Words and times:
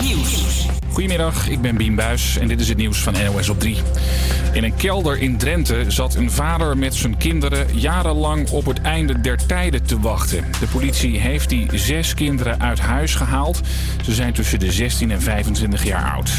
Nieuws. 0.00 0.66
Goedemiddag, 0.92 1.48
ik 1.48 1.60
ben 1.60 1.76
Bien 1.76 1.94
Buis 1.94 2.38
en 2.38 2.48
dit 2.48 2.60
is 2.60 2.68
het 2.68 2.76
nieuws 2.76 2.98
van 2.98 3.12
NOS 3.12 3.48
op 3.48 3.60
3. 3.60 3.76
In 4.52 4.64
een 4.64 4.74
kelder 4.74 5.18
in 5.18 5.36
Drenthe 5.36 5.84
zat 5.88 6.14
een 6.14 6.30
vader 6.30 6.78
met 6.78 6.94
zijn 6.94 7.16
kinderen 7.16 7.66
jarenlang 7.78 8.50
op 8.50 8.66
het 8.66 8.80
einde 8.80 9.20
der 9.20 9.46
tijden 9.46 9.82
te 9.82 10.00
wachten. 10.00 10.44
De 10.60 10.66
politie 10.66 11.18
heeft 11.18 11.48
die 11.48 11.68
zes 11.78 12.14
kinderen 12.14 12.60
uit 12.60 12.80
huis 12.80 13.14
gehaald. 13.14 13.60
Ze 14.02 14.12
zijn 14.12 14.32
tussen 14.32 14.58
de 14.58 14.72
16 14.72 15.10
en 15.10 15.22
25 15.22 15.84
jaar 15.84 16.12
oud. 16.12 16.30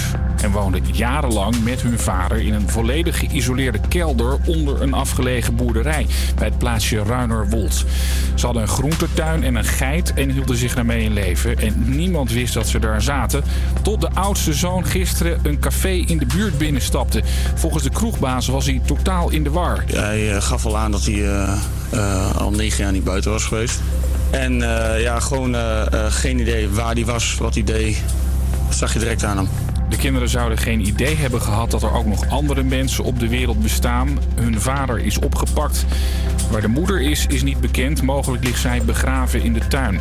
En 0.41 0.52
woonden 0.52 0.84
jarenlang 0.91 1.63
met 1.63 1.81
hun 1.81 1.99
vader 1.99 2.38
in 2.38 2.54
een 2.54 2.70
volledig 2.70 3.20
geïsoleerde 3.20 3.80
kelder 3.90 4.38
onder 4.45 4.81
een 4.81 4.94
afgelegen 4.94 5.55
boerderij 5.55 6.08
bij 6.35 6.48
het 6.48 6.58
plaatsje 6.58 7.04
Ruinerwold. 7.04 7.85
Ze 8.35 8.45
hadden 8.45 8.63
een 8.63 8.67
groentetuin 8.67 9.44
en 9.44 9.55
een 9.55 9.63
geit 9.63 10.13
en 10.13 10.30
hielden 10.30 10.58
zich 10.58 10.76
daarmee 10.76 11.04
in 11.04 11.13
leven. 11.13 11.58
En 11.58 11.84
niemand 11.85 12.31
wist 12.31 12.54
dat 12.54 12.67
ze 12.67 12.80
daar 12.80 13.02
zaten. 13.02 13.42
Tot 13.81 14.02
de 14.02 14.09
oudste 14.13 14.53
zoon 14.53 14.85
gisteren 14.85 15.39
een 15.43 15.59
café 15.59 15.89
in 15.89 16.17
de 16.17 16.25
buurt 16.25 16.57
binnenstapte. 16.57 17.23
Volgens 17.55 17.83
de 17.83 17.89
kroegbaas 17.89 18.47
was 18.47 18.66
hij 18.66 18.81
totaal 18.85 19.29
in 19.29 19.43
de 19.43 19.49
war. 19.49 19.83
Hij 19.88 20.35
eh, 20.35 20.41
gaf 20.41 20.66
al 20.66 20.77
aan 20.77 20.91
dat 20.91 21.05
hij 21.05 21.13
eh, 21.13 21.53
eh, 21.89 22.35
al 22.35 22.52
negen 22.52 22.83
jaar 22.83 22.91
niet 22.91 23.03
buiten 23.03 23.31
was 23.31 23.43
geweest. 23.43 23.79
En 24.31 24.53
ja, 24.99 25.19
gewoon 25.19 25.55
geen 26.11 26.39
idee 26.39 26.69
waar 26.69 26.93
hij 26.93 27.05
was, 27.05 27.35
wat 27.39 27.53
hij 27.53 27.63
deed. 27.63 28.02
Dat 28.67 28.77
zag 28.77 28.93
je 28.93 28.99
direct 28.99 29.23
aan 29.23 29.38
hem. 29.38 29.62
De 29.93 29.99
kinderen 29.99 30.29
zouden 30.29 30.57
geen 30.57 30.88
idee 30.88 31.15
hebben 31.15 31.41
gehad 31.41 31.71
dat 31.71 31.83
er 31.83 31.93
ook 31.93 32.05
nog 32.05 32.29
andere 32.29 32.63
mensen 32.63 33.03
op 33.03 33.20
de 33.20 33.27
wereld 33.27 33.61
bestaan. 33.61 34.19
Hun 34.35 34.61
vader 34.61 34.99
is 34.99 35.19
opgepakt. 35.19 35.85
Waar 36.52 36.61
de 36.61 36.67
moeder 36.67 37.02
is, 37.02 37.25
is 37.27 37.43
niet 37.43 37.59
bekend. 37.59 38.02
Mogelijk 38.02 38.43
ligt 38.43 38.59
zij 38.59 38.81
begraven 38.85 39.43
in 39.43 39.53
de 39.53 39.67
tuin. 39.67 39.99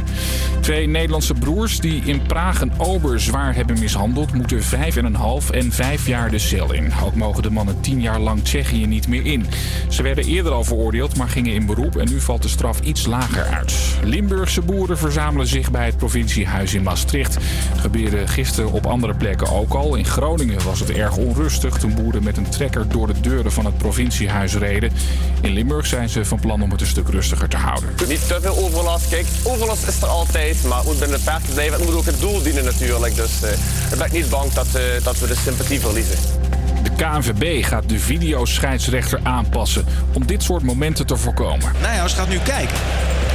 Twee 0.60 0.86
Nederlandse 0.88 1.34
broers 1.34 1.80
die 1.80 2.02
in 2.04 2.22
Praag 2.22 2.60
een 2.60 2.72
ober 2.78 3.20
zwaar 3.20 3.54
hebben 3.54 3.78
mishandeld... 3.78 4.34
moeten 4.34 4.62
vijf 4.62 4.96
en 4.96 5.04
een 5.04 5.14
half 5.14 5.50
en 5.50 5.72
vijf 5.72 6.06
jaar 6.06 6.30
de 6.30 6.38
cel 6.38 6.72
in. 6.72 6.92
Ook 7.04 7.14
mogen 7.14 7.42
de 7.42 7.50
mannen 7.50 7.80
tien 7.80 8.00
jaar 8.00 8.20
lang 8.20 8.42
Tsjechië 8.44 8.86
niet 8.86 9.08
meer 9.08 9.26
in. 9.26 9.46
Ze 9.88 10.02
werden 10.02 10.24
eerder 10.24 10.52
al 10.52 10.64
veroordeeld, 10.64 11.16
maar 11.16 11.28
gingen 11.28 11.54
in 11.54 11.66
beroep... 11.66 11.96
en 11.96 12.08
nu 12.10 12.20
valt 12.20 12.42
de 12.42 12.48
straf 12.48 12.80
iets 12.80 13.06
lager 13.06 13.44
uit. 13.44 13.74
Limburgse 14.04 14.62
boeren 14.62 14.98
verzamelen 14.98 15.46
zich 15.46 15.70
bij 15.70 15.86
het 15.86 15.96
provinciehuis 15.96 16.74
in 16.74 16.82
Maastricht. 16.82 17.34
Het 17.44 17.80
gebeurde 17.80 18.26
gisteren 18.26 18.72
op 18.72 18.86
andere 18.86 19.14
plekken 19.14 19.50
ook 19.50 19.74
al. 19.74 19.81
In 19.82 20.04
Groningen 20.04 20.64
was 20.64 20.80
het 20.80 20.90
erg 20.90 21.16
onrustig 21.16 21.78
toen 21.78 21.94
boeren 21.94 22.22
met 22.22 22.36
een 22.36 22.48
trekker 22.48 22.88
door 22.88 23.06
de 23.06 23.20
deuren 23.20 23.52
van 23.52 23.64
het 23.64 23.78
provinciehuis 23.78 24.54
reden. 24.54 24.92
In 25.40 25.52
Limburg 25.52 25.86
zijn 25.86 26.08
ze 26.08 26.24
van 26.24 26.40
plan 26.40 26.62
om 26.62 26.70
het 26.70 26.80
een 26.80 26.86
stuk 26.86 27.08
rustiger 27.08 27.48
te 27.48 27.56
houden. 27.56 27.88
Niet 28.08 28.26
te 28.26 28.38
veel 28.40 28.56
overlast. 28.56 29.08
Kijk, 29.08 29.26
overlast 29.42 29.86
is 29.88 30.02
er 30.02 30.08
altijd, 30.08 30.64
maar 30.64 30.78
het 30.78 30.86
moet 30.86 30.98
binnen 30.98 31.18
de 31.18 31.24
perken 31.24 31.52
blijven. 31.52 31.78
Het 31.78 31.84
moet 31.88 31.94
ook 31.94 32.04
het 32.04 32.20
doel 32.20 32.42
dienen 32.42 32.64
natuurlijk. 32.64 33.14
Dus 33.14 33.42
eh, 33.42 33.52
ik 33.92 33.98
ben 33.98 34.08
niet 34.12 34.30
bang 34.30 34.52
dat, 34.52 34.66
eh, 34.74 34.82
dat 35.02 35.18
we 35.18 35.26
de 35.26 35.36
sympathie 35.36 35.80
verliezen. 35.80 36.16
De 36.82 36.90
KNVB 36.96 37.64
gaat 37.64 37.88
de 37.88 37.98
videoscheidsrechter 37.98 39.20
aanpassen 39.22 39.84
om 40.12 40.26
dit 40.26 40.42
soort 40.42 40.62
momenten 40.62 41.06
te 41.06 41.16
voorkomen. 41.16 41.72
Nijhuis 41.80 42.12
gaat 42.12 42.28
nu 42.28 42.38
kijken. 42.38 42.76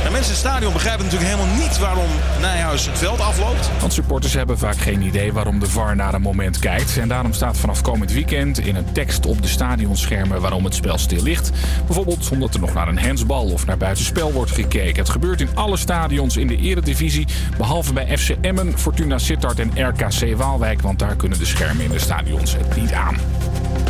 Mensen 0.04 0.36
in 0.36 0.42
het 0.42 0.52
stadion 0.52 0.74
begrijpen 0.74 1.06
natuurlijk 1.06 1.32
helemaal 1.32 1.56
niet 1.56 1.80
waarom 1.80 2.10
Nijhuis 2.42 2.86
het 2.86 2.98
veld 2.98 3.20
afloopt. 3.20 3.70
Want 3.80 3.94
supporters 3.94 4.34
hebben 4.34 4.58
vaak 4.58 4.78
geen 4.78 5.02
idee 5.02 5.34
waarom 5.34 5.60
de 5.60 5.70
VAR 5.70 5.96
naar 5.96 6.14
een 6.14 6.22
moment 6.22 6.60
kijkt. 6.60 6.98
En 6.98 7.08
daarom 7.08 7.34
staat 7.34 7.58
vanaf 7.58 7.82
komend 7.82 8.12
weekend 8.12 8.60
in 8.60 8.76
een 8.76 8.92
tekst 8.92 9.26
op 9.26 9.42
de 9.42 9.48
stadionschermen 9.48 10.42
waarom 10.42 10.64
het 10.64 10.76
spel 10.76 10.98
stil 10.98 11.24
ligt. 11.24 11.52
Bijvoorbeeld 11.86 12.30
omdat 12.32 12.54
er 12.54 12.60
nog 12.60 12.74
naar 12.74 12.88
een 12.88 13.00
handsbal 13.00 13.52
of 13.52 13.66
naar 13.66 13.78
buitenspel 13.78 14.32
wordt 14.32 14.52
gekeken. 14.52 15.00
Het 15.00 15.10
gebeurt 15.10 15.42
in 15.42 15.50
alle 15.54 15.78
stadions 15.78 16.38
in 16.38 16.48
de 16.48 16.58
eredivisie, 16.58 17.28
behalve 17.58 17.94
bij 17.94 18.18
FC 18.18 18.30
Emmen, 18.42 18.80
Fortuna 18.80 19.18
Sittard 19.18 19.60
en 19.60 19.88
RKC 19.88 20.38
Waalwijk. 20.38 20.82
Want 20.82 21.00
daar 21.00 21.16
kunnen 21.16 21.40
de 21.40 21.46
schermen 21.46 21.84
in 21.84 21.92
de 21.92 22.00
stadions 22.00 22.56
het 22.58 22.76
niet 22.76 22.94
aan. 22.94 23.16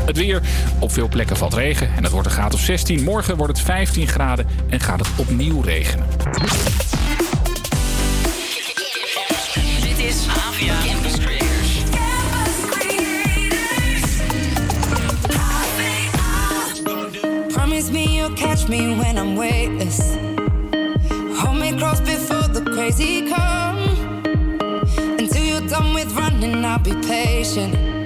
Het 0.06 0.18
weer. 0.18 0.42
Op 0.80 0.92
veel 0.92 1.08
plekken 1.08 1.38
valt 1.38 1.54
regen 1.54 1.90
en 1.96 2.04
het 2.04 2.12
wordt 2.12 2.28
een 2.28 2.34
graad 2.34 2.54
of 2.54 2.60
16. 2.60 3.04
Morgen 3.04 3.38
wordt 3.38 3.58
het 3.58 3.66
15 3.66 4.08
graden 4.08 4.48
en 4.70 4.80
gaat 4.80 5.00
het 5.00 5.10
opnieuw 5.16 5.62
regenen. 5.62 6.06
Dit 9.82 10.00
is 10.00 10.26
Havia 10.26 10.74
Campus 10.86 11.18
Creators. 11.18 11.48
Promise 17.54 17.92
me 17.92 18.04
you'll 18.16 18.34
catch 18.34 18.68
me 18.68 18.96
when 18.96 19.18
I'm 19.18 19.36
weightless. 19.36 20.00
Hold 21.38 21.58
me 21.60 21.76
close 21.76 22.02
before 22.02 22.48
the 22.54 22.64
crazy 22.64 23.28
come. 23.28 23.78
Until 25.18 25.44
you're 25.44 25.68
done 25.68 25.94
with 25.94 26.12
running, 26.16 26.66
I'll 26.66 26.80
be 26.80 26.94
patient. 27.08 27.97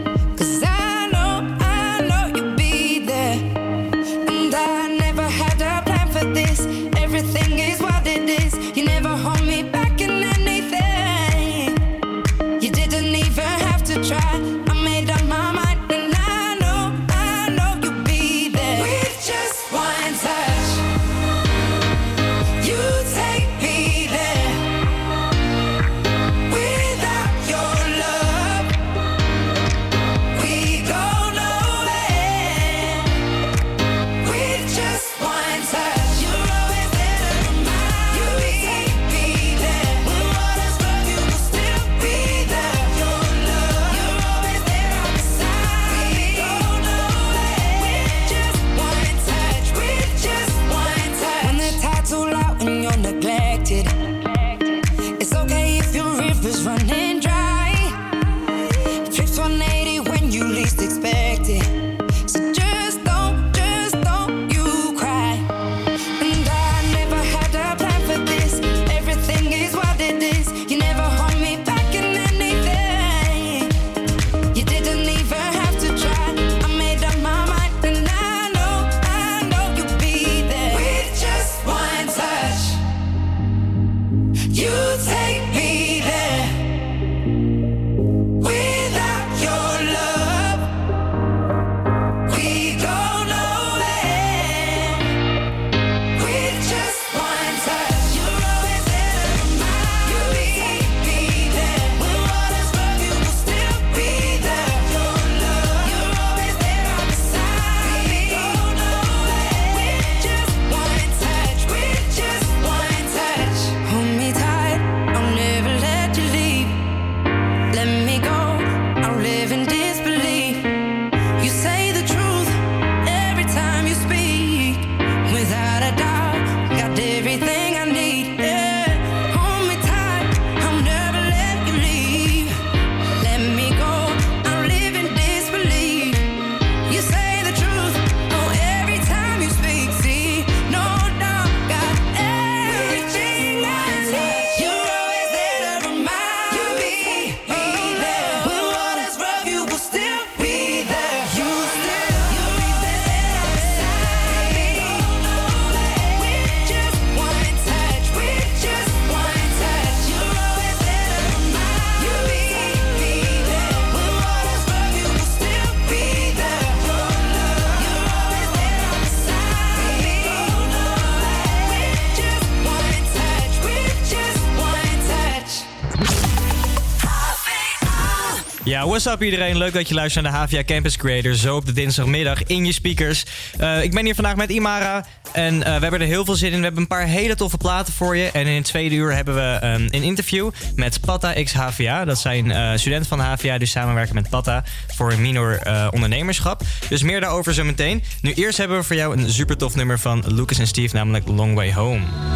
What's 179.03 179.23
iedereen, 179.23 179.57
leuk 179.57 179.73
dat 179.73 179.87
je 179.87 179.93
luistert 179.93 180.25
naar 180.25 180.47
de 180.47 180.55
HVA 180.55 180.63
Campus 180.63 180.97
Creator. 180.97 181.35
Zo 181.35 181.55
op 181.55 181.65
de 181.65 181.71
dinsdagmiddag 181.71 182.43
in 182.43 182.65
je 182.65 182.71
speakers. 182.71 183.25
Eh, 183.57 183.83
ik 183.83 183.91
ben 183.93 184.05
hier 184.05 184.15
vandaag 184.15 184.35
met 184.35 184.49
Imara 184.49 185.05
en 185.33 185.63
eh, 185.63 185.75
we 185.75 185.81
hebben 185.81 186.01
er 186.01 186.07
heel 186.07 186.25
veel 186.25 186.35
zin 186.35 186.51
in. 186.51 186.57
We 186.57 186.63
hebben 186.63 186.81
een 186.81 186.87
paar 186.87 187.05
hele 187.05 187.35
toffe 187.35 187.57
platen 187.57 187.93
voor 187.93 188.17
je. 188.17 188.31
En 188.31 188.47
in 188.47 188.55
het 188.55 188.65
tweede 188.65 188.95
uur 188.95 189.15
hebben 189.15 189.35
we 189.35 189.57
ehm, 189.61 189.81
een 189.81 190.03
interview 190.03 190.49
met 190.75 191.01
Patta 191.01 191.33
X 191.43 191.53
HVA. 191.53 192.05
Dat 192.05 192.19
zijn 192.19 192.51
eh, 192.51 192.71
studenten 192.75 193.09
van 193.09 193.19
HVA 193.19 193.57
die 193.57 193.67
samenwerken 193.67 194.15
met 194.15 194.29
Patta 194.29 194.63
voor 194.87 195.11
een 195.11 195.21
minor 195.21 195.59
ondernemerschap. 195.91 196.61
Dus 196.89 197.03
meer 197.03 197.21
daarover 197.21 197.53
zo 197.53 197.63
meteen. 197.63 198.03
Nu 198.21 198.33
eerst 198.33 198.57
hebben 198.57 198.77
we 198.77 198.83
voor 198.83 198.95
jou 198.95 199.17
een 199.17 199.31
super 199.31 199.57
tof 199.57 199.75
nummer 199.75 199.99
van 199.99 200.23
Lucas 200.27 200.59
en 200.59 200.67
Steve, 200.67 200.95
namelijk 200.95 201.27
Long 201.27 201.55
Way 201.55 201.73
Home. 201.73 202.30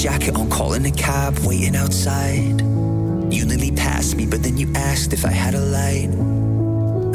jacket 0.00 0.34
on, 0.34 0.48
calling 0.48 0.86
a 0.86 0.90
cab, 0.90 1.38
waiting 1.40 1.76
outside. 1.76 2.58
You 3.30 3.44
nearly 3.44 3.70
passed 3.70 4.16
me, 4.16 4.24
but 4.24 4.42
then 4.42 4.56
you 4.56 4.72
asked 4.74 5.12
if 5.12 5.26
I 5.26 5.30
had 5.30 5.54
a 5.54 5.60
light. 5.60 6.08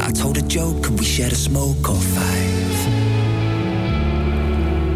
I 0.00 0.12
told 0.12 0.38
a 0.38 0.42
joke 0.42 0.86
and 0.86 0.96
we 0.96 1.04
shared 1.04 1.32
a 1.32 1.34
smoke 1.34 1.90
or 1.90 1.96
five. 1.96 2.76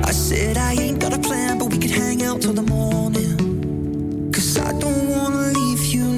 I 0.05 0.13
said 0.13 0.57
I 0.57 0.75
ain't 0.75 1.01
got 1.01 1.13
a 1.13 1.19
plan, 1.19 1.59
but 1.59 1.73
we 1.73 1.79
could 1.79 1.91
hang 1.91 2.23
out 2.23 2.41
till 2.43 2.53
the 2.53 2.63
morning. 2.63 4.31
Cause 4.33 4.57
I 4.57 4.71
don't 4.79 5.09
wanna 5.09 5.51
leave 5.59 5.85
you 5.87 6.10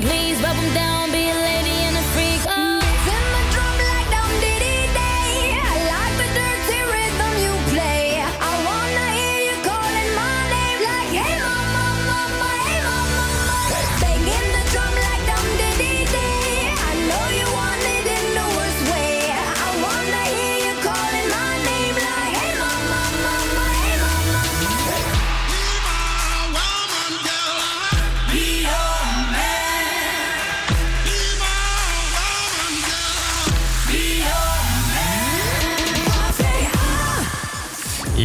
please 0.00 0.40
rub 0.42 0.56
them 0.56 0.74
down. 0.74 0.93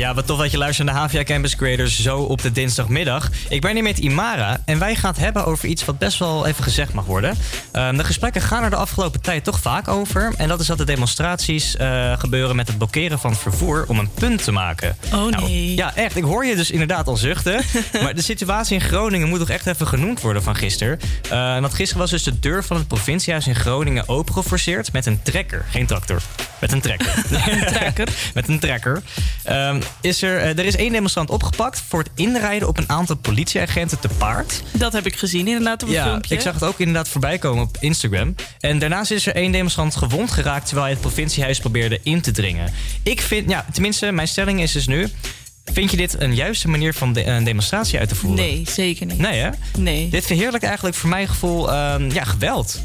Ja, 0.10 0.16
wat 0.16 0.28
tof 0.28 0.40
dat 0.40 0.52
je 0.52 0.58
luistert 0.58 0.88
naar 0.88 0.96
de 0.96 1.02
Havia 1.02 1.24
Campus 1.24 1.56
Creators 1.56 2.02
zo 2.02 2.20
op 2.20 2.42
de 2.42 2.52
dinsdagmiddag. 2.52 3.30
Ik 3.50 3.62
ben 3.62 3.74
hier 3.74 3.84
met 3.84 3.98
Imara 3.98 4.62
en 4.66 4.80
wij 4.80 4.96
gaan 4.96 5.10
het 5.10 5.20
hebben 5.20 5.46
over 5.46 5.68
iets 5.68 5.86
wat 5.86 5.98
best 5.98 6.20
wel 6.20 6.46
even 6.46 6.64
gezegd 6.64 6.94
mag 6.94 7.06
worden. 7.06 7.38
Ehm, 7.72 7.98
de 7.98 8.04
gesprekken 8.04 8.42
gaan 8.42 8.64
er 8.64 8.70
de 8.70 8.76
afgelopen 8.76 9.22
tijd 9.22 9.44
toch 9.44 9.60
vaak 9.60 9.88
over. 9.88 10.34
En 10.38 10.48
dat 10.48 10.60
is 10.60 10.68
dat 10.68 10.78
de 10.78 10.86
demonstraties 10.86 11.76
eh, 11.76 12.20
gebeuren 12.20 12.56
met 12.56 12.68
het 12.68 12.78
blokkeren 12.78 13.20
van 13.20 13.32
het 13.32 13.40
vervoer 13.40 13.86
om 13.88 14.00
een 14.00 14.14
punt 14.14 14.44
te 14.44 14.52
maken. 14.52 14.98
Oh 15.06 15.12
Nou, 15.12 15.32
nee. 15.32 15.76
ja, 15.76 15.96
echt. 15.96 16.16
Ik 16.16 16.24
hoor 16.24 16.46
je 16.46 16.56
dus 16.56 16.72
inderdaad 16.72 17.08
al 17.08 17.18
zuchten. 17.18 17.62
maar 18.04 18.16
de 18.16 18.22
situatie 18.22 18.74
in 18.74 18.82
Groningen 18.82 19.30
moet 19.30 19.40
toch 19.40 19.50
echt 19.50 19.68
even 19.68 19.88
genoemd 19.88 20.22
worden 20.22 20.44
van 20.44 20.56
gisteren. 20.56 21.00
Eh, 21.30 21.60
want 21.60 21.74
gisteren 21.74 22.02
was 22.02 22.12
dus 22.12 22.24
de 22.24 22.40
deur 22.40 22.64
van 22.64 22.78
het 22.78 22.88
provinciehuis 22.88 23.48
in 23.48 23.56
Groningen 23.56 24.10
opengeforceerd 24.10 24.94
met 24.94 25.06
een 25.06 25.22
trekker. 25.22 25.66
Geen 25.70 25.86
tractor. 25.86 26.22
Met 26.60 26.72
een 26.72 26.82
trekker. 26.82 27.24
trekker. 27.74 28.08
met 28.34 28.48
een 28.48 28.60
trekker. 28.60 29.02
Ehm, 29.44 29.82
is 30.02 30.22
er, 30.22 30.38
eh, 30.38 30.58
er 30.58 30.66
is 30.66 30.76
één 30.76 30.92
demonstrant 30.92 31.30
opgepakt 31.30 31.82
voor 31.88 32.00
het 32.00 32.10
inrijden 32.16 32.68
op 32.68 32.78
een 32.78 32.90
aantal 32.90 33.16
politieagenten 33.16 34.00
te 34.00 34.08
paard. 34.18 34.64
Dat 34.72 34.94
heb 34.94 35.06
ik 35.06 35.16
gezien 35.16 35.48
inderdaad 35.48 35.84
op 35.84 35.88
een 35.90 35.94
Ja, 35.96 36.04
filmpje. 36.04 36.36
ik 36.36 36.42
zag 36.42 36.54
het 36.54 36.64
ook 36.64 36.80
inderdaad 36.80 37.08
voorbij 37.10 37.38
komen 37.38 37.64
op 37.64 37.78
Instagram. 37.80 38.36
En 38.60 38.80
daarnaast 38.80 39.12
is 39.12 39.26
er 39.26 39.36
één 39.36 39.52
demonstrant 39.52 39.96
gewond 39.96 40.32
geraakt 40.32 40.66
terwijl 40.66 40.86
hij 40.86 40.94
het 40.96 41.02
provinciehuis 41.02 41.60
probeerde 41.60 42.00
in 42.04 42.22
te 42.22 42.32
dringen. 42.32 42.74
Ik 43.04 43.22
vind, 43.22 43.50
ja, 43.50 43.66
tenminste, 43.74 44.12
mijn 44.12 44.28
stelling 44.28 44.62
is 44.62 44.72
dus 44.72 44.88
nu. 44.88 45.08
Vind 45.74 45.92
je 45.92 45.98
dit 45.98 46.16
een 46.22 46.36
juiste 46.36 46.68
manier 46.68 46.94
van 46.94 47.14
de, 47.14 47.26
een 47.26 47.44
demonstratie 47.44 48.00
uit 48.00 48.10
te 48.10 48.16
voeren? 48.16 48.46
Nee, 48.46 48.64
zeker 48.70 49.06
niet. 49.06 49.18
Nee, 49.18 49.40
hè? 49.40 49.50
Nee. 49.78 50.10
Dit 50.10 50.26
verheerlijkt 50.26 50.66
eigenlijk 50.66 50.96
voor 50.96 51.10
mijn 51.10 51.28
gevoel 51.28 51.72
ehm, 51.72 52.12
ja, 52.12 52.24
geweld. 52.24 52.80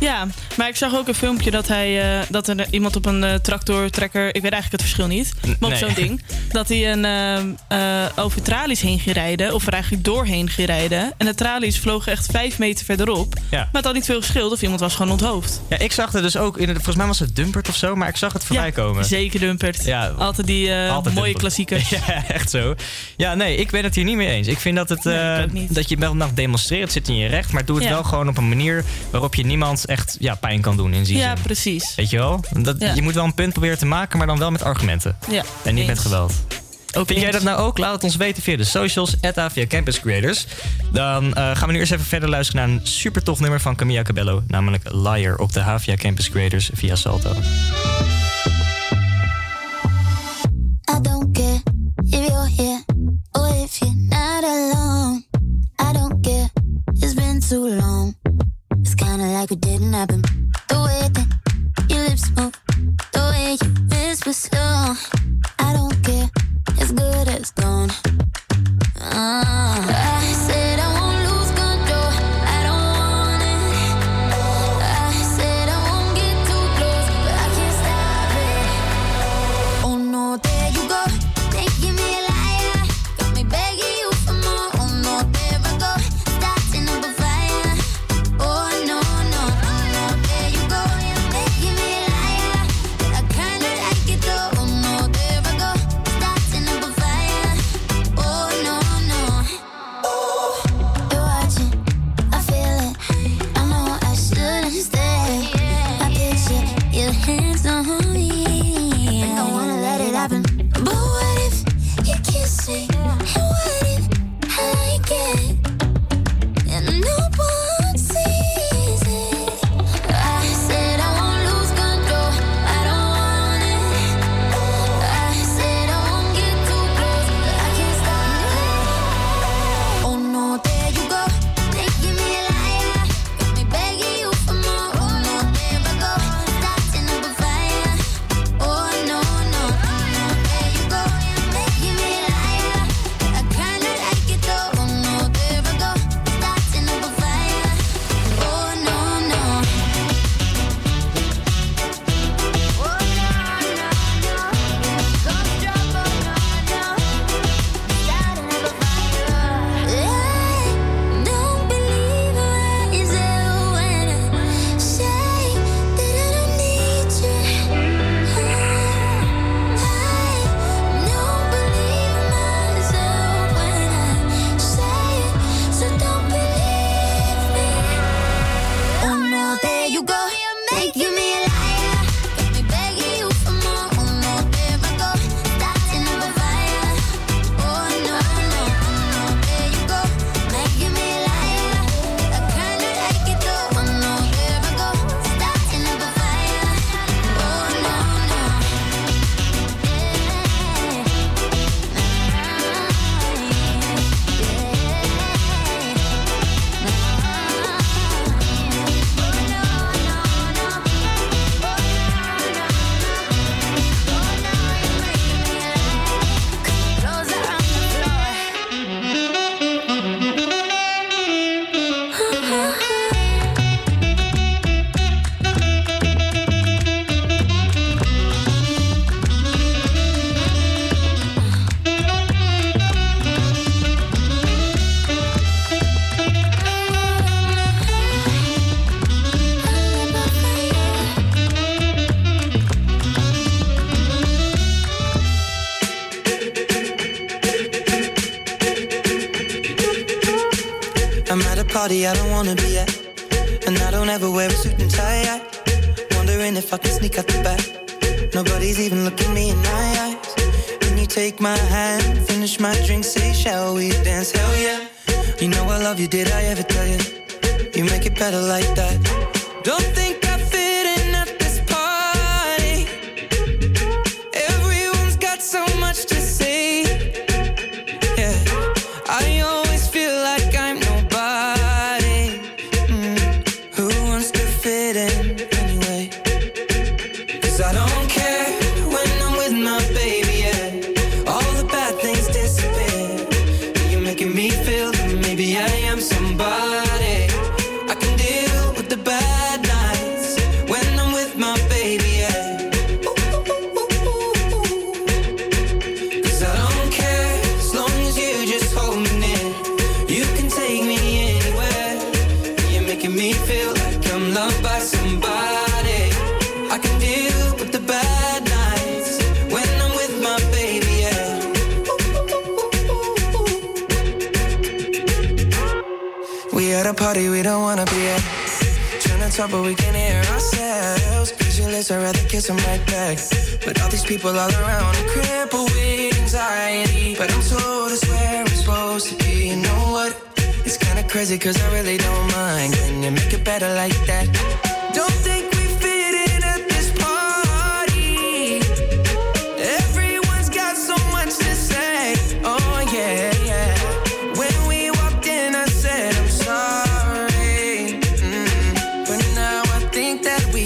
Ja, 0.00 0.26
maar 0.56 0.68
ik 0.68 0.76
zag 0.76 0.94
ook 0.94 1.08
een 1.08 1.14
filmpje 1.14 1.50
dat, 1.50 1.68
hij, 1.68 2.18
eh, 2.20 2.26
dat 2.30 2.48
er 2.48 2.66
iemand 2.70 2.96
op 2.96 3.06
een 3.06 3.24
eh, 3.24 3.34
tractor, 3.34 3.90
trekker, 3.90 4.26
ik 4.26 4.42
weet 4.42 4.52
eigenlijk 4.52 4.72
het 4.72 4.80
verschil 4.80 5.06
niet, 5.06 5.32
maar 5.42 5.54
op 5.60 5.68
Nee. 5.68 5.78
zo'n 5.78 5.94
ding, 5.94 6.22
dat 6.52 6.68
hij 6.68 6.92
een, 6.92 7.04
eh, 7.68 7.78
over 8.16 8.42
tralies 8.42 8.80
heen 8.80 8.98
ging 9.00 9.14
rijden, 9.16 9.54
of 9.54 9.66
er 9.66 9.72
eigenlijk 9.72 10.04
doorheen 10.04 10.48
ging 10.50 10.66
rijden. 10.68 11.12
En 11.16 11.26
de 11.26 11.34
tralies 11.34 11.78
vlogen 11.78 12.12
echt 12.12 12.26
vijf 12.30 12.58
meter 12.58 12.84
verderop. 12.84 13.34
Ja. 13.50 13.58
Maar 13.58 13.68
het 13.72 13.84
had 13.84 13.94
niet 13.94 14.04
veel 14.04 14.20
geschild 14.20 14.52
of 14.52 14.62
iemand 14.62 14.80
was 14.80 14.94
gewoon 14.94 15.12
onthoofd. 15.12 15.60
Ja, 15.68 15.78
ik 15.78 15.92
zag 15.92 16.12
het 16.12 16.22
dus 16.22 16.36
ook, 16.36 16.58
in 16.58 16.66
de, 16.66 16.72
volgens 16.74 16.96
mij 16.96 17.06
was 17.06 17.18
het 17.18 17.36
Dumpert 17.36 17.68
of 17.68 17.76
zo, 17.76 17.94
maar 17.96 18.08
ik 18.08 18.16
zag 18.16 18.32
het 18.32 18.44
voorbij 18.44 18.72
komen. 18.72 19.04
Zeker 19.04 19.40
Dumpert. 19.40 19.84
Ja, 19.84 20.06
Altijd 20.08 20.46
die 20.46 20.72
Altijd 20.74 21.14
mooie 21.14 21.34
klassiekers. 21.34 21.88
Ja, 22.06 22.24
echt 22.28 22.50
zo. 22.50 22.74
Ja, 23.16 23.34
nee, 23.34 23.56
ik 23.56 23.70
ben 23.70 23.84
het 23.84 23.94
hier 23.94 24.04
niet 24.04 24.16
mee 24.16 24.28
eens. 24.28 24.46
Ik 24.46 24.58
vind 24.58 24.76
dat, 24.76 24.88
het, 24.88 25.04
Nee, 25.04 25.66
dat 25.70 25.88
je 25.88 25.96
wel 25.96 26.14
mag 26.14 26.32
demonstreren, 26.34 26.84
het 26.84 26.92
zit 26.92 27.08
in 27.08 27.16
je 27.16 27.28
recht, 27.28 27.52
maar 27.52 27.64
doe 27.64 27.76
het 27.76 27.84
Ja. 27.84 27.90
wel 27.90 28.04
gewoon 28.04 28.28
op 28.28 28.36
een 28.38 28.48
manier 28.48 28.84
waarop 29.10 29.34
je 29.34 29.46
niemand 29.46 29.77
echt 29.86 30.16
ja, 30.20 30.34
pijn 30.34 30.60
kan 30.60 30.76
doen 30.76 30.92
in 30.94 31.02
die 31.02 31.16
Ja, 31.16 31.34
zin. 31.34 31.44
precies. 31.44 31.94
Weet 31.94 32.10
je 32.10 32.16
wel? 32.16 32.44
Dat, 32.58 32.76
Ja. 32.78 32.94
Je 32.94 33.02
moet 33.02 33.14
wel 33.14 33.24
een 33.24 33.34
punt 33.34 33.52
proberen 33.52 33.78
te 33.78 33.86
maken, 33.86 34.18
maar 34.18 34.26
dan 34.26 34.38
wel 34.38 34.50
met 34.50 34.62
argumenten. 34.62 35.16
Ja, 35.30 35.42
En 35.64 35.74
niet 35.74 35.86
met 35.86 35.98
geweld. 35.98 36.32
Ook 36.96 37.06
Vind 37.06 37.20
jij 37.20 37.30
dat 37.30 37.42
nou 37.42 37.58
ook? 37.58 37.78
Laat 37.78 37.92
het 37.92 38.04
ons 38.04 38.16
weten 38.16 38.42
via 38.42 38.56
de 38.56 38.64
socials, 38.64 39.16
via 39.50 39.66
Campus 39.66 40.00
Creators. 40.00 40.46
Dan 40.92 41.34
eh, 41.34 41.56
gaan 41.56 41.66
we 41.66 41.72
nu 41.72 41.78
eerst 41.78 41.92
even 41.92 42.04
verder 42.04 42.28
luisteren 42.28 42.68
naar 42.68 42.78
een 42.78 42.86
super 42.86 43.22
tof 43.22 43.40
nummer 43.40 43.60
van 43.60 43.76
Camilla 43.76 44.02
Cabello. 44.02 44.42
Namelijk 44.46 44.92
Liar 44.92 45.36
op 45.38 45.52
de 45.52 45.60
Havia 45.60 45.94
Campus 45.96 46.30
Creators 46.30 46.70
via 46.72 46.96
Salto. 46.96 47.30
I 50.90 51.00
don't 51.02 51.32
care 51.32 51.60
if 52.04 52.26
you're 52.26 52.50
here 52.56 52.84
or 53.32 53.48
if 53.64 53.76
you're 53.78 53.94
not 54.08 54.44
alone. 54.44 55.24
I 55.80 55.92
don't 55.92 56.20
care, 56.22 56.48
it's 56.94 57.14
been 57.14 57.40
too 57.40 57.68
long. 57.80 58.16
It's 58.80 58.94
kinda 58.94 59.26
like 59.26 59.50
it 59.52 59.60
didn't 59.60 59.92
happen. 59.92 60.22
The 60.68 60.78
way 60.86 61.08
that 61.16 61.28
your 61.90 62.02
lips 62.08 62.30
move, 62.36 62.54
the 63.12 63.20
way 63.30 63.56
you 63.60 63.68
whisper 63.90 64.32
slow. 64.32 64.94
I 65.58 65.72
don't 65.72 65.96
care, 66.02 66.30
it's 66.80 66.92
good 66.92 67.28
as 67.28 67.50
gone. 67.52 67.90
Ah, 69.00 70.22
I 70.22 70.37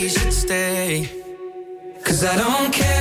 should 0.09 0.33
stay. 0.33 1.09
Cause 2.05 2.25
I 2.25 2.37
don't 2.37 2.73
care. 2.73 2.92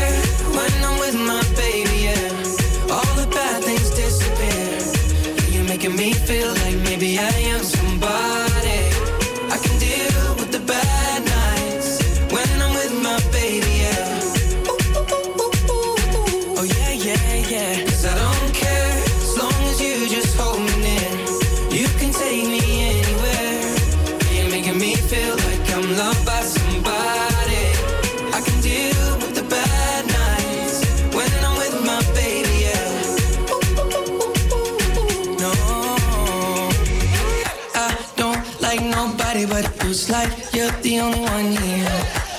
Feels 39.92 40.10
like 40.10 40.54
you're 40.54 40.72
the 40.84 41.02
only 41.02 41.20
one 41.20 41.52
here. 41.52 41.92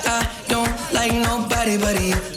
I 0.06 0.26
don't 0.48 0.72
like 0.94 1.12
nobody 1.12 1.76
but 1.76 2.00
you. 2.00 2.31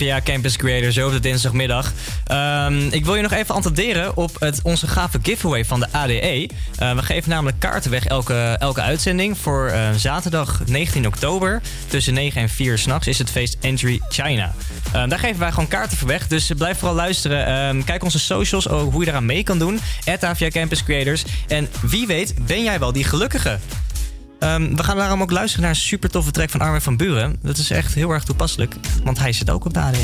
via 0.00 0.20
Campus 0.20 0.56
Creators 0.56 0.94
zo 0.94 1.06
op 1.06 1.12
de 1.12 1.20
dinsdagmiddag. 1.20 1.92
Ehm, 2.24 2.86
ik 2.90 3.04
wil 3.04 3.14
je 3.14 3.22
nog 3.22 3.32
even 3.32 3.54
attenderen 3.54 4.16
op 4.16 4.36
het, 4.38 4.60
onze 4.62 4.86
gave 4.86 5.18
giveaway 5.22 5.64
van 5.64 5.80
de 5.80 5.86
ADE. 5.92 6.48
Eh, 6.76 6.94
we 6.94 7.02
geven 7.02 7.30
namelijk 7.30 7.58
kaarten 7.58 7.90
weg 7.90 8.06
elke, 8.06 8.56
elke 8.58 8.80
uitzending. 8.80 9.38
Voor 9.38 9.66
eh, 9.66 9.90
zaterdag 9.96 10.60
19 10.66 11.06
oktober 11.06 11.60
tussen 11.86 12.14
9 12.14 12.40
en 12.40 12.48
4 12.48 12.78
s'nachts 12.78 13.06
is 13.06 13.18
het 13.18 13.30
feest 13.30 13.56
Entry 13.60 14.00
China. 14.08 14.54
Ehm, 14.92 15.08
daar 15.08 15.18
geven 15.18 15.38
wij 15.38 15.50
gewoon 15.50 15.68
kaarten 15.68 15.98
voor 15.98 16.08
weg, 16.08 16.26
dus 16.26 16.50
blijf 16.56 16.78
vooral 16.78 16.96
luisteren. 16.96 17.46
Ehm, 17.46 17.82
kijk 17.82 18.04
onze 18.04 18.18
socials, 18.18 18.68
ook 18.68 18.92
hoe 18.92 19.04
je 19.04 19.10
eraan 19.10 19.26
mee 19.26 19.42
kan 19.42 19.58
doen. 19.58 19.80
At 20.04 20.38
Campus 20.50 20.84
Creators. 20.84 21.24
En 21.48 21.68
wie 21.82 22.06
weet 22.06 22.34
ben 22.46 22.62
jij 22.62 22.78
wel 22.78 22.92
die 22.92 23.04
gelukkige. 23.04 23.58
Ehm, 24.40 24.74
we 24.76 24.82
gaan 24.82 24.96
daarom 24.96 25.22
ook 25.22 25.30
luisteren 25.30 25.62
naar 25.62 25.74
een 25.74 25.80
super 25.80 26.10
toffe 26.10 26.30
track 26.30 26.50
van 26.50 26.60
Armin 26.60 26.80
van 26.80 26.96
Buren. 26.96 27.38
Dat 27.42 27.56
is 27.56 27.70
echt 27.70 27.94
heel 27.94 28.10
erg 28.10 28.24
toepasselijk, 28.24 28.74
want 29.04 29.18
hij 29.18 29.32
zit 29.32 29.50
ook 29.50 29.64
op 29.64 29.74
de 29.74 29.80
AD. 29.80 29.96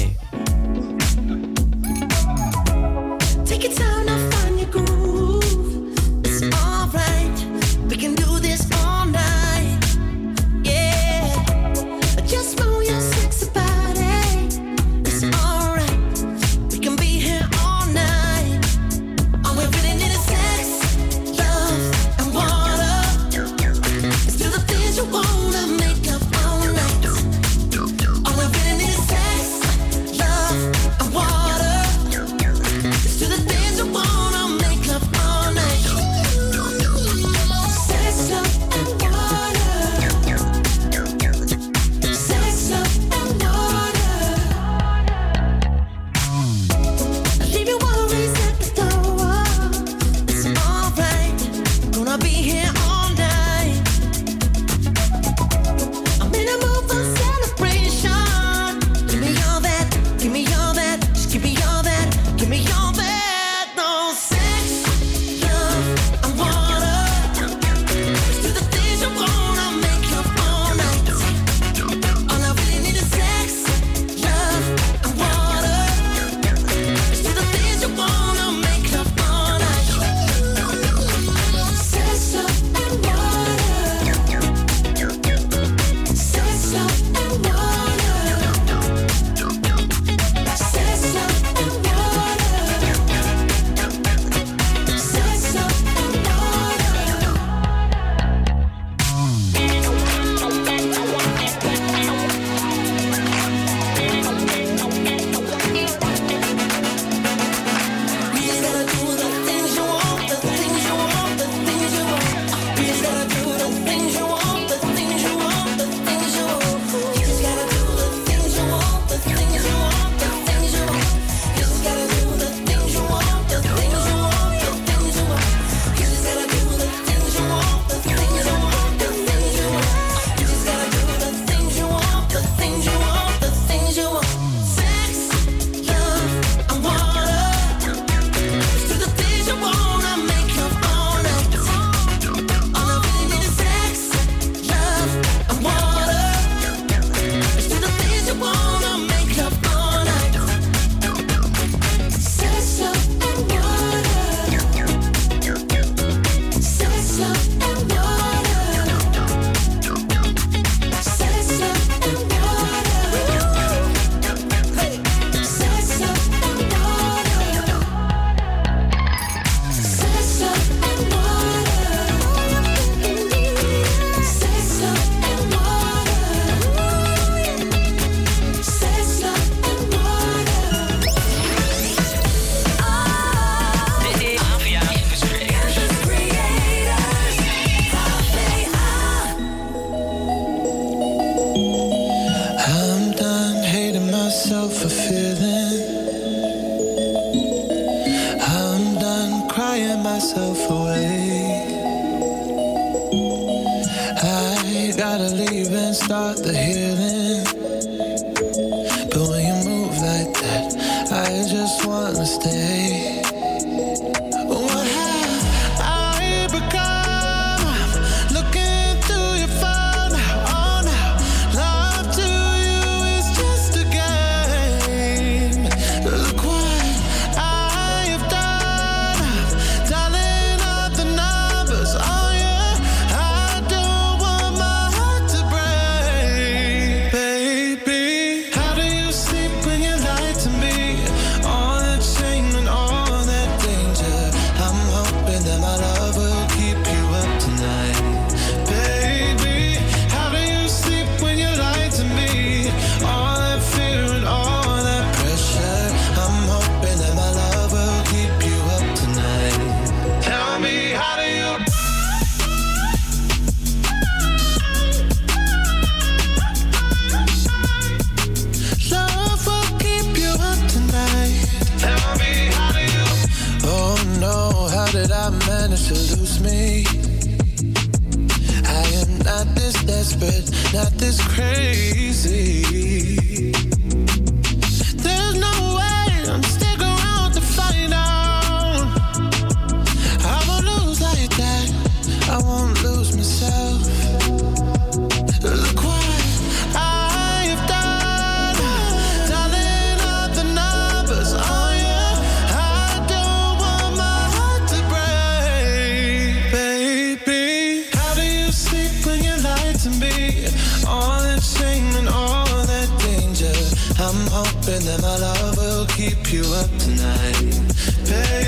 Keep 316.09 316.33
you 316.33 316.42
up 316.55 316.71
tonight, 316.79 317.61
baby. 318.05 318.45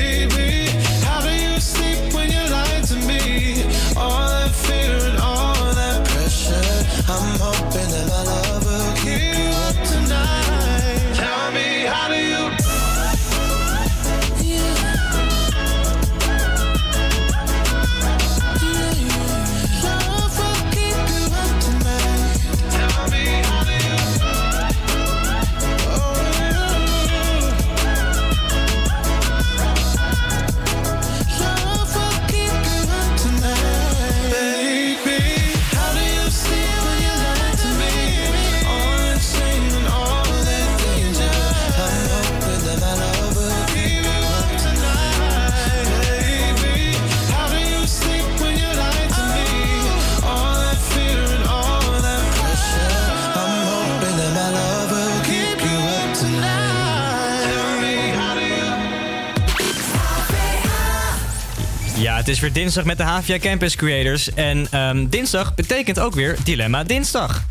Het 62.28 62.36
is 62.36 62.42
weer 62.42 62.62
dinsdag 62.62 62.84
met 62.84 62.96
de 62.96 63.02
Havia 63.02 63.38
Campus 63.38 63.76
Creators. 63.76 64.34
En 64.34 64.66
ehm, 64.70 65.06
dinsdag 65.08 65.54
betekent 65.54 65.98
ook 65.98 66.14
weer 66.14 66.36
Dilemma 66.44 66.84
Dinsdag. 66.84 67.44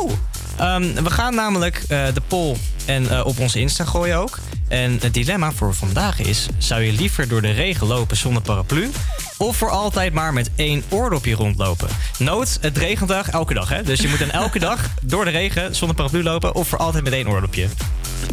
Oeh. 0.00 0.12
Ehm, 0.56 1.02
we 1.02 1.10
gaan 1.10 1.34
namelijk 1.34 1.84
eh, 1.88 2.06
de 2.14 2.20
poll 2.26 2.56
en, 2.84 3.10
eh, 3.10 3.26
op 3.26 3.38
onze 3.38 3.60
Insta 3.60 3.84
gooien 3.84 4.16
ook. 4.16 4.38
En 4.68 4.98
het 5.00 5.14
dilemma 5.14 5.52
voor 5.52 5.74
vandaag 5.74 6.20
is... 6.20 6.46
zou 6.58 6.82
je 6.82 6.92
liever 6.92 7.28
door 7.28 7.42
de 7.42 7.50
regen 7.50 7.86
lopen 7.86 8.16
zonder 8.16 8.42
paraplu... 8.42 8.90
of 9.36 9.56
voor 9.56 9.70
altijd 9.70 10.12
maar 10.12 10.32
met 10.32 10.50
één 10.56 10.82
oordopje 10.88 11.34
rondlopen? 11.34 11.88
Nood, 12.18 12.58
het 12.60 12.78
regent 12.78 13.08
dag 13.08 13.30
elke 13.30 13.54
dag, 13.54 13.68
hè? 13.68 13.82
Dus 13.82 14.00
je 14.00 14.08
moet 14.08 14.18
dan 14.18 14.30
elke 14.30 14.58
dag 14.68 14.90
door 15.02 15.24
de 15.24 15.30
regen 15.30 15.74
zonder 15.76 15.96
paraplu 15.96 16.22
lopen... 16.22 16.54
of 16.54 16.68
voor 16.68 16.78
altijd 16.78 17.04
met 17.04 17.12
één 17.12 17.28
oordopje. 17.28 17.68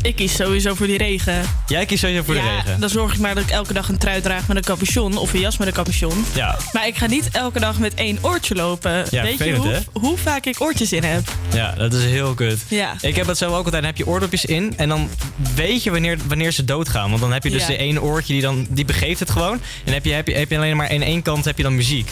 Ik 0.02 0.16
kies 0.16 0.36
sowieso 0.36 0.76
voor 0.76 0.88
die 0.88 0.98
regen. 0.98 1.42
Jij 1.68 1.86
kiest 1.86 2.02
sowieso 2.02 2.24
voor 2.24 2.34
de 2.34 2.40
ja, 2.40 2.56
regen. 2.56 2.80
dan 2.80 2.90
zorg 2.90 3.14
ik 3.14 3.20
maar 3.20 3.36
dat 3.36 3.44
ik 3.44 3.50
elke 3.50 3.74
dag 3.74 3.90
een 3.90 3.98
trui 3.98 4.22
draag 4.22 4.48
met 4.48 4.58
een 4.58 4.64
capuchon 4.64 5.18
of 5.18 5.34
een 5.34 5.40
jas 5.40 5.58
met 5.58 5.68
een 5.68 5.74
capuchon. 5.74 6.26
Ja. 6.34 6.58
Maar 6.72 6.88
ik 6.88 6.96
ga 6.96 7.06
niet 7.08 7.30
elke 7.32 7.60
dag 7.60 7.80
met 7.80 7.94
één 7.94 8.18
oortje 8.22 8.56
lopen. 8.56 9.06
Ja, 9.10 9.24
Weet 9.24 9.38
je 9.38 9.56
hoe, 9.56 9.68
hè? 9.68 9.80
hoe 9.94 10.18
vaak 10.18 10.46
ik 10.46 10.62
oortjes 10.62 10.94
in 10.94 11.04
heb? 11.04 11.32
Ja, 11.54 11.72
dat 11.72 11.94
is 11.94 12.04
heel 12.04 12.34
kut. 12.34 12.60
Ja. 12.68 12.96
Ik 13.02 13.16
heb 13.16 13.28
het 13.28 13.38
zo 13.38 13.48
ook 13.48 13.56
altijd. 13.56 13.74
Dan 13.74 13.84
heb 13.84 13.98
je 13.98 14.08
oordopjes 14.08 14.46
in 14.46 14.74
en 14.78 14.90
dan 14.90 15.10
weet 15.56 15.84
je 15.84 15.92
wanneer, 15.92 16.18
wanneer 16.28 16.52
ze 16.52 16.66
doodgaan. 16.66 17.10
Want 17.10 17.22
dan 17.22 17.34
heb 17.34 17.44
je 17.44 17.50
dus 17.50 17.66
de 17.66 17.78
ene 17.78 18.02
oortje 18.02 18.34
die 18.34 18.42
dan 18.42 18.68
die 18.70 18.86
begeeft 18.86 19.20
het 19.20 19.30
gewoon. 19.30 19.62
En 19.86 19.94
heb 19.94 20.06
je, 20.06 20.14
heb 20.14 20.28
je, 20.28 20.34
heb 20.34 20.50
je 20.50 20.58
alleen 20.58 20.78
maar 20.78 20.90
aan 20.90 21.02
één 21.02 21.22
kant 21.22 21.46
heb 21.46 21.58
je 21.58 21.64
dan 21.64 21.76
muziek. 21.76 22.10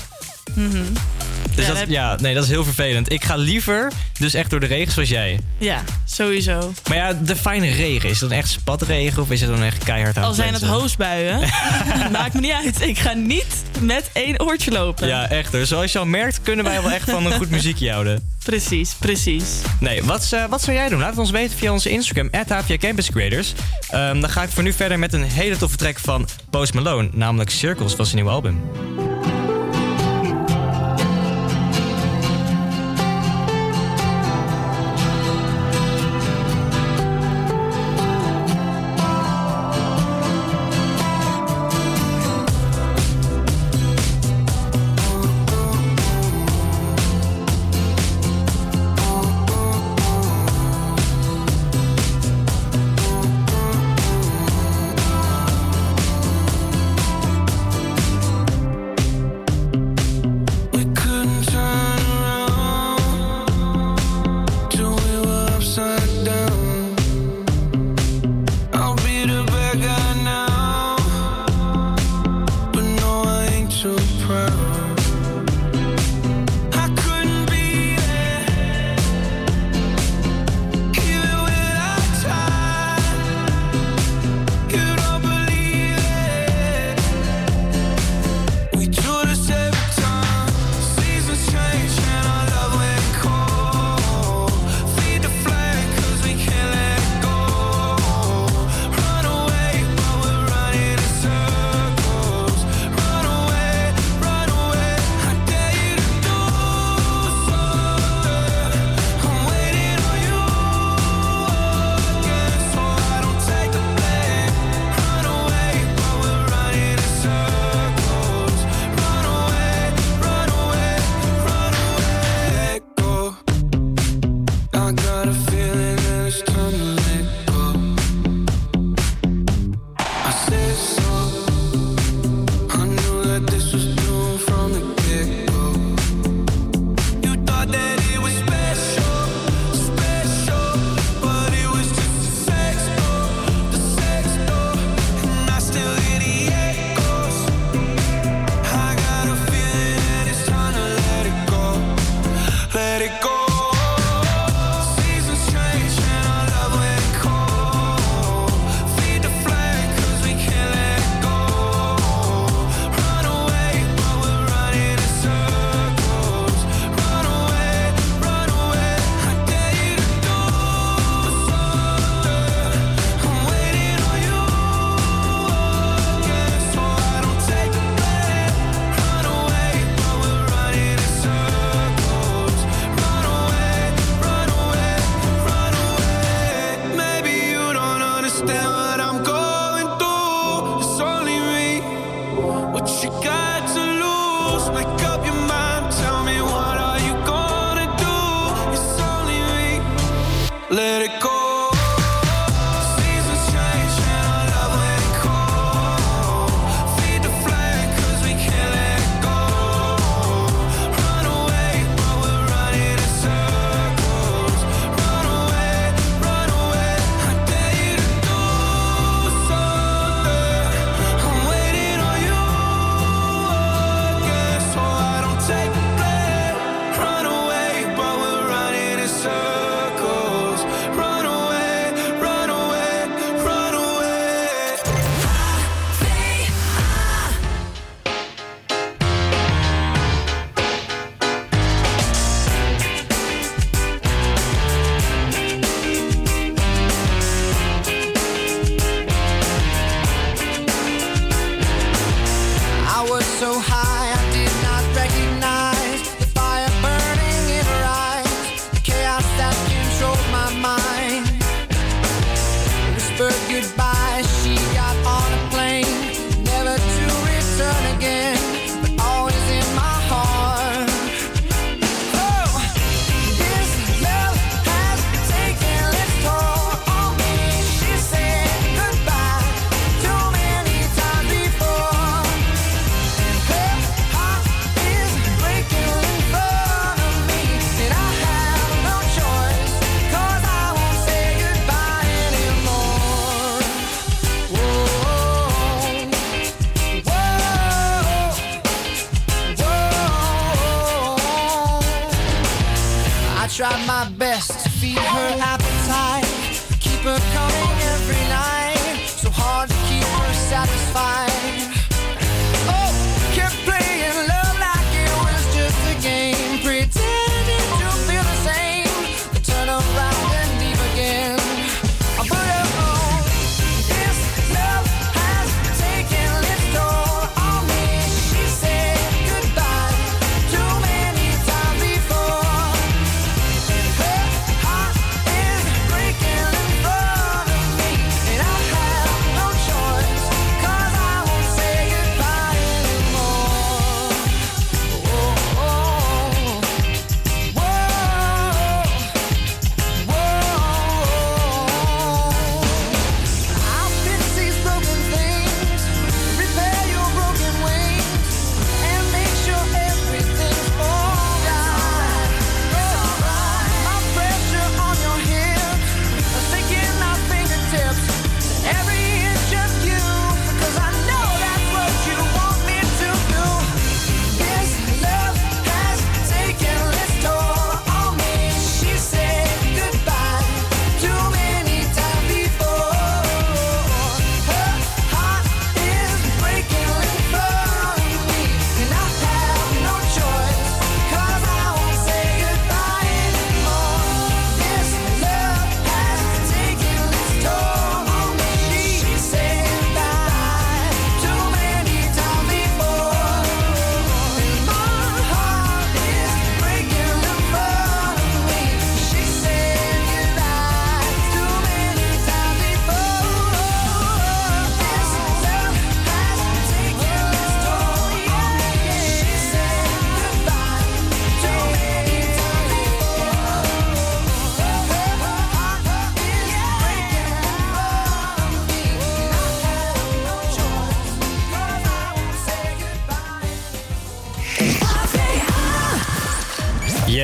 Mhm. 0.55 0.83
Dus 1.59 1.67
Ja, 1.67 1.73
dat, 1.73 1.79
heb- 1.81 1.89
ja, 1.89 2.17
nee, 2.21 2.33
dat 2.33 2.43
is 2.43 2.49
heel 2.49 2.63
vervelend. 2.63 3.11
Ik 3.11 3.23
ga 3.23 3.35
liever 3.35 3.91
dus 4.19 4.33
echt 4.33 4.49
door 4.49 4.59
de 4.59 4.65
regen 4.65 4.91
zoals 4.93 5.09
jij. 5.09 5.39
Ja, 5.57 5.83
sowieso. 6.05 6.73
Maar 6.87 6.97
ja, 6.97 7.13
de 7.13 7.35
fijne 7.35 7.69
regen, 7.71 8.09
is 8.09 8.19
dan 8.19 8.31
echt 8.31 8.49
spatregen 8.49 9.21
of 9.21 9.31
is 9.31 9.41
het 9.41 9.49
dan 9.49 9.63
echt 9.63 9.83
keihard 9.83 10.17
aan 10.17 10.23
Al 10.23 10.33
zijn 10.33 10.53
het 10.53 10.63
hoosbuien, 10.63 11.39
maakt 12.11 12.33
me 12.33 12.39
niet 12.39 12.51
uit. 12.51 12.81
Ik 12.81 12.97
ga 12.99 13.13
niet 13.13 13.45
met 13.81 14.09
één 14.13 14.39
oortje 14.41 14.71
lopen. 14.71 15.07
Ja, 15.07 15.29
echt 15.29 15.51
hoor. 15.51 15.65
Zoals 15.65 15.91
je 15.91 15.99
al 15.99 16.05
merkt, 16.05 16.41
kunnen 16.41 16.65
wij 16.65 16.81
wel 16.81 16.91
echt 16.91 17.09
van 17.09 17.25
een 17.25 17.31
goed 17.37 17.49
muziekje 17.49 17.91
houden. 17.91 18.23
Precies, 18.43 18.93
precies. 18.99 19.45
Nee, 19.79 20.03
wat, 20.03 20.29
eh, 20.31 20.43
wat 20.49 20.61
zou 20.61 20.77
jij 20.77 20.89
doen? 20.89 20.99
Laat 20.99 21.09
het 21.09 21.19
ons 21.19 21.31
weten 21.31 21.57
via 21.57 21.71
onze 21.71 21.89
Instagram, 21.89 22.29
HVA 22.31 22.77
Campus 22.77 23.11
Creators. 23.11 23.53
Ehm, 23.89 24.19
dan 24.19 24.29
ga 24.29 24.43
ik 24.43 24.49
voor 24.49 24.63
nu 24.63 24.73
verder 24.73 24.99
met 24.99 25.13
een 25.13 25.23
hele 25.23 25.57
toffe 25.57 25.77
track 25.77 25.99
van 25.99 26.27
Post 26.49 26.73
Malone, 26.73 27.09
namelijk 27.13 27.49
Circles 27.49 27.93
van 27.93 28.05
zijn 28.05 28.15
nieuwe 28.17 28.31
album. 28.31 28.61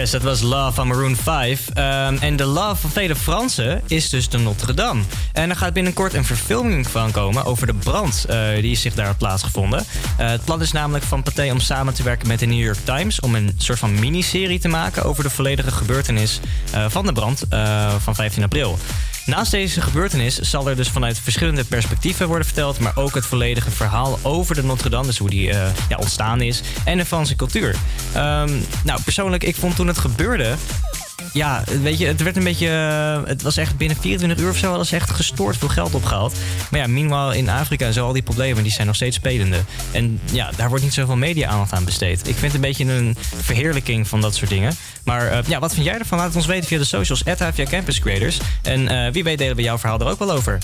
Yes, 0.06 0.14
dat 0.14 0.24
was 0.24 0.42
Love 0.42 0.72
van 0.72 0.88
Maroon 0.88 1.16
5. 1.16 1.70
Ehm, 1.74 2.18
en 2.20 2.36
de 2.36 2.46
Love 2.46 2.76
van 2.76 2.90
vele 2.90 3.16
Fransen 3.16 3.82
is 3.88 4.10
dus 4.10 4.30
de 4.30 4.38
Notre 4.38 4.74
Dame. 4.74 5.02
En 5.34 5.50
er 5.50 5.56
gaat 5.56 5.74
binnenkort 5.74 6.14
een 6.14 6.26
verfilming 6.26 6.88
van 6.88 7.12
komen 7.12 7.46
over 7.46 7.68
de 7.68 7.74
brand 7.74 8.26
eh, 8.26 8.40
die 8.62 8.76
zich 8.76 8.94
daar 8.94 9.06
had 9.06 9.18
plaatsgevonden. 9.18 9.86
Eh, 10.18 10.30
het 10.30 10.44
plan 10.44 10.62
is 10.62 10.72
namelijk 10.72 11.04
van 11.04 11.24
Pathé 11.24 11.52
om 11.52 11.60
samen 11.60 11.94
te 11.94 12.04
werken 12.04 12.28
met 12.28 12.40
de 12.40 12.46
New 12.46 12.64
York 12.64 12.78
Times... 12.84 13.20
om 13.20 13.36
een 13.36 13.56
soort 13.58 13.80
van 13.80 14.00
miniserie 14.00 14.60
te 14.60 14.68
maken 14.68 15.04
over 15.04 15.24
de 15.24 15.30
volledige 15.30 15.72
gebeurtenis 15.72 16.40
eh, 16.72 16.86
van 16.88 17.06
de 17.06 17.14
brand 17.14 17.44
van 18.00 18.16
15 18.16 18.44
april. 18.44 18.78
Naast 19.26 19.52
deze 19.52 19.82
gebeurtenis 19.82 20.40
zal 20.40 20.70
er 20.70 20.76
dus 20.76 20.90
vanuit 20.90 21.20
verschillende 21.20 21.64
perspectieven 21.64 22.28
worden 22.28 22.46
verteld, 22.46 22.80
maar 22.80 22.92
ook 22.96 23.16
het 23.16 23.26
volledige 23.26 23.72
verhaal 23.72 24.20
over 24.22 24.56
de 24.56 24.64
Notre 24.64 24.90
Dame, 24.90 25.06
dus 25.06 25.18
hoe 25.18 25.30
die 25.30 25.50
eh, 25.50 25.70
ja, 25.90 25.98
ontstaan 25.98 26.42
is, 26.42 26.62
en 26.84 26.98
de 26.98 27.06
Franse 27.06 27.36
cultuur. 27.36 27.76
Ehm, 28.14 28.52
nou, 28.84 29.02
persoonlijk, 29.04 29.44
ik 29.44 29.56
vond 29.56 29.76
toen 29.76 29.88
het 29.88 29.98
gebeurde. 29.98 30.56
Ja, 31.36 31.64
weet 31.82 31.98
je, 31.98 32.06
het 32.06 32.22
werd 32.22 32.38
een 32.38 32.44
beetje. 32.44 32.68
eh, 32.68 33.28
Het 33.28 33.42
was 33.42 33.58
echt 33.58 33.78
binnen 33.78 33.98
24 33.98 34.40
uur 34.40 34.50
of 34.50 34.58
zo 34.58 34.68
hadden 34.68 34.86
ze 34.86 34.96
echt 34.96 35.12
gestoord 35.12 35.58
veel 35.58 35.68
geld 35.68 35.94
opgehaald. 35.94 36.36
Maar 36.72 36.80
ja, 36.80 36.88
meanwhile 36.88 37.38
in 37.38 37.50
Afrika 37.50 37.86
en 37.86 37.94
zo, 37.94 38.06
al 38.06 38.14
die 38.14 38.22
problemen, 38.22 38.64
die 38.64 38.72
zijn 38.72 38.88
nog 38.88 38.96
steeds 38.96 39.16
spelende. 39.16 39.58
En 39.92 40.20
ja, 40.32 40.50
daar 40.56 40.70
wordt 40.70 40.84
niet 40.84 40.94
zoveel 40.94 41.16
media-aandacht 41.16 41.74
aan 41.74 41.86
besteed. 41.86 42.20
Ik 42.20 42.36
vind 42.36 42.42
het 42.42 42.54
een 42.54 42.62
beetje 42.62 42.86
een 42.86 43.16
verheerlijking 43.42 44.08
van 44.08 44.22
dat 44.22 44.36
soort 44.36 44.50
dingen. 44.50 44.74
Maar 45.04 45.28
eh, 45.28 45.40
ja, 45.48 45.60
wat 45.60 45.74
vind 45.74 45.86
jij 45.86 45.98
ervan? 46.00 46.18
Laat 46.18 46.28
het 46.28 46.36
ons 46.36 46.46
weten 46.46 46.68
via 46.68 46.78
de 46.78 46.84
socials, 46.84 47.24
HVA 47.26 47.64
Campus 47.64 48.00
Creators. 48.00 48.40
En 48.62 48.88
eh, 48.88 49.12
wie 49.14 49.24
weet 49.24 49.38
delen 49.38 49.56
we 49.56 49.62
jouw 49.62 49.78
verhaal 49.78 50.00
er 50.00 50.08
ook 50.08 50.20
wel 50.20 50.32
over. 50.32 50.58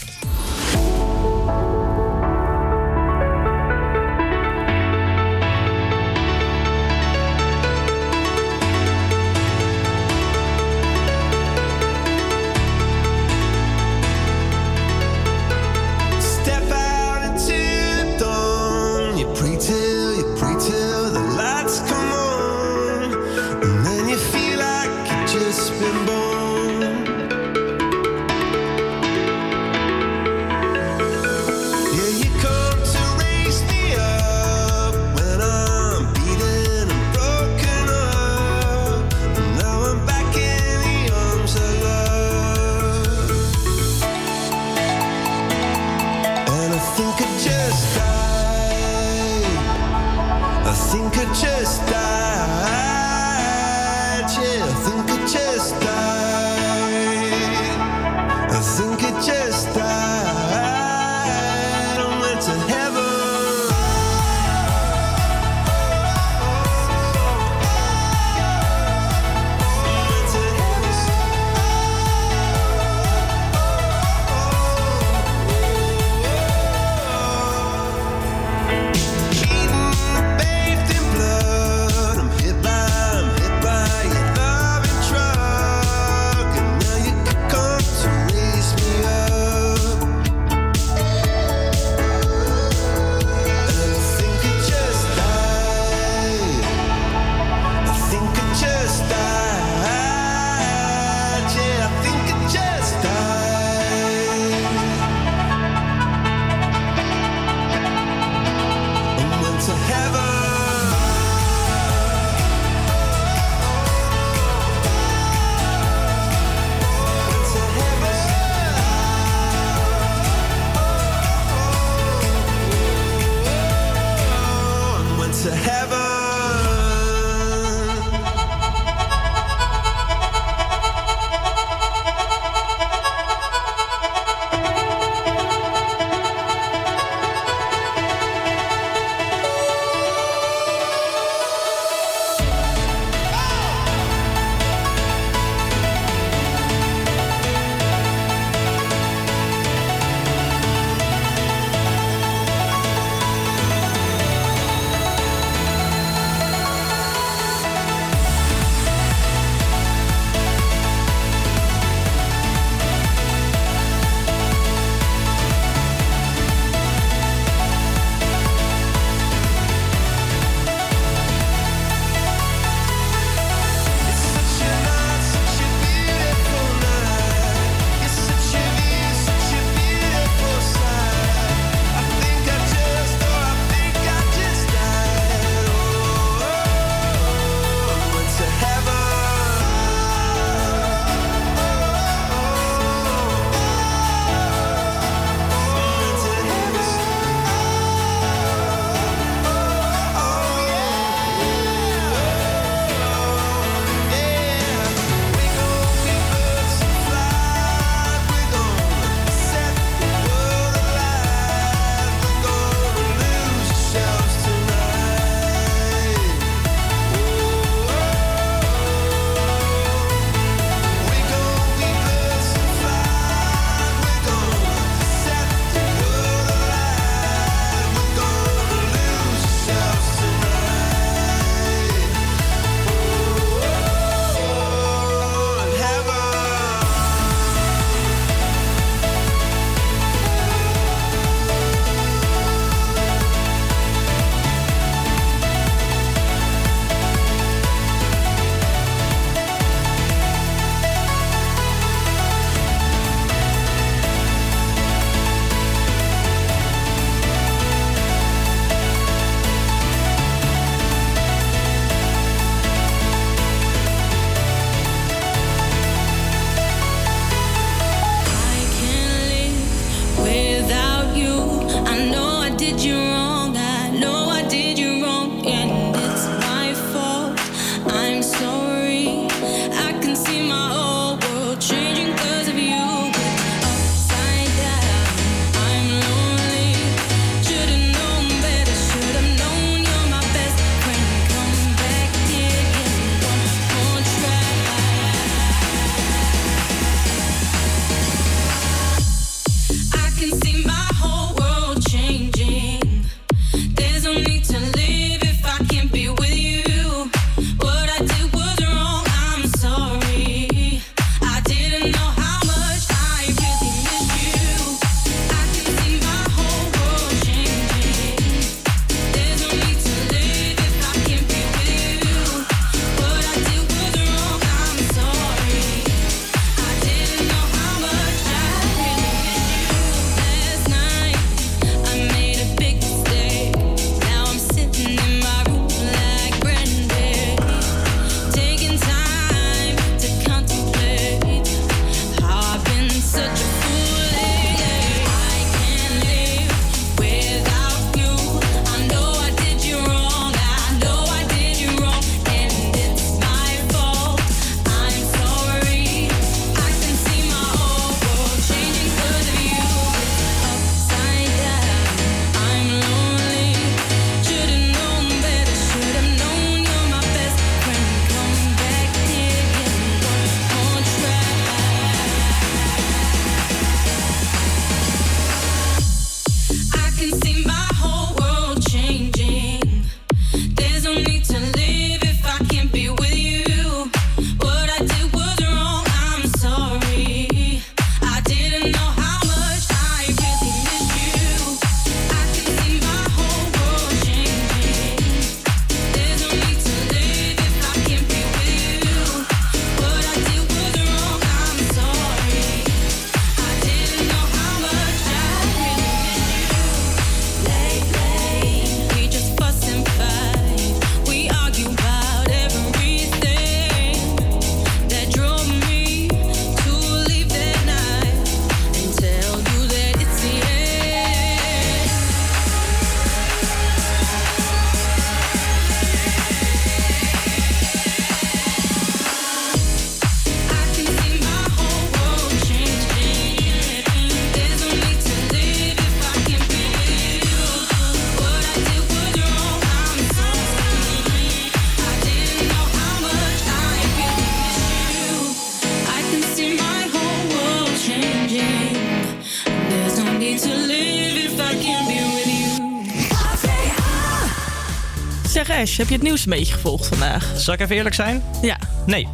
Heb 455.61 455.87
je 455.87 455.93
het 455.93 456.03
nieuws 456.03 456.23
een 456.23 456.29
beetje 456.29 456.53
gevolgd 456.53 456.87
vandaag? 456.87 457.31
Zal 457.35 457.53
ik 457.53 457.59
even 457.59 457.75
eerlijk 457.75 457.95
zijn? 457.95 458.23
Ja. 458.41 458.57
Nee. 458.85 459.07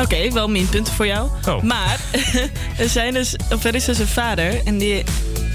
Oké, 0.00 0.32
wel 0.32 0.48
minpunten 0.48 0.94
voor 0.94 1.06
jou. 1.06 1.28
Oh. 1.48 1.62
Maar 1.62 2.00
er, 2.78 2.88
zijn 2.88 3.12
dus, 3.12 3.36
of 3.52 3.64
er 3.64 3.74
is 3.74 3.84
dus 3.84 3.98
een 3.98 4.06
vader 4.06 4.64
en 4.64 4.78
die 4.78 5.04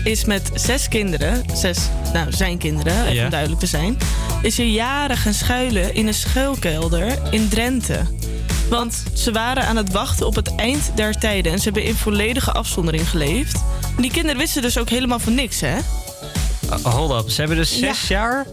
is 0.04 0.26
met 0.26 0.50
zes 0.54 0.88
kinderen, 0.88 1.44
zes, 1.54 1.78
nou 2.14 2.32
zijn 2.32 2.58
kinderen, 2.58 3.06
even 3.06 3.24
om 3.24 3.30
duidelijk 3.30 3.60
te 3.60 3.68
zijn, 3.68 3.98
is 4.42 4.60
er 4.60 4.66
jaren 4.66 5.18
gaan 5.18 5.34
schuilen 5.34 5.94
in 5.94 6.08
een 6.08 6.14
schuilkelder 6.14 7.18
in 7.32 7.50
Drenthe. 7.50 8.02
Want 8.70 9.04
ze 9.14 9.32
waren 9.32 9.66
aan 9.66 9.78
het 9.78 9.92
wachten 9.92 10.26
op 10.26 10.36
het 10.36 10.56
eind 10.56 10.92
der 10.96 11.14
tijden 11.14 11.52
en 11.52 11.58
ze 11.58 11.64
hebben 11.64 11.84
in 11.84 11.96
volledige 11.96 12.52
afzondering 12.52 13.10
geleefd. 13.10 13.64
En 13.96 14.02
die 14.02 14.12
kinderen 14.12 14.38
wisten 14.38 14.62
dus 14.62 14.78
ook 14.78 14.90
helemaal 14.90 15.20
van 15.20 15.34
niks, 15.34 15.62
hè? 15.62 15.78
Uh, 16.70 16.84
hold 16.84 17.24
up. 17.24 17.30
Ze 17.30 17.40
hebben 17.40 17.58
dus 17.58 17.80
zes 17.80 18.08
jaar... 18.08 18.46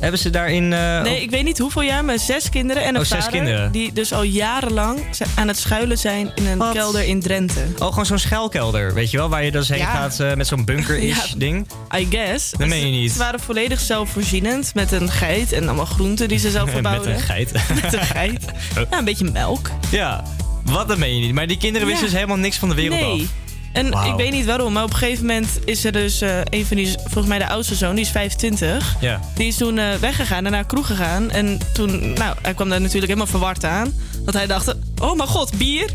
Hebben 0.00 0.20
ze 0.20 0.30
daarin... 0.30 0.72
eh, 0.72 1.02
Nee, 1.02 1.22
ik 1.22 1.30
weet 1.30 1.44
niet 1.44 1.58
hoeveel 1.58 1.82
jaar, 1.82 2.04
maar 2.04 2.18
zes 2.18 2.48
kinderen 2.48 2.82
en 2.82 2.94
een 2.94 3.00
Oh, 3.00 3.06
zes 3.06 3.18
vader 3.24 3.32
kinderen. 3.32 3.72
die 3.72 3.92
dus 3.92 4.12
al 4.12 4.22
jarenlang 4.22 5.00
aan 5.34 5.48
het 5.48 5.58
schuilen 5.58 5.98
zijn 5.98 6.32
in 6.34 6.46
een 6.46 6.72
kelder 6.72 7.02
in 7.04 7.20
Drenthe. 7.20 7.60
Oh, 7.78 7.88
gewoon 7.88 8.06
zo'n 8.06 8.18
schuilkelder, 8.18 8.94
weet 8.94 9.10
je 9.10 9.16
wel? 9.16 9.28
Waar 9.28 9.44
je 9.44 9.50
dus 9.50 9.68
heen 9.68 9.78
Ja. 9.78 9.90
gaat 9.94 10.20
eh, 10.20 10.34
met 10.34 10.46
zo'n 10.46 10.64
bunker-ish 10.64 11.26
Ja. 11.32 11.34
ding. 11.36 11.66
I 11.96 12.06
guess. 12.10 12.50
Dat 12.50 12.68
meen 12.68 12.92
je 12.92 13.00
niet. 13.00 13.12
Ze 13.12 13.18
waren 13.18 13.40
volledig 13.40 13.80
zelfvoorzienend 13.80 14.74
met 14.74 14.92
een 14.92 15.10
geit 15.10 15.52
en 15.52 15.66
allemaal 15.66 15.84
groenten 15.84 16.28
die 16.28 16.38
ze 16.38 16.50
zelf 16.58 16.64
Met 16.64 16.72
verbouwden. 16.74 17.14
een 17.14 17.20
geit. 17.20 17.52
Met 17.82 17.92
een 17.92 18.00
geit. 18.00 18.44
Ja, 18.90 18.98
een 18.98 19.04
beetje 19.04 19.30
melk. 19.30 19.70
Ja, 19.90 20.24
wat 20.64 20.88
dat 20.88 20.98
meen 20.98 21.14
je 21.14 21.20
niet. 21.20 21.34
Maar 21.34 21.46
die 21.46 21.56
kinderen 21.56 21.86
wisten 21.86 22.04
Ja. 22.06 22.10
dus 22.10 22.20
helemaal 22.20 22.42
niks 22.42 22.56
van 22.56 22.68
de 22.68 22.74
wereld 22.74 23.00
nee. 23.00 23.12
af. 23.22 23.28
En 23.72 23.86
ik 23.86 24.14
weet 24.16 24.30
niet 24.32 24.44
waarom, 24.46 24.72
maar 24.72 24.82
op 24.82 24.90
een 24.90 24.96
gegeven 24.96 25.26
moment 25.26 25.58
is 25.64 25.84
er 25.84 25.92
dus 25.92 26.20
eh, 26.20 26.38
een 26.44 26.66
van 26.66 26.76
die, 26.76 26.94
volgens 26.98 27.26
mij 27.26 27.38
de 27.38 27.48
oudste 27.48 27.74
zoon, 27.74 27.94
die 27.94 28.04
is 28.04 28.10
25. 28.10 28.96
Ja. 29.00 29.20
Die 29.34 29.46
is 29.46 29.56
toen 29.56 29.78
eh, 29.78 29.94
weggegaan 29.94 30.44
en 30.44 30.50
naar 30.50 30.60
een 30.60 30.66
kroeg 30.66 30.86
gegaan. 30.86 31.30
En 31.30 31.58
toen, 31.72 32.12
nou, 32.12 32.34
hij 32.42 32.54
kwam 32.54 32.68
daar 32.68 32.80
natuurlijk 32.80 33.06
helemaal 33.06 33.26
verward 33.26 33.64
aan. 33.64 33.92
Dat 34.24 34.34
hij 34.34 34.46
dacht, 34.46 34.74
oh 35.02 35.16
mijn 35.16 35.28
god, 35.28 35.58
bier? 35.58 35.90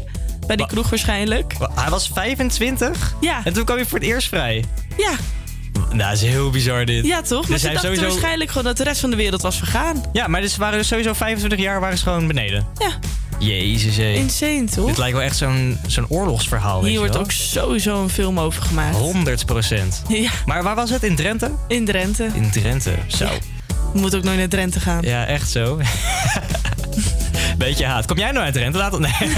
Bij 0.47 0.55
die 0.55 0.65
kroeg 0.67 0.89
waarschijnlijk. 0.89 1.53
Hij 1.76 1.89
was 1.89 2.09
25? 2.13 3.15
Ja. 3.21 3.41
En 3.43 3.53
toen 3.53 3.63
kwam 3.65 3.78
hij 3.78 3.86
voor 3.86 3.99
het 3.99 4.07
eerst 4.07 4.28
vrij. 4.28 4.63
Ja, 4.97 5.11
Nou, 5.73 5.97
dat 5.97 6.11
is 6.11 6.21
heel 6.21 6.49
bizar 6.49 6.86
dit. 6.86 7.05
ja 7.05 7.21
toch? 7.21 7.41
Maar 7.41 7.49
Dus 7.51 7.59
ze 7.61 7.65
hij 7.65 7.76
dachten 7.76 7.93
sowieso... 7.95 8.13
waarschijnlijk 8.13 8.49
gewoon 8.49 8.65
dat 8.65 8.78
de 8.78 8.84
rest 8.84 8.99
van 8.99 9.09
de 9.09 9.15
wereld 9.15 9.41
was 9.41 9.57
vergaan. 9.57 10.03
Ja, 10.13 10.28
maar 10.28 10.41
dus 10.41 10.53
ze 10.53 10.59
waren 10.59 10.78
dus 10.78 10.88
sowieso 10.88 11.13
25 11.13 11.59
jaar 11.59 11.80
waren 11.80 11.97
ze 11.97 12.03
gewoon 12.03 12.28
beneden. 12.28 12.67
Ja. 12.78 12.88
Jezus, 13.39 13.97
hé. 13.97 14.13
Insane, 14.13 14.63
toch? 14.63 14.86
Dit 14.88 14.97
lijkt 14.97 15.15
wel 15.17 15.25
echt 15.25 15.38
zo'n 15.38 15.77
zo'n 15.88 16.05
oorlogsverhaal, 16.09 16.81
weet 16.81 16.89
Hier 16.89 16.99
wordt 16.99 17.13
wel? 17.13 17.23
ook 17.23 17.31
sowieso 17.31 18.01
een 18.01 18.09
film 18.09 18.39
over 18.39 18.61
gemaakt. 18.61 18.95
100 18.97 19.45
procent. 19.45 20.01
Ja, 20.07 20.29
Maar 20.45 20.63
waar 20.63 20.75
was 20.75 20.89
het? 20.89 21.03
In 21.03 21.15
Drenthe? 21.15 21.51
in 21.67 21.86
Drenthe. 21.86 22.29
In 22.33 22.51
Drenthe, 22.51 22.93
zo. 23.07 23.25
Je 23.93 23.99
moet 24.01 24.15
ook 24.15 24.23
nooit 24.23 24.38
naar 24.38 24.47
Drenthe 24.47 24.79
gaan. 24.79 25.01
Ja, 25.01 25.25
echt 25.25 25.49
zo. 25.49 25.79
Beetje 27.57 27.86
haat. 27.86 28.05
Kom 28.05 28.17
jij 28.17 28.31
nou 28.31 28.45
uit 28.45 28.53
Drenthe? 28.53 28.77
Laat 28.77 28.91
het... 28.91 29.01
Nee. 29.01 29.11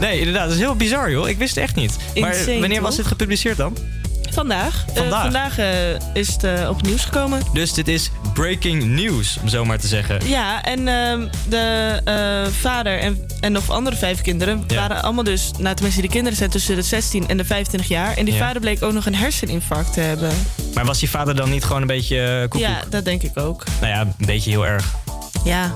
nee, 0.00 0.18
inderdaad. 0.18 0.44
Dat 0.44 0.52
is 0.54 0.58
heel 0.58 0.74
bizar, 0.76 1.10
joh. 1.10 1.28
Ik 1.28 1.38
wist 1.38 1.54
het 1.54 1.64
echt 1.64 1.74
niet. 1.74 1.96
Maar 2.20 2.36
Insane, 2.36 2.60
wanneer 2.60 2.80
was 2.82 2.96
dit 2.96 3.06
gepubliceerd 3.06 3.56
dan? 3.56 3.76
Vandaag. 4.30 4.84
Eh, 4.88 4.94
Vandaag? 4.96 5.22
vandaag 5.22 5.58
eh, 5.58 5.94
is 6.14 6.28
het 6.32 6.44
eh, 6.44 6.68
op 6.68 6.76
het 6.76 6.86
nieuws 6.86 7.04
gekomen. 7.04 7.40
Dus 7.52 7.72
dit 7.72 7.88
is 7.88 8.10
breaking 8.42 8.84
news, 8.84 9.38
om 9.42 9.48
zo 9.48 9.64
maar 9.64 9.78
te 9.78 9.86
zeggen. 9.86 10.28
Ja, 10.28 10.62
en 10.62 10.88
ehm, 10.88 11.26
de 11.48 12.00
eh, 12.04 12.52
vader 12.60 12.98
en, 12.98 13.26
en 13.40 13.52
nog 13.52 13.70
andere 13.70 13.96
vijf 13.96 14.20
kinderen 14.20 14.64
Ja. 14.66 14.74
waren 14.76 15.02
allemaal 15.02 15.24
dus... 15.24 15.50
Nou, 15.58 15.74
tenminste, 15.74 16.00
die 16.00 16.10
kinderen 16.10 16.38
zijn 16.38 16.50
tussen 16.50 16.76
de 16.76 16.82
16 16.82 17.28
en 17.28 17.36
de 17.36 17.44
25 17.44 17.88
jaar. 17.88 18.16
En 18.16 18.24
die 18.24 18.34
Ja. 18.34 18.40
vader 18.46 18.60
bleek 18.60 18.82
ook 18.82 18.92
nog 18.92 19.06
een 19.06 19.14
herseninfarct 19.14 19.92
te 19.92 20.00
hebben. 20.00 20.30
Maar 20.74 20.84
was 20.84 20.98
die 20.98 21.10
vader 21.10 21.34
dan 21.36 21.50
niet 21.50 21.64
gewoon 21.64 21.80
een 21.80 21.86
beetje 21.86 22.20
eh, 22.20 22.40
koekoek? 22.40 22.60
Ja, 22.60 22.80
dat 22.90 23.04
denk 23.04 23.22
ik 23.22 23.38
ook. 23.38 23.64
Nou 23.80 23.92
ja, 23.92 24.00
een 24.00 24.26
beetje 24.26 24.50
heel 24.50 24.66
erg. 24.66 24.94
Ja. 25.44 25.74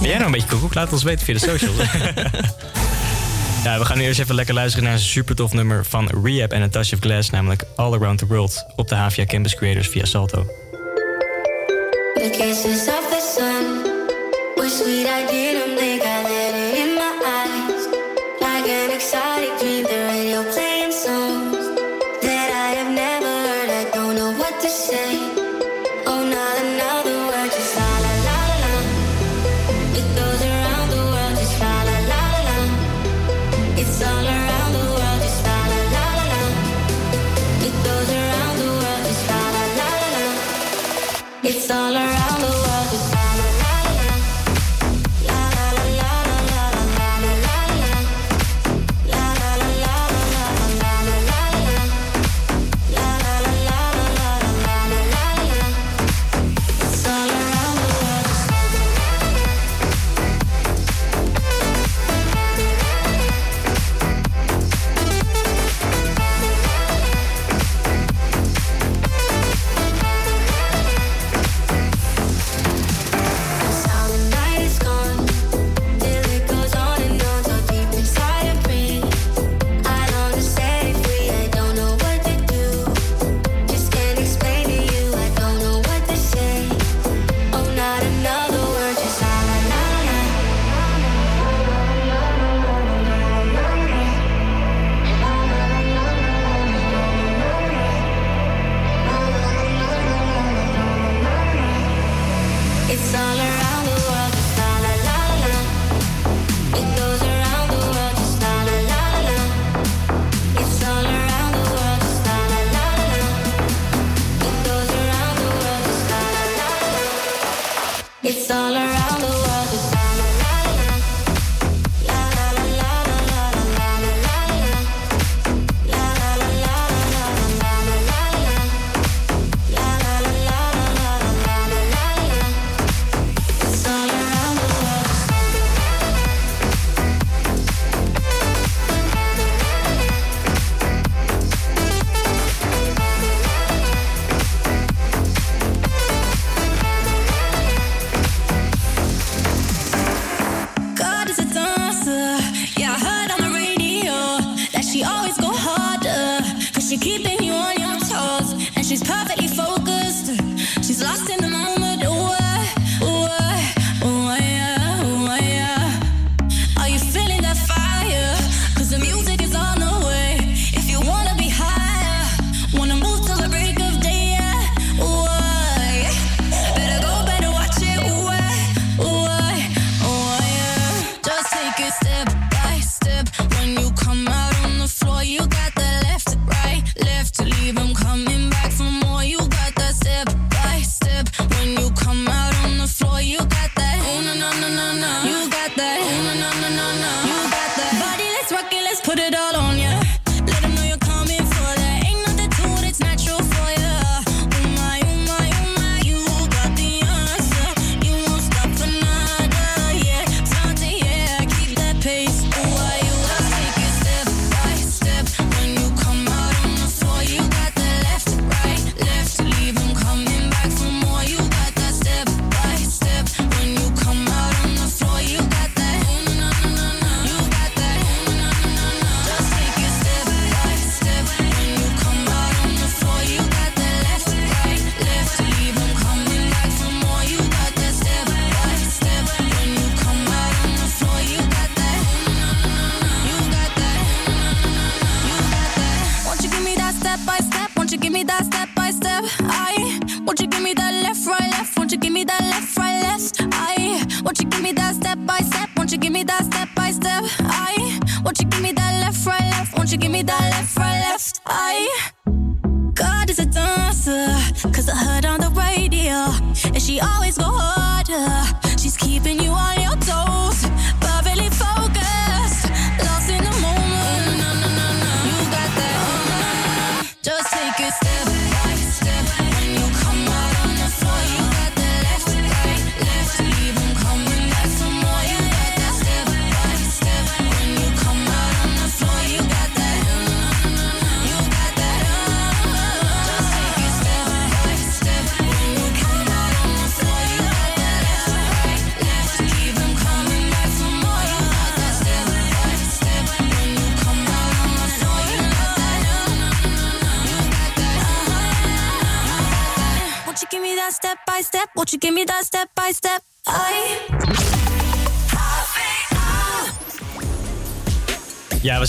Ben 0.00 0.08
jij 0.08 0.12
nou 0.12 0.24
een 0.24 0.30
beetje 0.32 0.48
koekoek? 0.48 0.74
Laat 0.74 0.92
ons 0.92 1.02
weten 1.02 1.24
via 1.24 1.34
de 1.34 1.40
socials. 1.40 1.76
ja, 3.64 3.78
we 3.78 3.84
gaan 3.84 3.98
nu 3.98 4.04
eerst 4.04 4.20
even 4.20 4.34
lekker 4.34 4.54
luisteren 4.54 4.84
naar 4.84 4.92
een 4.94 5.00
super 5.00 5.34
tof 5.34 5.52
nummer 5.52 5.84
van 5.84 6.10
Rehab 6.24 6.52
en 6.52 6.62
A 6.62 6.68
Touch 6.68 6.92
of 6.92 6.98
Glass, 7.00 7.30
namelijk 7.30 7.64
All 7.76 7.92
Around 7.92 8.18
the 8.18 8.26
World 8.26 8.64
op 8.76 8.88
de 8.88 8.94
HVA 8.94 9.24
Campus 9.24 9.54
Creators 9.54 9.88
via 9.88 10.04
Salto. 10.04 10.46
The 12.26 12.32
kisses 12.32 12.88
of 12.88 13.04
the 13.08 13.20
sun 13.20 14.08
were 14.56 14.68
sweet. 14.68 15.06
I 15.06 15.30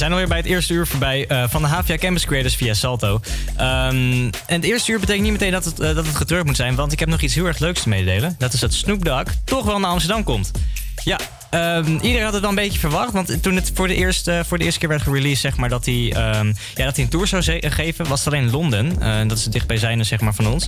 zijn 0.07 0.19
alweer 0.19 0.35
bij 0.35 0.47
het 0.47 0.55
eerste 0.55 0.73
uur 0.73 0.87
voorbij 0.87 1.27
eh, 1.27 1.43
van 1.49 1.61
de 1.61 1.67
HVA 1.67 1.97
Campus 1.97 2.25
Creators 2.25 2.55
via 2.55 2.73
Salto. 2.73 3.19
Ehm, 3.55 4.29
en 4.45 4.55
het 4.55 4.63
eerste 4.63 4.91
uur 4.91 4.99
betekent 4.99 5.23
niet 5.23 5.31
meteen 5.31 5.51
dat 5.51 5.65
het, 5.65 5.79
eh, 5.79 5.95
dat 5.95 6.05
het 6.05 6.15
getreurd 6.15 6.45
moet 6.45 6.55
zijn, 6.55 6.75
want 6.75 6.91
ik 6.91 6.99
heb 6.99 7.09
nog 7.09 7.21
iets 7.21 7.35
heel 7.35 7.45
erg 7.45 7.59
leuks 7.59 7.81
te 7.81 7.89
mededelen. 7.89 8.35
Dat 8.37 8.53
is 8.53 8.59
dat 8.59 8.73
Snoop 8.73 9.05
Dogg 9.05 9.23
toch 9.43 9.65
wel 9.65 9.79
naar 9.79 9.91
Amsterdam 9.91 10.23
komt. 10.23 10.51
Ja, 11.03 11.19
ehm, 11.49 11.91
iedereen 11.91 12.23
had 12.23 12.31
het 12.33 12.41
wel 12.41 12.49
een 12.49 12.55
beetje 12.55 12.79
verwacht, 12.79 13.11
want 13.11 13.43
toen 13.43 13.55
het 13.55 13.71
voor 13.73 13.87
de 13.87 13.95
eerste, 13.95 14.43
voor 14.47 14.57
de 14.57 14.63
eerste 14.63 14.79
keer 14.79 14.89
werd 14.89 15.01
gereleased, 15.01 15.39
zeg 15.39 15.57
maar, 15.57 15.69
dat 15.69 15.85
hij, 15.85 16.13
ehm, 16.13 16.47
ja, 16.75 16.85
dat 16.85 16.95
hij 16.95 17.03
een 17.05 17.09
tour 17.09 17.27
zou 17.27 17.43
geven, 17.59 18.07
was 18.07 18.25
het 18.25 18.33
alleen 18.33 18.49
Londen. 18.49 19.01
Eh, 19.01 19.27
dat 19.27 19.37
is 19.37 19.43
het 19.43 19.53
dichtbijzijnde, 19.53 20.03
zeg 20.03 20.21
maar, 20.21 20.33
van 20.33 20.47
ons. 20.47 20.67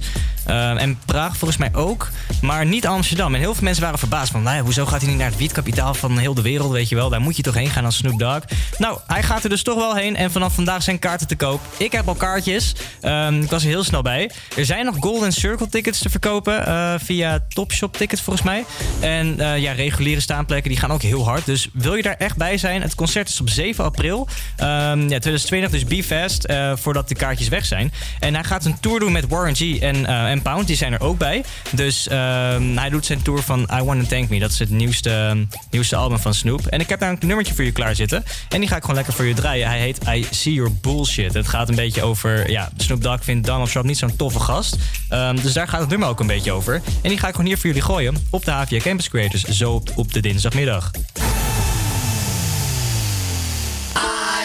Ehm, 0.50 0.78
en 0.78 1.00
Praag 1.06 1.38
volgens 1.38 1.60
mij 1.60 1.70
ook, 1.74 2.10
maar 2.42 2.66
niet 2.66 2.88
Amsterdam. 2.88 3.34
En 3.34 3.40
heel 3.40 3.54
veel 3.54 3.64
mensen 3.64 3.84
waren 3.84 4.00
verbaasd 4.00 4.32
van, 4.32 4.44
nou 4.44 4.62
hoezo 4.62 4.86
gaat 4.86 5.02
hij 5.02 5.10
niet 5.10 5.20
naar 5.20 5.30
het 5.30 5.38
wietkapitaal 5.38 5.94
van 5.94 6.18
heel 6.18 6.34
de 6.34 6.42
wereld, 6.42 6.72
weet 6.72 6.90
je 6.90 6.96
wel? 6.96 7.10
Daar 7.10 7.22
moet 7.22 7.36
je 7.36 7.44
toch 7.44 7.54
heen 7.54 7.70
gaan 7.70 7.86
als 7.86 7.96
Snoop 7.96 8.20
Dogg. 8.20 8.44
Nou, 8.78 9.00
hij 9.08 9.24
gaat 9.24 9.44
er 9.44 9.50
dus 9.50 9.64
toch 9.64 9.78
wel 9.78 9.96
heen 9.96 10.16
en 10.16 10.32
vanaf 10.32 10.54
vandaag 10.54 10.84
zijn 10.84 11.00
kaarten 11.00 11.28
te 11.28 11.36
koop. 11.36 11.62
Ik 11.78 11.92
heb 11.92 12.08
al 12.08 12.16
kaartjes, 12.16 12.74
Ehm, 13.02 13.42
ik 13.42 13.50
was 13.50 13.64
er 13.64 13.70
heel 13.70 13.84
snel 13.84 14.02
bij. 14.02 14.32
Er 14.56 14.66
zijn 14.66 14.86
nog 14.86 14.96
Golden 15.00 15.32
Circle 15.32 15.70
tickets 15.70 16.00
te 16.00 16.10
verkopen 16.10 16.66
eh, 16.66 16.94
via 16.98 17.40
Topshop 17.50 17.98
Tickets 17.98 18.22
volgens 18.22 18.46
mij. 18.46 18.66
En 19.00 19.40
eh, 19.40 19.58
ja, 19.58 19.72
reguliere 19.72 20.22
staanplekken 20.22 20.70
die 20.70 20.80
gaan 20.80 20.92
ook 20.92 21.02
heel 21.02 21.26
hard. 21.26 21.46
Dus 21.46 21.70
wil 21.74 21.96
je 21.96 22.02
daar 22.02 22.16
echt 22.18 22.38
bij 22.38 22.58
zijn? 22.58 22.82
Het 22.82 22.96
concert 22.96 23.30
is 23.30 23.42
op 23.42 23.50
7 23.50 23.84
april. 23.84 24.28
Ehm, 24.56 25.10
ja, 25.10 25.20
2020, 25.20 25.72
dus 25.72 26.38
eh, 26.40 26.72
voordat 26.76 27.08
de 27.08 27.16
kaartjes 27.16 27.48
weg 27.48 27.66
zijn. 27.66 27.92
En 28.20 28.34
hij 28.34 28.44
gaat 28.44 28.66
een 28.66 28.80
tour 28.80 29.00
doen 29.00 29.12
met 29.12 29.28
Warren 29.28 29.56
G 29.56 29.80
en, 29.80 30.06
eh, 30.06 30.30
en 30.40 30.52
Pound. 30.52 30.68
Die 30.68 30.76
zijn 30.76 30.94
er 30.94 31.02
ook 31.02 31.18
bij. 31.18 31.44
Dus 31.72 32.08
ehm, 32.08 32.78
hij 32.78 32.90
doet 32.90 33.06
zijn 33.06 33.22
tour 33.22 33.42
van 33.42 33.70
I 33.74 33.84
Wanna 33.84 34.04
Thank 34.04 34.30
Me. 34.30 34.40
Dat 34.40 34.52
is 34.52 34.60
het 34.60 34.70
nieuwste, 34.70 35.46
nieuwste 35.72 35.96
album 35.96 36.20
van 36.20 36.34
Snoop. 36.34 36.66
En 36.66 36.80
ik 36.80 36.90
heb 36.90 37.00
daar 37.00 37.10
een 37.10 37.18
nummertje 37.28 37.54
voor 37.54 37.64
je 37.64 37.72
klaar 37.72 37.96
zitten. 37.96 38.24
En 38.50 38.60
die 38.60 38.70
ga 38.70 38.76
ik 38.76 38.82
gewoon 38.82 38.96
lekker 38.96 39.14
voor 39.14 39.26
je 39.26 39.34
draaien. 39.34 39.68
Hij 39.68 39.80
heet 39.80 40.00
I 40.08 40.28
See 40.32 40.54
Your 40.54 40.72
Bullshit. 40.82 41.34
Het 41.34 41.48
gaat 41.48 41.70
een 41.70 41.76
beetje 41.76 42.04
over... 42.04 42.52
Ja, 42.52 42.70
Snoop 42.78 43.04
Dogg 43.04 43.24
vindt 43.24 43.48
Donald 43.48 43.72
Trump 43.72 43.86
niet 43.86 43.98
zo'n 43.98 44.16
toffe 44.16 44.40
gast. 44.40 44.76
Ehm, 45.10 45.36
dus 45.42 45.54
daar 45.54 45.68
gaat 45.68 45.80
het 45.80 45.90
nummer 45.90 46.08
ook 46.08 46.20
een 46.20 46.28
beetje 46.28 46.52
over. 46.52 46.82
En 47.02 47.10
die 47.10 47.18
ga 47.18 47.28
ik 47.28 47.32
gewoon 47.32 47.48
hier 47.48 47.58
voor 47.58 47.68
jullie 47.68 47.82
gooien. 47.82 48.28
Op 48.30 48.46
de 48.46 48.52
HVA 48.52 48.78
Campus 48.78 49.10
Creators. 49.10 49.44
Zo 49.44 49.84
op, 49.96 50.14
de 50.14 50.20
dinsdagmiddag. 50.20 50.92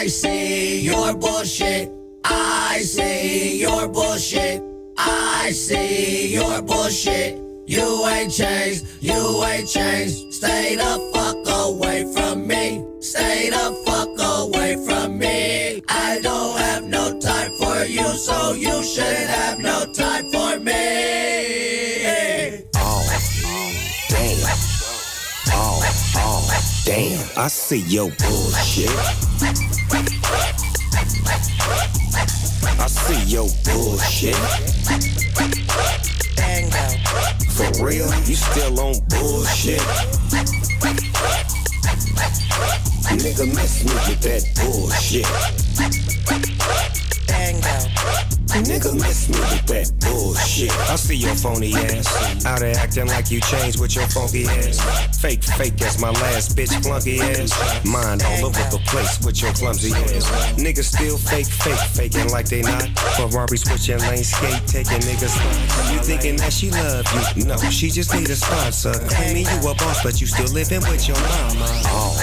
I 0.03 0.09
see 0.09 0.81
your 0.81 1.17
bullshit. 1.17 1.89
I 2.25 2.81
see 2.83 3.57
your 3.57 3.89
bullshit. 3.89 4.74
I 4.97 5.51
see 5.51 6.33
your 6.33 6.61
bullshit. 6.61 7.41
You 7.67 8.05
ain't 8.07 8.31
changed, 8.31 8.85
you 9.01 9.43
ain't 9.43 9.67
changed. 9.67 10.33
Stay 10.33 10.75
the 10.75 11.11
fuck 11.13 11.37
away 11.65 12.11
from 12.13 12.47
me. 12.47 12.85
Stay 13.01 13.49
the 13.49 13.83
fuck 13.85 14.09
away 14.19 14.75
from 14.85 15.17
me. 15.17 15.81
I 15.89 16.19
don't 16.21 16.57
have 16.59 16.83
no 16.83 17.19
time 17.19 17.51
for 17.59 17.85
you, 17.85 18.05
so 18.17 18.53
you 18.53 18.83
shouldn't 18.83 19.29
have 19.29 19.59
no 19.59 19.85
time 19.93 20.31
for 20.31 20.59
me. 20.59 20.73
Oh, 22.75 23.03
damn. 24.09 24.57
Oh, 25.51 25.81
oh, 26.17 26.61
damn. 26.85 27.29
I 27.37 27.47
see 27.47 27.79
your 27.79 28.11
bullshit. 28.19 28.91
I 32.85 32.87
see 32.87 33.33
your 33.33 33.47
bullshit. 33.63 34.35
For 37.49 37.83
real, 37.83 38.05
you 38.25 38.35
still 38.35 38.79
on 38.79 38.93
bullshit. 39.09 39.81
Nigga, 43.09 43.47
miss 43.55 43.83
me 43.85 43.91
with 43.91 44.21
that 44.21 44.43
bullshit. 44.61 45.25
Nigga, 48.63 48.93
miss 48.95 49.27
me 49.27 49.39
with 49.39 49.65
that 49.67 49.91
bullshit. 49.99 50.71
I 50.87 50.95
see 50.95 51.17
your 51.17 51.35
phony 51.35 51.73
ass. 51.75 52.45
Out 52.45 52.59
there 52.59 52.75
acting 52.77 53.07
like 53.07 53.29
you 53.29 53.41
changed 53.41 53.81
with 53.81 53.95
your 53.95 54.07
funky 54.07 54.45
ass. 54.47 54.79
Fake, 55.19 55.43
fake 55.43 55.81
as 55.81 55.99
my 55.99 56.09
last 56.09 56.55
bitch 56.55 56.71
flunky 56.81 57.19
ass. 57.19 57.51
Mind 57.83 58.23
all 58.23 58.45
over 58.45 58.63
the 58.71 58.79
place 58.87 59.19
with 59.25 59.41
your 59.41 59.51
clumsy 59.53 59.91
ass. 59.91 60.31
Niggas 60.55 60.95
still 60.95 61.17
fake, 61.17 61.47
fake, 61.47 61.79
faking 61.91 62.29
like 62.31 62.47
they 62.47 62.61
not. 62.61 62.87
Ferrari 63.19 63.57
switching 63.57 63.99
lane 63.99 64.23
skate, 64.23 64.65
taking 64.67 65.03
niggas. 65.03 65.35
You 65.91 65.99
thinking 65.99 66.37
that 66.37 66.53
she 66.53 66.71
love 66.71 67.05
you? 67.35 67.45
No, 67.45 67.57
she 67.69 67.89
just 67.89 68.13
need 68.15 68.29
a 68.29 68.35
sponsor. 68.35 68.93
Claiming 69.09 69.45
you 69.45 69.59
a 69.67 69.75
boss, 69.75 70.01
but 70.01 70.21
you 70.21 70.27
still 70.27 70.51
living 70.53 70.81
with 70.87 71.07
your 71.07 71.17
mama. 71.17 71.67
Oh, 71.91 72.15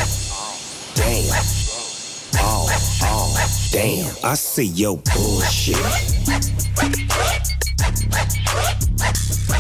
damn. 0.95 1.63
Oh, 2.41 2.92
damn. 3.73 4.15
I 4.23 4.35
see 4.35 4.67
your 4.67 4.99
bullshit. 4.99 5.77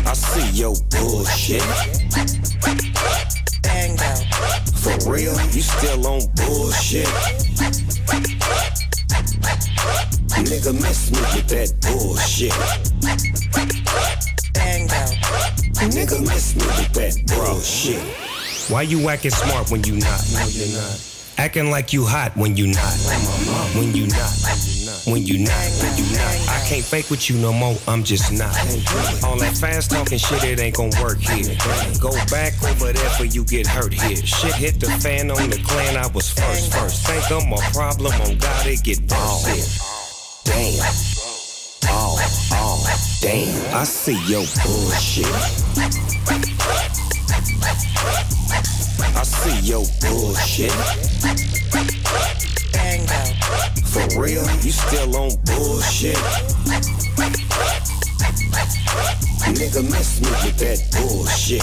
I 0.07 0.13
see 0.13 0.51
your 0.51 0.75
bullshit. 0.91 1.63
For 4.83 5.11
real, 5.11 5.33
you 5.51 5.63
still 5.63 6.07
on 6.07 6.21
bullshit. 6.37 7.09
Nigga, 10.45 10.75
miss 10.75 11.11
me 11.11 11.21
with 11.35 11.49
that 11.49 11.73
bullshit. 11.81 12.53
Nigga, 15.91 16.21
miss 16.21 16.55
me 16.55 16.67
with 16.67 16.93
that 16.93 17.15
bullshit. 17.27 18.03
Why 18.71 18.83
you 18.83 19.09
acting 19.09 19.31
smart 19.31 19.71
when 19.71 19.83
you 19.85 19.95
not? 19.95 20.21
No, 20.35 20.47
you're 20.49 20.69
not. 20.79 21.12
Acting 21.43 21.73
like 21.73 21.93
you 21.93 22.07
hot 22.07 22.37
when 22.37 22.57
you 22.57 22.69
not. 22.69 22.95
When 23.75 23.93
you 23.97 24.07
not. 24.07 24.31
When 25.11 25.27
you 25.27 25.43
not. 25.43 25.67
When 25.83 25.97
you 25.99 26.07
not. 26.15 26.35
I 26.47 26.63
can't 26.69 26.85
fake 26.85 27.11
with 27.11 27.29
you 27.29 27.37
no 27.37 27.53
more. 27.53 27.75
I'm 27.89 28.05
just 28.05 28.31
not. 28.31 28.55
All 29.25 29.37
that 29.41 29.59
fast 29.59 29.91
talking 29.91 30.19
shit, 30.19 30.45
it 30.45 30.61
ain't 30.61 30.77
gonna 30.77 30.95
work 31.03 31.19
here. 31.19 31.57
Go 31.99 32.13
back 32.31 32.55
over 32.63 32.93
there 32.93 33.11
for 33.19 33.25
you 33.25 33.45
get 33.45 33.67
hurt 33.67 33.93
here. 33.93 34.25
Shit 34.25 34.55
hit 34.55 34.79
the 34.79 34.87
fan 35.03 35.33
on 35.33 35.51
the 35.51 35.61
clan. 35.67 35.97
I 35.97 36.07
was 36.15 36.31
first 36.31 36.73
first. 36.73 37.05
Think 37.09 37.29
I'm 37.33 37.53
a 37.53 37.59
problem 37.75 38.15
on 38.23 38.39
God. 38.39 38.65
It 38.65 38.85
get 38.85 39.01
worse 39.11 39.47
here. 39.51 39.67
Damn. 40.45 40.79
Oh, 41.91 42.23
oh, 42.53 42.87
damn. 43.21 43.75
I 43.75 43.83
see 43.83 44.15
your 44.31 44.47
bullshit. 44.63 45.27
I 49.03 49.23
see 49.25 49.61
your 49.69 49.85
bullshit. 50.01 50.73
For 53.87 54.21
real, 54.21 54.45
you 54.63 54.73
still 54.73 55.17
on 55.17 55.31
bullshit. 55.45 56.17
Nigga, 59.55 59.83
miss 59.91 60.21
me 60.21 60.31
with 60.31 60.59
that 60.59 60.79
bullshit 60.93 61.63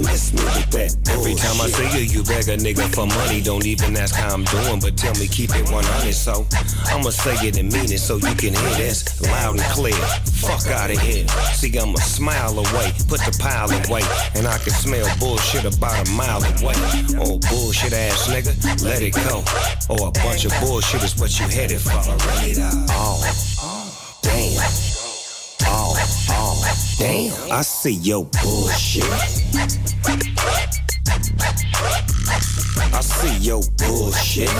miss 0.00 0.32
me 0.32 0.42
that. 0.72 0.96
Every 1.10 1.34
time 1.34 1.60
I 1.60 1.68
see 1.68 1.88
you, 1.98 2.04
you 2.04 2.22
beg 2.24 2.48
a 2.48 2.56
nigga 2.56 2.86
for 2.94 3.06
money. 3.06 3.40
Don't 3.40 3.66
even 3.66 3.96
ask 3.96 4.14
how 4.14 4.34
I'm 4.34 4.44
doing, 4.44 4.80
but 4.80 4.96
tell 4.96 5.14
me 5.14 5.26
keep 5.26 5.50
it 5.54 5.70
100. 5.70 6.12
So 6.12 6.46
I'ma 6.86 7.10
say 7.10 7.34
it 7.46 7.58
and 7.58 7.72
mean 7.72 7.90
it 7.92 8.00
so 8.00 8.16
you 8.16 8.34
can 8.34 8.54
hear 8.54 8.74
this 8.76 9.20
loud 9.22 9.60
and 9.60 9.68
clear. 9.72 10.00
Fuck 10.42 10.66
out 10.68 10.90
of 10.90 10.98
here. 10.98 11.26
See, 11.54 11.76
I'ma 11.78 11.98
smile 11.98 12.58
away, 12.58 12.92
put 13.08 13.20
the 13.20 13.36
pile 13.40 13.70
away, 13.70 14.02
and 14.34 14.46
I 14.46 14.58
can 14.58 14.72
smell 14.72 15.06
bullshit 15.18 15.64
about 15.64 16.08
a 16.08 16.10
mile 16.12 16.42
away. 16.42 16.76
Oh, 17.20 17.38
bullshit 17.48 17.92
ass 17.92 18.28
nigga, 18.28 18.54
let 18.84 19.02
it 19.02 19.14
go. 19.14 19.44
Or 19.92 20.06
oh, 20.06 20.08
a 20.08 20.12
bunch 20.12 20.44
of 20.44 20.52
bullshit 20.60 21.02
is 21.02 21.18
what 21.18 21.38
you 21.38 21.46
headed 21.46 21.80
for. 21.80 22.00
Oh, 22.92 24.18
damn 24.22 24.99
all, 25.66 25.96
all. 26.30 26.64
Damn, 26.98 27.52
I 27.52 27.62
see 27.62 27.94
your 27.94 28.24
bullshit. 28.42 29.04
I 32.92 33.00
see 33.00 33.36
your 33.38 33.62
bullshit. 33.78 34.50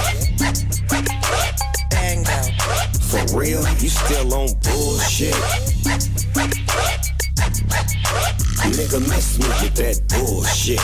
For 3.11 3.38
real, 3.38 3.61
you 3.78 3.88
still 3.88 4.34
on 4.34 4.48
bullshit. 4.62 5.34
Nigga, 8.70 9.01
miss 9.09 9.38
me 9.38 9.48
with 9.48 9.74
that 9.74 10.01
bullshit. 10.09 10.80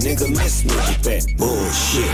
Nigga, 0.00 0.28
miss 0.30 0.64
me 0.64 0.74
with 0.74 1.02
that 1.02 1.26
bullshit. 1.38 2.10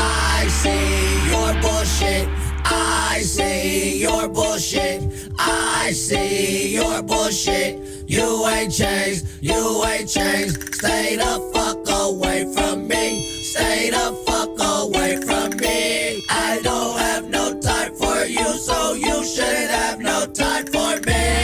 I 0.00 0.46
see 0.48 1.30
your 1.30 1.52
bullshit. 1.60 2.47
I 2.64 3.20
see 3.22 4.00
your 4.00 4.28
bullshit. 4.28 5.02
I 5.38 5.90
see 5.92 6.74
your 6.74 7.02
bullshit. 7.02 7.78
You 8.06 8.46
ain't 8.46 8.72
changed. 8.72 9.26
You 9.40 9.84
ain't 9.84 10.08
changed. 10.08 10.74
Stay 10.74 11.16
the 11.16 11.50
fuck 11.52 11.78
away 11.88 12.52
from 12.54 12.88
me. 12.88 13.22
Stay 13.42 13.90
the 13.90 14.16
fuck 14.26 14.58
away 14.58 15.16
from 15.16 15.56
me. 15.58 16.22
I 16.30 16.60
don't 16.62 16.98
have 16.98 17.28
no 17.28 17.60
time 17.60 17.94
for 17.96 18.24
you, 18.24 18.46
so 18.58 18.94
you 18.94 19.24
shouldn't 19.24 19.70
have 19.70 20.00
no 20.00 20.26
time 20.26 20.66
for 20.66 21.00
me. 21.06 21.38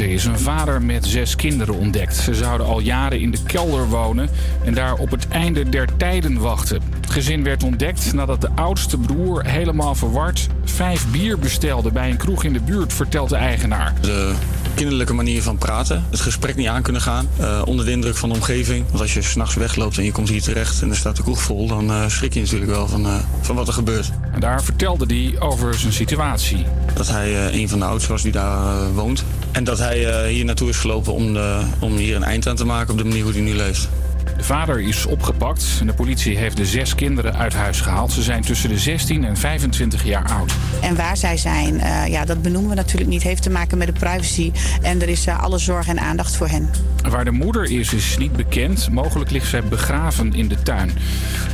Is 0.00 0.24
een 0.24 0.38
vader 0.38 0.82
met 0.82 1.06
zes 1.06 1.36
kinderen 1.36 1.74
ontdekt. 1.74 2.16
Ze 2.16 2.34
zouden 2.34 2.66
al 2.66 2.80
jaren 2.80 3.20
in 3.20 3.30
de 3.30 3.42
kelder 3.46 3.88
wonen 3.88 4.28
en 4.64 4.74
daar 4.74 4.94
op 4.94 5.10
het 5.10 5.28
einde 5.28 5.68
der 5.68 5.88
tijden 5.96 6.38
wachten. 6.38 6.82
Het 7.00 7.10
gezin 7.10 7.44
werd 7.44 7.62
ontdekt 7.62 8.12
nadat 8.12 8.40
de 8.40 8.50
oudste 8.54 8.98
broer 8.98 9.44
helemaal 9.46 9.94
verward 9.94 10.48
vijf 10.72 11.06
bier 11.10 11.38
bestelde 11.38 11.90
bij 11.90 12.10
een 12.10 12.16
kroeg 12.16 12.44
in 12.44 12.52
de 12.52 12.60
buurt, 12.60 12.92
vertelt 12.92 13.28
de 13.28 13.36
eigenaar. 13.36 13.94
De 14.00 14.34
kinderlijke 14.74 15.14
manier 15.14 15.42
van 15.42 15.58
praten, 15.58 16.04
het 16.10 16.20
gesprek 16.20 16.56
niet 16.56 16.66
aan 16.66 16.82
kunnen 16.82 17.02
gaan, 17.02 17.28
uh, 17.40 17.62
onder 17.64 17.84
de 17.84 17.90
indruk 17.90 18.16
van 18.16 18.28
de 18.28 18.34
omgeving. 18.34 18.84
Want 18.88 19.00
als 19.00 19.14
je 19.14 19.22
s'nachts 19.22 19.54
wegloopt 19.54 19.98
en 19.98 20.04
je 20.04 20.12
komt 20.12 20.28
hier 20.28 20.42
terecht 20.42 20.82
en 20.82 20.90
er 20.90 20.96
staat 20.96 21.16
de 21.16 21.22
kroeg 21.22 21.42
vol, 21.42 21.66
dan 21.66 21.90
uh, 21.90 22.08
schrik 22.08 22.34
je 22.34 22.40
natuurlijk 22.40 22.70
wel 22.70 22.88
van, 22.88 23.06
eh, 23.06 23.14
van 23.40 23.56
wat 23.56 23.66
er 23.66 23.72
gebeurt. 23.72 24.10
En 24.32 24.40
daar 24.40 24.62
vertelde 24.62 25.04
hij 25.06 25.40
over 25.40 25.74
zijn 25.74 25.92
situatie. 25.92 26.66
Dat 26.94 27.08
hij 27.08 27.52
een 27.52 27.68
van 27.68 27.78
de 27.78 27.84
oudsten 27.84 28.12
was 28.12 28.22
die 28.22 28.32
daar 28.32 28.92
woont. 28.92 29.24
En 29.52 29.64
dat 29.64 29.78
hij 29.78 30.06
eh, 30.06 30.26
hier 30.26 30.44
naartoe 30.44 30.68
is 30.68 30.76
gelopen 30.76 31.12
om, 31.12 31.38
om 31.80 31.96
hier 31.96 32.16
een 32.16 32.22
eind 32.22 32.48
aan 32.48 32.56
te 32.56 32.64
maken 32.64 32.92
op 32.92 32.98
de 32.98 33.04
manier 33.04 33.22
hoe 33.22 33.32
hij 33.32 33.40
nu 33.40 33.54
leeft. 33.54 33.88
De 34.36 34.44
vader 34.44 34.80
is 34.80 35.06
opgepakt 35.06 35.76
en 35.80 35.86
de 35.86 35.92
politie 35.92 36.36
heeft 36.36 36.56
de 36.56 36.66
zes 36.66 36.94
kinderen 36.94 37.36
uit 37.36 37.54
huis 37.54 37.80
gehaald. 37.80 38.12
Ze 38.12 38.22
zijn 38.22 38.42
tussen 38.42 38.68
de 38.68 38.78
16 38.78 39.24
en 39.24 39.36
25 39.36 40.04
jaar 40.04 40.30
oud. 40.30 40.52
En 40.80 40.96
waar 40.96 41.16
zij 41.16 41.36
zijn, 41.36 41.80
eh, 41.80 42.06
ja, 42.06 42.24
dat 42.24 42.42
benoemen 42.42 42.70
we 42.70 42.76
natuurlijk 42.76 43.10
niet. 43.10 43.22
Heeft 43.22 43.42
te 43.42 43.50
maken 43.50 43.78
met 43.78 43.86
de 43.86 43.92
privacy. 43.92 44.52
En 44.82 45.02
er 45.02 45.08
is 45.08 45.26
eh, 45.26 45.42
alle 45.42 45.58
zorg 45.58 45.88
en 45.88 46.00
aandacht 46.00 46.36
voor 46.36 46.48
hen. 46.48 46.70
Waar 47.10 47.24
de 47.24 47.30
moeder 47.30 47.70
is, 47.70 47.92
is 47.92 48.16
niet 48.18 48.32
bekend. 48.32 48.90
Mogelijk 48.90 49.30
ligt 49.30 49.48
zij 49.48 49.62
begraven 49.62 50.34
in 50.34 50.48
de 50.48 50.62
tuin. 50.62 50.90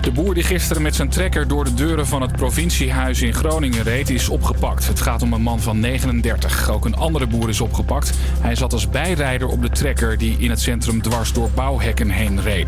De 0.01 0.11
boer 0.11 0.35
die 0.35 0.43
gisteren 0.43 0.83
met 0.83 0.95
zijn 0.95 1.09
trekker 1.09 1.49
door 1.49 1.65
de 1.65 1.75
deuren 1.75 2.07
van 2.07 2.23
het 2.23 2.33
provinciehuis 2.33 3.23
in 3.23 3.35
Groningen 3.35 3.83
reed, 3.83 4.11
is 4.11 4.29
opgepakt. 4.29 4.87
Het 4.87 5.01
gaat 5.01 5.23
om 5.23 5.33
een 5.33 5.43
man 5.43 5.61
van 5.61 5.81
39. 5.81 6.71
Ook 6.71 6.85
een 6.85 6.97
andere 6.97 7.27
boer 7.27 7.49
is 7.49 7.61
opgepakt. 7.61 8.13
Hij 8.41 8.55
zat 8.55 8.73
als 8.73 8.89
bijrijder 8.89 9.49
op 9.49 9.63
de 9.63 9.71
trekker 9.71 10.19
die 10.19 10.37
in 10.39 10.51
het 10.51 10.61
centrum 10.61 11.03
dwars 11.03 11.33
door 11.33 11.51
bouwhekken 11.55 12.11
heen 12.11 12.41
reed. 12.41 12.68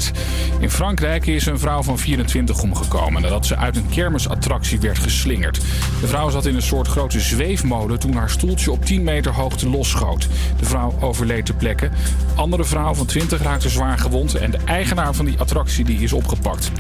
In 0.61 0.71
Frankrijk 0.71 1.27
is 1.27 1.47
een 1.47 1.59
vrouw 1.59 1.83
van 1.83 1.99
24 1.99 2.63
omgekomen 2.63 3.23
nadat 3.23 3.47
ze 3.47 3.57
uit 3.57 3.77
een 3.77 3.89
kermisattractie 3.89 4.81
werd 4.81 4.99
geslingerd. 4.99 5.61
De 6.01 6.07
vrouw 6.07 6.31
zat 6.31 6.47
in 6.47 6.55
een 6.55 6.63
soort 6.63 6.89
grote 6.89 7.21
zweefmolen 7.21 7.99
toen 7.99 8.15
haar 8.15 8.31
stoeltje 8.31 8.71
op 8.71 8.85
10 8.85 9.03
meter 9.03 9.33
hoogte 9.33 9.69
losschoot. 9.69 10.29
De 10.59 10.65
vrouw 10.65 10.95
overleed 11.01 11.47
ter 11.47 11.55
plekke. 11.55 11.91
Andere 12.35 12.65
vrouw 12.65 12.95
van 12.95 13.07
20 13.07 13.43
raakte 13.43 13.69
zwaar 13.69 13.99
gewond 13.99 14.35
en 14.35 14.51
de 14.51 14.59
eigenaar 14.65 15.15
van 15.15 15.25
die 15.25 15.39
attractie 15.39 15.85
die 15.85 16.01
is 16.01 16.13
opgepakt. 16.13 16.71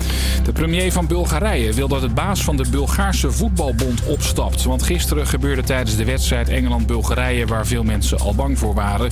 De 0.45 0.53
premier 0.53 0.93
van 0.93 1.07
Bulgarije 1.07 1.73
wil 1.73 1.89
dat 1.89 2.03
het 2.03 2.15
baas 2.15 2.45
van 2.45 2.57
de 2.57 2.65
Bulgaarse 2.71 3.33
voetbalbond 3.33 4.05
opstapt. 4.05 4.65
Want 4.65 4.83
gisteren 4.83 5.27
gebeurde 5.27 5.63
tijdens 5.63 5.97
de 5.97 6.05
wedstrijd 6.05 6.49
Engeland-Bulgarije 6.49 7.47
waar 7.47 7.67
veel 7.67 7.83
mensen 7.83 8.19
al 8.19 8.35
bang 8.35 8.59
voor 8.59 8.75
waren. 8.75 9.11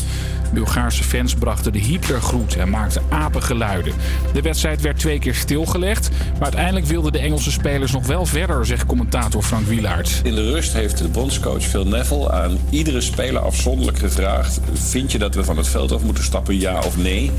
Bulgaarse 0.53 1.05
fans 1.05 1.35
brachten 1.35 1.73
de 1.73 1.79
Hitlergroet 1.79 2.57
en 2.57 2.71
maakten 2.71 3.03
apengeluiden. 3.09 3.93
De 4.33 4.43
wedstrijd 4.43 4.81
werd 4.81 4.99
twee 4.99 5.19
keer 5.19 5.35
stilgelegd, 5.35 6.11
maar 6.33 6.43
uiteindelijk 6.43 6.87
wilden 6.87 7.13
de 7.13 7.19
Engelse 7.19 7.51
spelers 7.51 7.93
nog 7.93 8.07
wel 8.07 8.27
verder, 8.27 8.67
zegt 8.67 8.87
commentator 8.87 9.43
Frank 9.43 9.67
Wielaert. 9.67 10.21
In 10.23 10.35
de 10.35 10.51
rust 10.51 10.73
heeft 10.73 10.99
de 10.99 11.09
bondscoach 11.09 11.63
Phil 11.63 11.87
Neville 11.87 12.31
aan 12.31 12.59
iedere 12.71 13.01
speler 13.01 13.41
afzonderlijk 13.41 13.99
gevraagd: 13.99 14.61
vind 14.73 15.13
je 15.13 15.19
dat 15.19 15.35
we 15.35 15.45
van 15.45 15.57
het 15.57 15.69
veld 15.69 15.93
af 15.93 16.03
moeten 16.03 16.25
stappen, 16.25 16.61
ja 16.61 16.79
of 16.79 16.97
nee? 16.97 17.31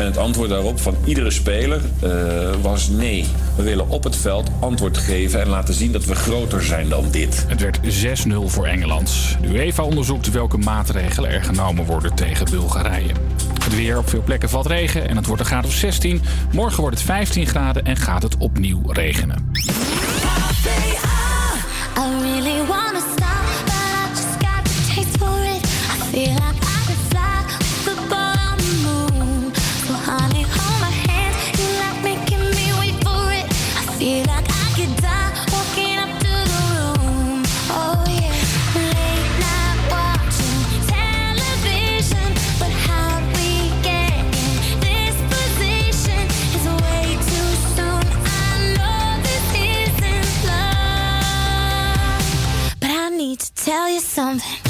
En 0.00 0.06
het 0.06 0.16
antwoord 0.16 0.48
daarop 0.48 0.80
van 0.80 0.94
iedere 1.04 1.30
speler 1.30 1.80
eh, 2.00 2.10
was 2.62 2.88
nee. 2.88 3.26
We 3.56 3.62
willen 3.62 3.88
op 3.88 4.04
het 4.04 4.16
veld 4.16 4.50
antwoord 4.60 4.98
geven 4.98 5.40
en 5.40 5.48
laten 5.48 5.74
zien 5.74 5.92
dat 5.92 6.04
we 6.04 6.14
groter 6.14 6.62
zijn 6.62 6.88
dan 6.88 7.10
dit. 7.10 7.44
Het 7.48 7.60
werd 7.60 7.78
6-0 8.28 8.34
voor 8.46 8.66
Engeland. 8.66 9.36
De 9.40 9.48
UEFA 9.48 9.82
onderzoekt 9.82 10.30
welke 10.30 10.58
maatregelen 10.58 11.30
er 11.30 11.42
genomen 11.42 11.84
worden 11.84 12.14
tegen 12.14 12.50
Bulgarije. 12.50 13.12
Het 13.64 13.76
weer 13.76 13.98
op 13.98 14.08
veel 14.08 14.22
plekken 14.22 14.48
valt 14.48 14.66
regen 14.66 15.08
en 15.08 15.16
het 15.16 15.26
wordt 15.26 15.40
een 15.40 15.48
graad 15.48 15.66
of 15.66 15.72
16. 15.72 16.22
Morgen 16.52 16.80
wordt 16.80 16.96
het 16.96 17.06
15 17.06 17.46
graden 17.46 17.84
en 17.84 17.96
gaat 17.96 18.22
het 18.22 18.36
opnieuw 18.36 18.80
regenen. 18.86 19.50
Tell 53.70 53.88
you 53.88 54.00
something. 54.00 54.69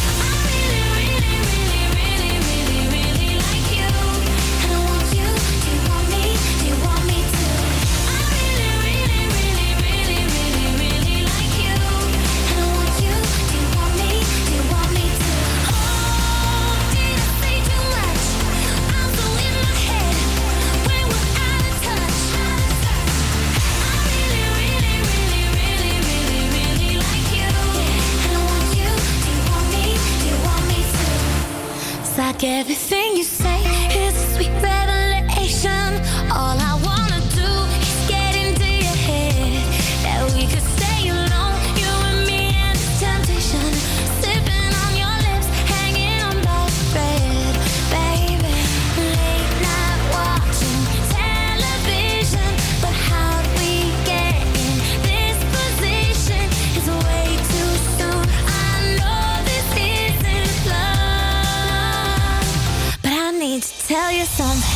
Like 32.42 32.50
everything 32.60 33.16
you 33.16 33.24
say 33.24 33.39
tell 63.90 64.12
you 64.12 64.24
something. 64.24 64.69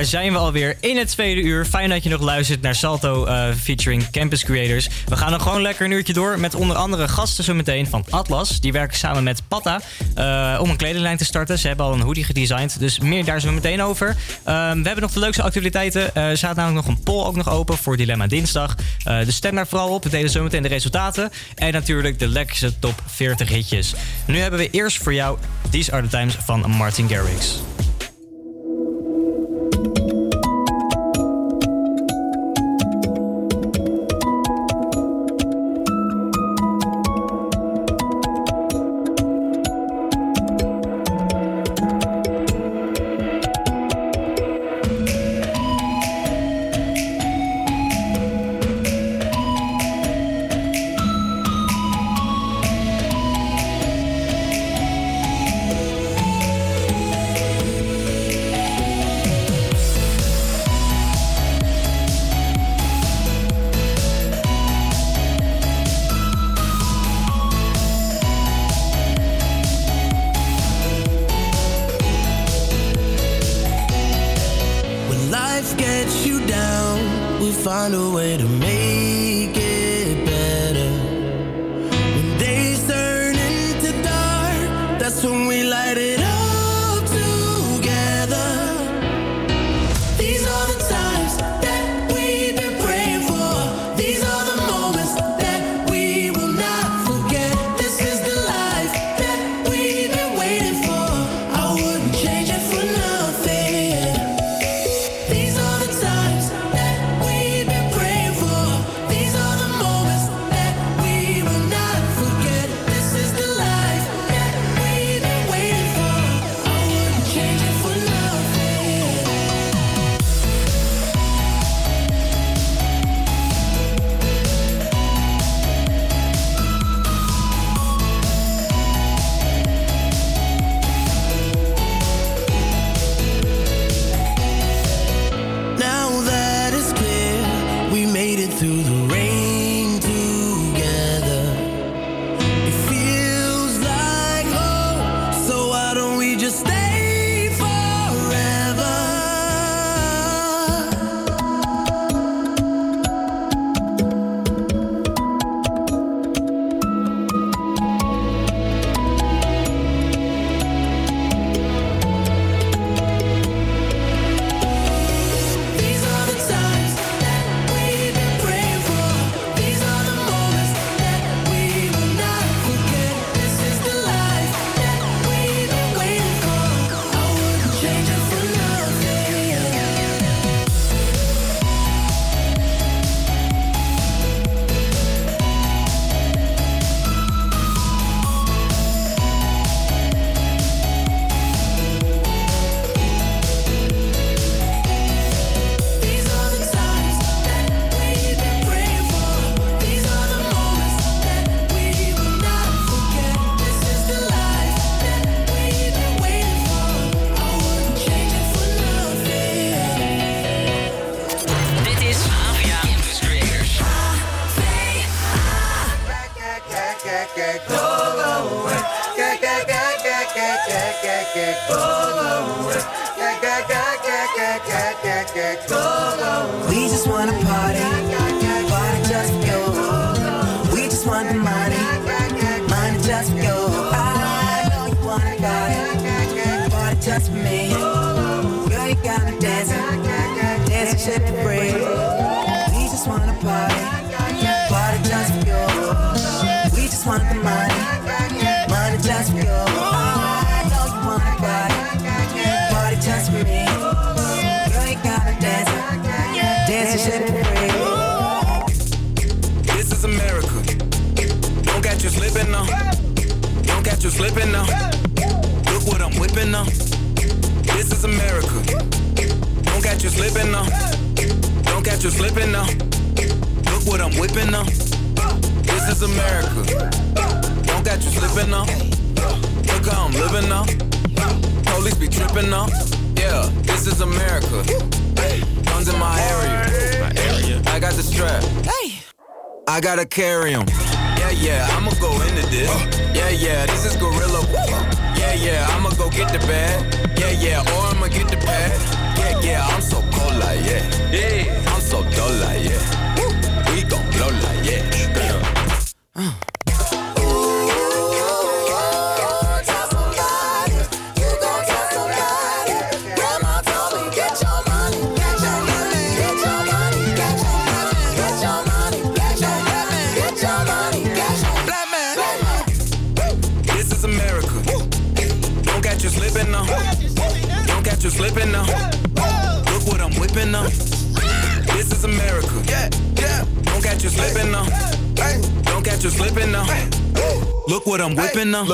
daar 0.00 0.08
zijn 0.08 0.32
we 0.32 0.38
alweer 0.38 0.76
in 0.80 0.96
het 0.96 1.08
tweede 1.08 1.40
uur. 1.40 1.64
Fijn 1.64 1.88
dat 1.88 2.02
je 2.02 2.08
nog 2.08 2.20
luistert 2.20 2.60
naar 2.60 2.74
Salto 2.74 3.24
eh, 3.24 3.48
featuring 3.62 4.10
Campus 4.10 4.44
Creators. 4.44 4.88
We 5.06 5.16
gaan 5.16 5.30
nog 5.30 5.42
gewoon 5.42 5.62
lekker 5.62 5.84
een 5.84 5.90
uurtje 5.90 6.12
door 6.12 6.38
met 6.38 6.54
onder 6.54 6.76
andere 6.76 7.08
gasten 7.08 7.44
zo 7.44 7.54
meteen 7.54 7.86
van 7.86 8.04
Atlas. 8.10 8.60
Die 8.60 8.72
werken 8.72 8.98
samen 8.98 9.22
met 9.22 9.42
Patta 9.48 9.80
eh, 10.14 10.58
om 10.60 10.70
een 10.70 10.76
kledinglijn 10.76 11.16
te 11.16 11.24
starten. 11.24 11.58
Ze 11.58 11.66
hebben 11.66 11.86
al 11.86 11.92
een 11.92 12.00
hoodie 12.00 12.24
gedesigned, 12.24 12.78
dus 12.78 12.98
meer 12.98 13.24
daar 13.24 13.40
zo 13.40 13.52
meteen 13.52 13.82
over. 13.82 14.16
Ehm, 14.44 14.80
we 14.80 14.86
hebben 14.86 15.00
nog 15.00 15.12
de 15.12 15.20
leukste 15.20 15.42
actualiteiten. 15.42 16.14
Eh, 16.14 16.28
er 16.28 16.36
staat 16.36 16.56
namelijk 16.56 16.86
nog 16.86 16.96
een 16.96 17.02
poll 17.02 17.24
ook 17.24 17.36
nog 17.36 17.50
open 17.50 17.76
voor 17.76 17.96
Dilemma 17.96 18.26
Dinsdag. 18.26 18.74
dus 19.04 19.34
stem 19.34 19.54
daar 19.54 19.66
vooral 19.66 19.88
op. 19.88 20.04
We 20.04 20.10
delen 20.10 20.30
zo 20.30 20.42
meteen 20.42 20.62
de 20.62 20.68
resultaten. 20.68 21.30
En 21.54 21.72
natuurlijk 21.72 22.18
de 22.18 22.28
lekkerste 22.28 22.78
top 22.78 23.02
40 23.06 23.48
hitjes. 23.48 23.94
Nu 24.26 24.38
hebben 24.38 24.60
we 24.60 24.70
eerst 24.70 24.98
voor 25.02 25.14
jou 25.14 25.38
These 25.70 25.92
Are 25.92 26.02
The 26.02 26.08
Times 26.08 26.36
van 26.44 26.70
Martin 26.70 27.08
Garrix. 27.08 27.60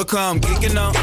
come 0.07 0.41
kicking 0.41 0.79
up. 0.79 0.96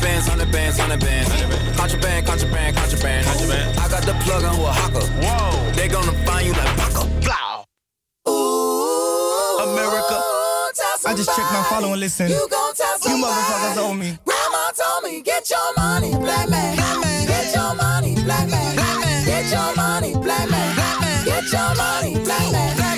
Hundred 0.00 0.16
bands, 0.16 0.28
hundred 0.28 0.50
bands, 0.50 0.78
hundred 0.78 1.00
bands. 1.00 1.76
Contraband, 1.76 2.26
contraband, 2.26 2.76
contraband. 2.76 3.26
Contraband. 3.26 3.78
I 3.78 3.88
got 3.88 4.02
the 4.02 4.14
plug 4.24 4.44
on 4.44 4.56
who 4.56 4.64
a 4.64 4.72
hawker. 4.72 5.04
Whoa. 5.20 5.72
They 5.72 5.88
gonna 5.88 6.12
find 6.24 6.46
you 6.46 6.52
like 6.52 6.74
Paco. 6.80 7.04
Blow. 7.20 7.64
America. 9.60 10.16
I 11.04 11.12
just 11.14 11.28
checked 11.36 11.52
my 11.52 11.62
follow 11.68 11.92
and 11.92 12.00
listen. 12.00 12.30
You, 12.30 12.48
motherfuckers 12.48 13.76
owe 13.76 13.92
me. 13.92 14.16
Grandma 14.24 14.70
told 14.72 15.04
me, 15.04 15.20
get 15.20 15.50
your 15.50 15.74
money, 15.76 16.12
black 16.16 16.48
man. 16.48 16.76
Get 17.26 17.54
your 17.54 17.74
money, 17.74 18.14
black 18.24 18.48
man. 18.48 19.26
Get 19.26 19.52
your 19.52 19.74
money, 19.76 20.14
black 20.14 20.48
man. 20.48 21.24
Get 21.26 21.52
your 21.52 21.74
money, 21.76 22.14
black 22.24 22.52
man. 22.52 22.76
Get 22.76 22.89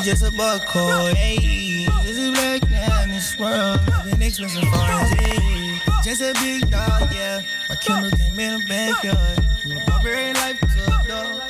world. 0.00 0.06
You 0.06 0.12
just 0.12 0.32
a 0.32 0.36
buck 0.36 0.66
code. 0.66 1.16
Hey, 1.16 1.36
you 1.40 1.86
just 2.02 2.20
a 2.20 2.30
black 2.32 2.70
man 2.70 3.02
in 3.04 3.10
this 3.10 3.38
world. 3.38 3.80
Living 4.04 4.22
expensive 4.22 4.62
for 4.62 4.78
hey. 5.16 5.78
Just 6.04 6.22
a 6.22 6.32
big 6.34 6.70
dog, 6.70 7.12
yeah. 7.12 7.40
My 7.68 7.76
Kindle 7.76 8.10
came 8.10 8.40
in 8.40 8.60
the 8.60 8.66
backyard. 8.66 9.38
My 9.66 9.84
barbarian 9.86 10.34
life 10.36 10.60
took 10.60 11.08
dog. 11.08 11.40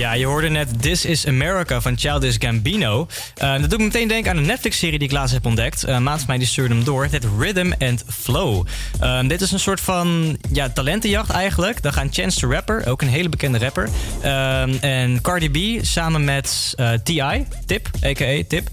Ja, 0.00 0.12
je 0.12 0.26
hoorde 0.26 0.48
net 0.48 0.82
This 0.82 1.04
is 1.04 1.26
America 1.26 1.80
van 1.80 1.98
Childish 1.98 2.36
Gambino. 2.38 3.06
Eh, 3.34 3.60
dat 3.60 3.70
doet 3.70 3.78
me 3.78 3.84
meteen 3.84 4.08
denken 4.08 4.30
aan 4.30 4.36
een 4.36 4.46
Netflix-serie 4.46 4.98
die 4.98 5.08
ik 5.08 5.14
laatst 5.14 5.34
heb 5.34 5.46
ontdekt. 5.46 5.88
Uh, 5.88 6.16
mij 6.26 6.38
die 6.38 6.46
stuurde 6.46 6.74
hem 6.74 6.84
door. 6.84 7.06
Het 7.10 7.26
Rhythm 7.38 7.72
and 7.78 8.04
Flow. 8.08 8.66
Eh, 9.00 9.20
dit 9.26 9.40
is 9.40 9.52
een 9.52 9.60
soort 9.60 9.80
van 9.80 10.38
ja, 10.52 10.68
talentenjacht 10.68 11.30
eigenlijk. 11.30 11.82
Dan 11.82 11.92
gaan 11.92 12.08
Chance 12.10 12.38
the 12.38 12.46
Rapper, 12.46 12.86
ook 12.86 13.02
een 13.02 13.08
hele 13.08 13.28
bekende 13.28 13.58
rapper. 13.58 13.88
en 14.80 15.20
Cardi 15.20 15.78
B 15.78 15.84
samen 15.84 16.24
met 16.24 16.74
T.I., 17.04 17.46
Tip, 17.66 17.90
a.k.a. 18.04 18.42
Tip. 18.48 18.68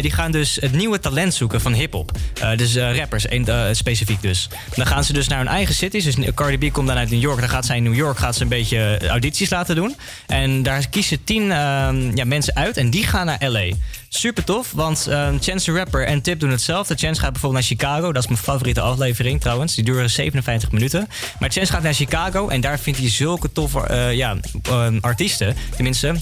die 0.00 0.10
gaan 0.10 0.30
dus 0.30 0.58
het 0.60 0.72
nieuwe 0.72 1.00
talent 1.00 1.34
zoeken 1.34 1.60
van 1.60 1.72
hip-hop. 1.72 2.10
Dus 2.56 2.76
rappers, 2.76 3.30
een, 3.30 3.76
specifiek 3.76 4.22
dus. 4.22 4.48
Dan 4.74 4.86
gaan 4.86 5.04
ze 5.04 5.12
dus 5.12 5.28
naar 5.28 5.38
hun 5.38 5.48
eigen 5.48 5.74
cities. 5.74 6.04
Dus 6.04 6.34
Cardi 6.34 6.68
B 6.68 6.72
komt 6.72 6.86
dan 6.86 6.96
uit 6.96 7.10
New 7.10 7.20
York. 7.20 7.40
Dan 7.40 7.48
gaat 7.48 7.66
zij 7.66 7.76
in 7.76 7.82
New 7.82 7.94
York 7.94 8.18
gaat 8.18 8.36
ze 8.36 8.42
een 8.42 8.48
beetje 8.48 9.08
audities 9.08 9.50
laten 9.50 9.74
doen. 9.74 9.96
En 10.26 10.62
daar 10.68 10.88
kiezen 10.88 11.24
tien 11.24 11.52
ehm, 11.52 12.16
ja, 12.16 12.24
mensen 12.24 12.54
uit 12.54 12.76
en 12.76 12.90
die 12.90 13.06
gaan 13.06 13.26
naar 13.26 13.48
LA. 13.48 13.64
Super 14.08 14.44
tof, 14.44 14.72
want 14.72 15.06
ehm, 15.06 15.38
Chance 15.40 15.64
the 15.64 15.72
Rapper 15.72 16.06
en 16.06 16.22
Tip 16.22 16.40
doen 16.40 16.50
hetzelfde. 16.50 16.94
Chance 16.94 17.20
gaat 17.20 17.32
bijvoorbeeld 17.32 17.68
naar 17.68 17.78
Chicago. 17.78 18.12
Dat 18.12 18.22
is 18.22 18.28
mijn 18.28 18.40
favoriete 18.40 18.80
aflevering 18.80 19.40
trouwens. 19.40 19.74
Die 19.74 19.84
duren 19.84 20.10
57 20.10 20.72
minuten. 20.72 21.08
Maar 21.38 21.50
Chance 21.50 21.72
gaat 21.72 21.82
naar 21.82 21.94
Chicago 21.94 22.48
en 22.48 22.60
daar 22.60 22.78
vindt 22.78 22.98
hij 22.98 23.10
zulke 23.10 23.52
toffe 23.52 23.80
eh, 23.80 24.14
ja, 24.14 24.36
ehm, 24.62 24.98
artiesten. 25.00 25.56
Tenminste, 25.76 26.14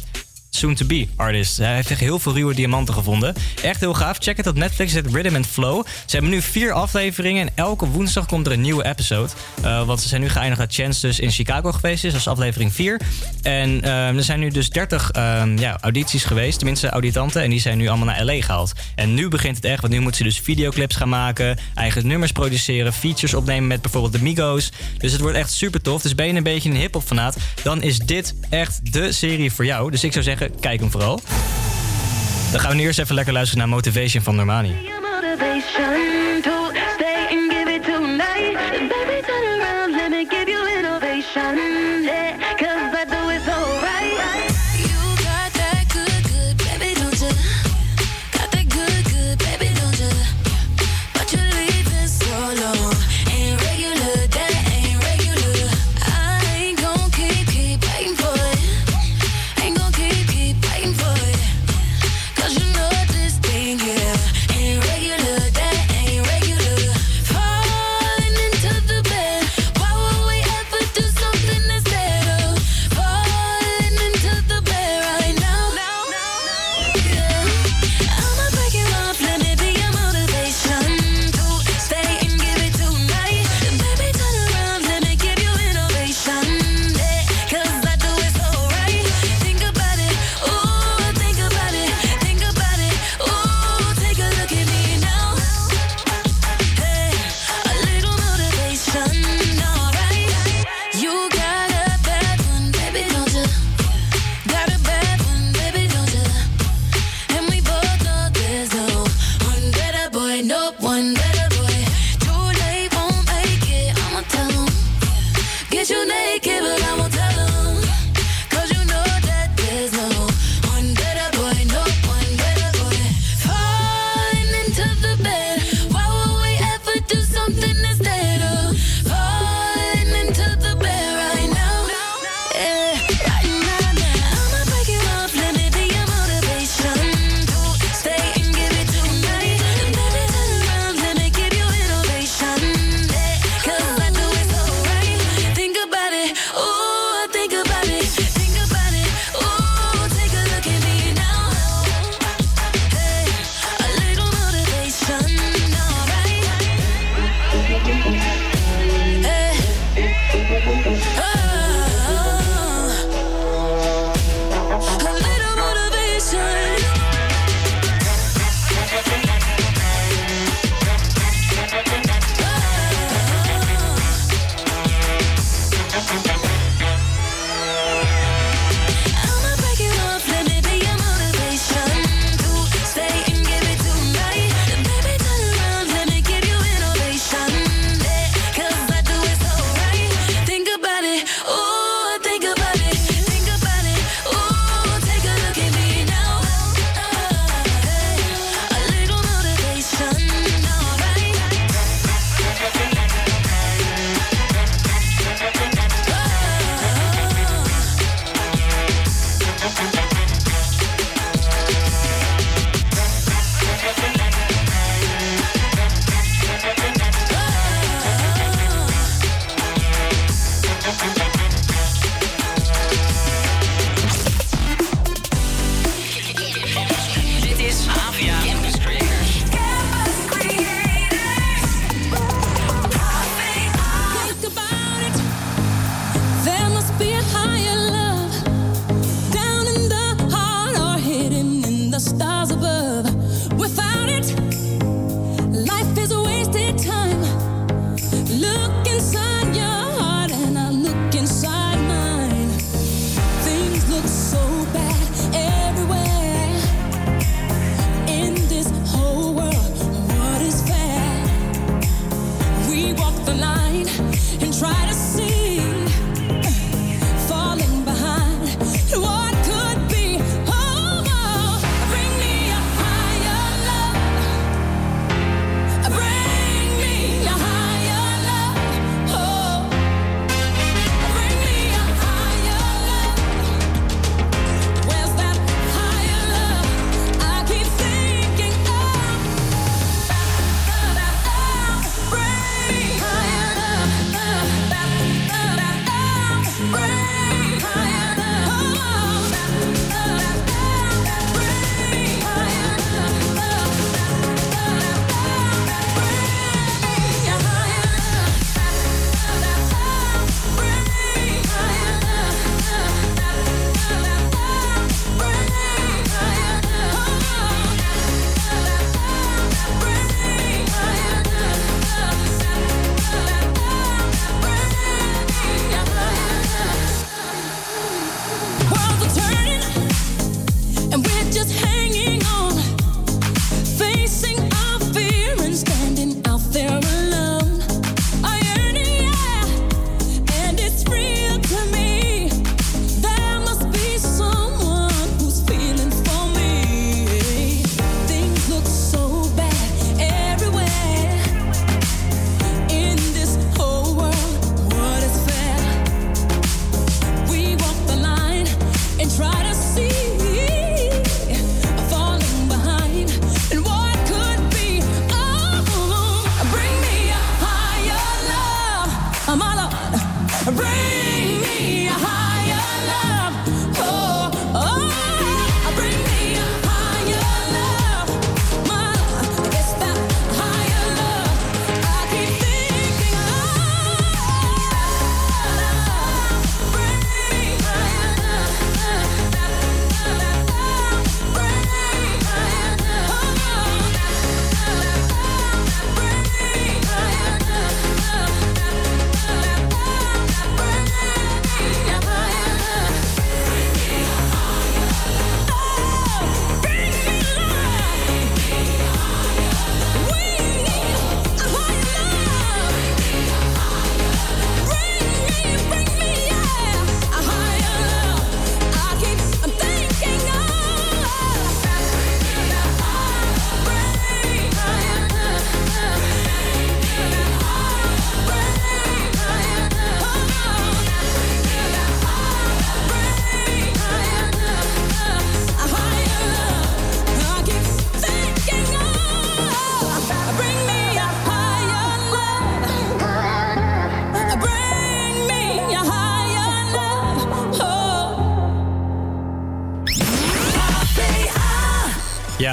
soon-to-be 0.56 1.06
artist. 1.16 1.56
Hij 1.56 1.74
heeft 1.74 1.90
echt 1.90 2.00
heel 2.00 2.18
veel 2.18 2.34
ruwe 2.34 2.54
diamanten 2.54 2.94
gevonden. 2.94 3.34
Echt 3.62 3.80
heel 3.80 3.94
gaaf. 3.94 4.16
Check 4.20 4.36
het 4.36 4.46
op 4.46 4.56
Netflix, 4.56 4.92
het 4.92 5.14
Rhythm 5.14 5.34
and 5.34 5.46
Flow. 5.46 5.86
Ze 5.86 6.16
hebben 6.16 6.30
nu 6.30 6.42
vier 6.42 6.72
afleveringen 6.72 7.46
en 7.46 7.52
elke 7.54 7.86
woensdag 7.86 8.26
komt 8.26 8.46
er 8.46 8.52
een 8.52 8.60
nieuwe 8.60 8.84
episode. 8.84 9.32
Eh, 9.62 9.86
want 9.86 10.00
ze 10.00 10.08
zijn 10.08 10.20
nu 10.20 10.28
geëindigd 10.28 10.60
dat 10.60 10.74
Chance 10.74 11.06
dus 11.06 11.20
in 11.20 11.30
Chicago 11.30 11.72
geweest 11.72 12.04
is. 12.04 12.12
Dat 12.12 12.20
is 12.20 12.28
aflevering 12.28 12.72
4. 12.72 13.00
En 13.42 13.82
ehm, 13.82 14.16
er 14.16 14.22
zijn 14.22 14.40
nu 14.40 14.50
dus 14.50 14.70
30 14.70 15.10
ehm, 15.10 15.58
ja, 15.58 15.78
audities 15.80 16.24
geweest, 16.24 16.58
tenminste 16.58 16.88
auditanten. 16.88 17.42
En 17.42 17.50
die 17.50 17.60
zijn 17.60 17.78
nu 17.78 17.88
allemaal 17.88 18.06
naar 18.06 18.24
LA 18.24 18.42
gehaald. 18.42 18.72
En 18.94 19.14
nu 19.14 19.28
begint 19.28 19.56
het 19.56 19.64
echt, 19.64 19.80
want 19.80 19.92
nu 19.92 20.00
moeten 20.00 20.16
ze 20.16 20.22
dus 20.22 20.40
videoclips 20.40 20.96
gaan 20.96 21.08
maken, 21.08 21.58
eigen 21.74 22.06
nummers 22.06 22.32
produceren, 22.32 22.92
features 22.92 23.34
opnemen 23.34 23.66
met 23.66 23.82
bijvoorbeeld 23.82 24.12
de 24.12 24.22
Migos. 24.22 24.72
Dus 24.98 25.12
het 25.12 25.20
wordt 25.20 25.36
echt 25.36 25.52
super 25.52 25.82
tof. 25.82 26.02
Dus 26.02 26.14
ben 26.14 26.26
je 26.26 26.34
een 26.34 26.42
beetje 26.42 26.70
een 26.70 26.76
hip-hop 26.76 27.02
fanaat, 27.02 27.36
dan 27.62 27.82
is 27.82 27.98
dit 27.98 28.34
echt 28.50 28.92
de 28.92 29.12
serie 29.12 29.52
voor 29.52 29.64
jou. 29.64 29.90
Dus 29.90 30.04
ik 30.04 30.12
zou 30.12 30.24
zeggen, 30.24 30.45
kijk 30.60 30.80
hem 30.80 30.90
vooral. 30.90 31.20
Dan 32.50 32.60
gaan 32.60 32.70
we 32.70 32.76
nu 32.76 32.82
eerst 32.82 32.98
even 32.98 33.14
lekker 33.14 33.32
luisteren 33.32 33.58
naar 33.58 33.76
Motivation 33.76 34.22
van 34.22 34.34
Normani. 34.34 34.68
motivation 34.68 36.36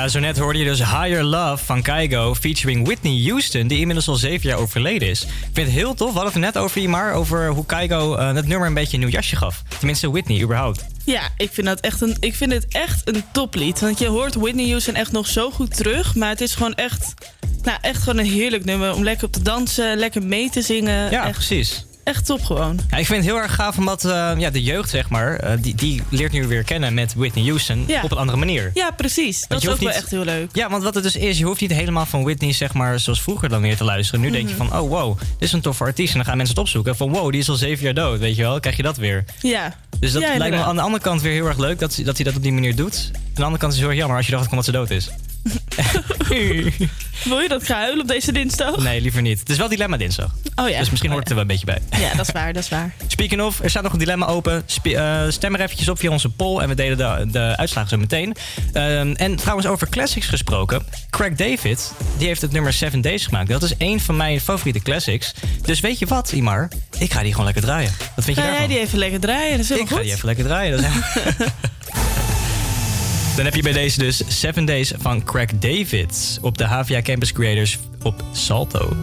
Ja, 0.04 0.10
zo 0.10 0.20
net 0.20 0.38
hoorde 0.38 0.60
je 0.60 0.66
dus 0.66 0.80
Higher 0.80 1.24
Love 1.24 1.66
van 1.66 1.82
Kygo 1.82 2.36
featuring 2.36 2.86
Whitney 2.86 3.24
Houston, 3.28 3.68
die 3.68 3.80
inmiddels 3.80 4.08
al 4.08 4.16
zeven 4.16 4.50
jaar 4.50 4.58
overleden 4.58 5.10
is. 5.10 5.22
Ik 5.24 5.30
vind 5.54 5.68
het 5.68 5.76
heel 5.76 5.94
tof. 5.94 6.08
We 6.14 6.20
hadden 6.20 6.44
het 6.44 6.54
net 6.54 6.64
over 6.64 6.82
Imar, 6.82 7.14
over 7.14 7.48
hoe 7.50 7.66
Kygo 7.66 8.16
eh, 8.16 8.34
het 8.34 8.48
nummer 8.48 8.68
een 8.68 8.74
beetje 8.74 8.94
een 8.94 9.00
nieuw 9.00 9.12
jasje 9.12 9.36
gaf. 9.36 9.64
Tenminste, 9.78 10.12
Whitney 10.12 10.42
überhaupt. 10.42 10.86
Ja, 11.06 11.22
ik 11.38 11.52
vind, 11.52 11.68
dat 11.68 11.80
echt 11.80 12.02
een, 12.02 12.18
ik 12.20 12.36
vind 12.36 12.52
het 12.52 12.66
echt 12.70 13.08
een 13.08 13.24
toplied. 13.32 13.80
Want 13.80 14.00
je 14.00 14.08
hoort 14.08 14.36
Whitney 14.36 14.68
Houston 14.68 14.96
echt 14.96 15.12
nog 15.12 15.28
zo 15.28 15.52
goed 15.52 15.76
terug. 15.76 16.16
Maar 16.16 16.30
het 16.30 16.42
is 16.42 16.54
gewoon 16.54 16.74
echt, 16.74 17.14
nou, 17.62 17.78
echt 17.82 18.04
gewoon 18.04 18.18
een 18.18 18.32
heerlijk 18.32 18.66
nummer 18.66 18.94
om 18.94 19.04
lekker 19.04 19.26
op 19.26 19.34
te 19.34 19.42
dansen, 19.42 19.98
lekker 19.98 20.24
mee 20.24 20.50
te 20.50 20.62
zingen. 20.62 21.12
Ja, 21.12 21.26
echt, 21.26 21.36
precies. 21.36 21.86
Echt 22.04 22.26
top 22.26 22.44
gewoon. 22.44 22.80
Ja, 22.90 22.98
ik 22.98 23.06
vind 23.06 23.24
het 23.24 23.34
heel 23.34 23.42
erg 23.42 23.56
gaaf 23.56 23.78
omdat 23.78 24.06
eh, 24.06 24.32
ja, 24.38 24.50
de 24.50 24.64
jeugd, 24.64 24.90
zeg 24.90 25.10
maar, 25.10 25.36
eh, 25.36 25.58
die, 25.62 25.76
die 25.76 26.02
leert 26.10 26.32
nu 26.32 26.48
weer 26.48 26.64
kennen 26.64 26.94
met 26.94 27.14
Whitney 27.14 27.44
Houston 27.46 27.84
Ja. 27.88 28.02
op 28.04 28.12
een 28.12 28.18
andere 28.18 28.38
manier. 28.38 28.72
Ja, 28.74 28.92
precies. 28.92 29.46
Dat 29.48 29.64
is 29.64 29.70
ook 29.70 29.80
wel 29.80 29.90
echt 29.92 30.10
heel 30.10 30.24
leuk. 30.24 30.50
Ja, 30.54 30.70
want 30.70 30.84
wat 30.84 30.94
het 30.94 31.04
dus 31.04 31.16
is, 31.16 31.38
je 31.38 31.46
hoeft 31.46 31.62
niet 31.62 31.72
helemaal 31.74 32.06
van 32.06 32.24
Whitney, 32.24 32.54
zeg 32.54 32.74
maar, 32.74 33.00
zoals 33.00 33.22
vroeger 33.22 33.50
dan 33.50 33.62
weer 33.62 33.78
te 33.78 33.84
luisteren. 33.84 34.22
Nu 34.22 34.32
denk 34.32 34.50
je 34.50 34.56
Mhm. 34.56 34.66
van, 34.68 34.80
oh 34.82 34.90
wow, 34.90 35.18
dit 35.20 35.28
is 35.40 35.52
een 35.52 35.62
toffe 35.62 35.84
artiest. 35.84 36.10
En 36.12 36.16
dan 36.18 36.26
gaan 36.26 36.38
mensen 36.38 36.56
het 36.56 36.64
opzoeken 36.66 36.96
van, 36.96 37.10
wow, 37.12 37.32
die 37.32 37.40
is 37.40 37.50
al 37.50 37.56
zeven 37.56 37.84
jaar 37.84 37.94
dood, 37.94 38.20
weet 38.20 38.36
je 38.36 38.42
wel. 38.42 38.60
Krijg 38.60 38.76
je 38.78 38.84
dat 38.84 38.98
weer. 38.98 39.26
Ja. 39.42 39.74
Dus 40.00 40.12
dat 40.12 40.22
Ja, 40.22 40.38
lijkt 40.38 40.56
me 40.56 40.64
aan 40.64 40.76
de 40.76 40.82
andere 40.82 41.04
kant 41.04 41.22
weer 41.22 41.32
heel 41.32 41.48
erg 41.48 41.58
leuk 41.58 41.80
dat, 41.80 42.00
dat 42.04 42.16
hij 42.16 42.26
dat 42.26 42.36
op 42.36 42.44
die 42.44 42.54
manier 42.54 42.76
doet. 42.76 43.12
Aan 43.34 43.40
de 43.40 43.44
andere 43.44 43.62
kant 43.62 43.74
is 43.74 43.80
het 43.80 43.88
heel 43.88 43.90
erg 43.90 43.98
jammer 44.00 44.18
als 44.18 44.26
je 44.26 44.32
dacht 44.32 44.52
dat 44.52 44.66
ze 44.66 44.72
dood 44.72 44.90
is. 44.90 45.10
Wil 47.24 47.40
je 47.40 47.48
dat 47.50 47.62
ik 47.62 47.68
ga 47.68 47.76
huilen 47.76 48.02
op 48.02 48.08
deze 48.08 48.32
dinsdag? 48.32 48.78
Nee, 48.78 49.02
liever 49.02 49.22
niet. 49.22 49.40
Het 49.40 49.50
is 49.50 49.58
wel 49.58 49.68
Dilemma 49.70 49.98
dinsdag. 49.98 50.32
Oh 50.56 50.70
ja. 50.70 50.80
Dus 50.80 50.90
misschien 50.90 51.10
hoort 51.12 51.22
het 51.22 51.30
er 51.30 51.36
wel 51.36 51.44
een 51.44 51.60
beetje 51.60 51.66
bij. 51.66 52.02
Ja, 52.02 52.16
dat 52.16 52.28
is 52.28 52.34
waar, 52.34 52.54
dat 52.54 52.64
is 52.64 52.70
waar. 52.70 52.94
Speaking 53.08 53.42
of, 53.42 53.60
er 53.64 53.70
staat 53.70 53.84
nog 53.84 53.94
een 53.94 54.00
dilemma 54.00 54.26
open. 54.26 54.64
Spe- 54.66 54.96
eh, 54.96 55.32
stem 55.32 55.54
er 55.56 55.62
eventjes 55.62 55.90
op 55.90 56.00
via 56.00 56.10
onze 56.12 56.30
poll 56.30 56.60
en 56.62 56.68
we 56.70 56.76
delen 56.76 56.98
de, 56.98 57.32
de 57.32 57.58
uitslagen 57.58 57.90
zo 57.90 57.98
meteen. 57.98 58.36
Ehm, 58.74 59.14
en 59.18 59.36
trouwens 59.36 59.68
over 59.68 59.90
classics 59.90 60.28
gesproken. 60.28 60.86
Craig 61.10 61.34
David, 61.36 61.92
die 62.18 62.28
heeft 62.28 62.42
het 62.42 62.52
nummer 62.52 62.74
7 62.74 63.02
Days 63.02 63.26
gemaakt. 63.26 63.50
Dat 63.50 63.64
is 63.64 63.74
een 63.78 64.00
van 64.00 64.18
mijn 64.18 64.42
favoriete 64.42 64.80
classics. 64.80 65.34
Dus 65.62 65.80
weet 65.80 66.00
je 66.00 66.06
wat, 66.06 66.32
Imar? 66.32 66.68
Ik 66.98 67.14
ga 67.14 67.22
die 67.22 67.32
gewoon 67.32 67.46
lekker 67.46 67.64
draaien. 67.64 67.92
Wat 68.16 68.26
vind 68.26 68.38
je 68.38 68.44
Ga 68.44 68.48
jij 68.50 68.58
daarvan? 68.58 68.76
die 68.76 68.80
even 68.86 69.00
lekker 69.00 69.20
draaien? 69.20 69.52
Dat 69.52 69.60
is 69.60 69.72
Ik 69.72 69.88
ga 69.88 69.96
goed. 69.96 70.04
die 70.04 70.14
even 70.14 70.26
lekker 70.26 70.46
draaien. 70.46 70.82
Dat 70.82 70.86
is 70.86 71.48
Dan 73.36 73.46
heb 73.46 73.56
je 73.56 73.62
bij 73.62 73.72
deze 73.72 74.00
dus 74.00 74.22
7 74.28 74.66
Days 74.66 74.94
van 74.98 75.24
Craig 75.24 75.50
David 75.60 76.38
op 76.42 76.58
de 76.58 76.64
HVA 76.64 77.02
Campus 77.02 77.32
Creators 77.32 77.80
op 78.02 78.24
Salto. 78.32 78.96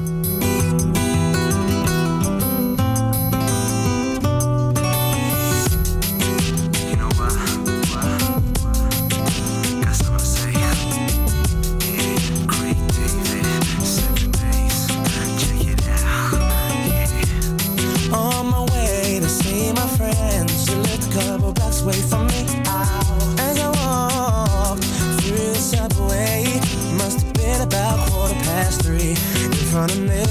Me. 30.00 30.24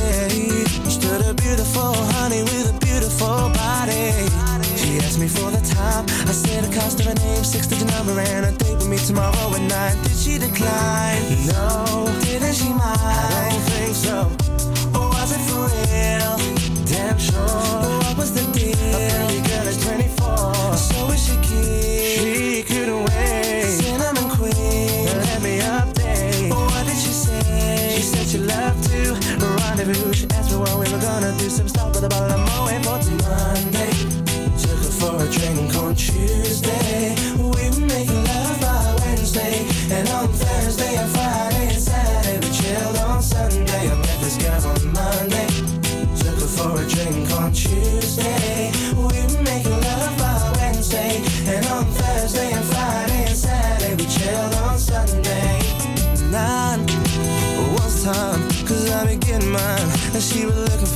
Stood 0.90 1.22
a 1.26 1.34
beautiful 1.34 1.94
honey 2.16 2.44
with 2.44 2.76
a 2.76 2.78
beautiful 2.86 3.50
body. 3.54 4.12
She 4.78 4.98
asked 5.06 5.20
me 5.20 5.28
for 5.28 5.52
the 5.52 5.62
time. 5.76 6.06
I 6.28 6.34
said 6.34 6.64
the 6.64 6.74
cost 6.76 7.00
of 7.00 7.06
her 7.08 7.14
name, 7.16 7.44
six 7.44 7.68
digit 7.68 7.88
number, 7.92 8.20
and 8.20 8.46
a 8.46 8.52
date 8.52 8.76
with 8.76 8.90
me 8.90 8.98
tomorrow 8.98 9.56
at 9.56 9.62
night. 9.62 9.98
Did 10.04 10.18
she 10.18 10.38
decline? 10.38 11.22
No. 11.48 12.08
Didn't 12.22 12.54
she 12.54 12.70
mind? 12.70 13.00
I 13.02 13.50
don't 13.52 13.66
think 13.72 13.96
so. 13.96 14.18
Or 14.98 15.10
was 15.10 15.32
it 15.36 15.44
for 15.50 15.66
real? 15.70 16.34
Damn 16.86 17.18
sure. 17.18 17.46
What 18.04 18.18
was 18.18 18.34
the 18.34 18.46
deal? 18.58 18.76
A 18.76 19.10
pretty 19.10 19.42
girl 19.48 19.68
is 19.68 19.78
24. 19.86 20.78
So 20.78 21.12
is 21.12 21.22
she 21.26 21.36
keen? 21.48 21.89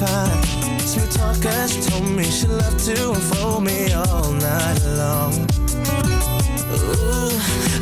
Fine. 0.05 0.79
Sweet 0.79 1.11
talker, 1.11 1.67
she 1.67 1.81
told 1.81 2.05
me 2.05 2.23
she 2.23 2.47
loved 2.47 2.79
to 2.85 3.11
unfold 3.11 3.63
me 3.63 3.93
all 3.93 4.31
night 4.33 4.79
long. 5.01 5.33
Ooh, 6.73 7.33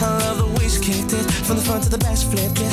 I 0.06 0.10
love 0.24 0.38
the 0.38 0.50
way 0.58 0.68
she 0.70 0.82
kicked 0.82 1.14
it. 1.14 1.26
From 1.46 1.58
the 1.58 1.64
front 1.64 1.84
to 1.86 1.90
the 1.90 1.98
back, 1.98 2.18
she 2.18 2.28
flipped 2.28 2.60
it. 2.60 2.72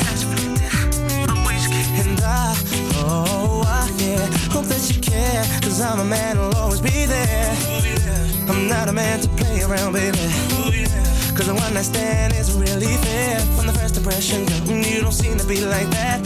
And 2.01 2.19
I, 2.21 2.55
oh, 2.95 3.63
I, 3.65 3.89
yeah, 3.97 4.25
hope 4.53 4.65
that 4.65 4.83
you 4.91 5.01
care. 5.01 5.43
Cause 5.61 5.81
I'm 5.81 5.99
a 5.99 6.05
man 6.05 6.37
who'll 6.37 6.55
always 6.55 6.81
be 6.81 7.05
there. 7.05 7.51
I'm 8.49 8.67
not 8.67 8.87
a 8.87 8.93
man 8.93 9.19
to 9.21 9.29
play 9.29 9.61
around, 9.61 9.93
baby. 9.93 10.17
Cause 11.35 11.47
a 11.47 11.53
one 11.53 11.73
night 11.73 11.85
stand 11.85 12.33
isn't 12.33 12.59
really 12.59 12.95
fair. 13.05 13.39
From 13.55 13.67
the 13.67 13.73
first 13.73 13.97
impression, 13.97 14.41
you 14.83 15.01
don't 15.01 15.13
seem 15.13 15.37
to 15.37 15.45
be 15.45 15.61
like 15.65 15.89
that. 15.91 16.19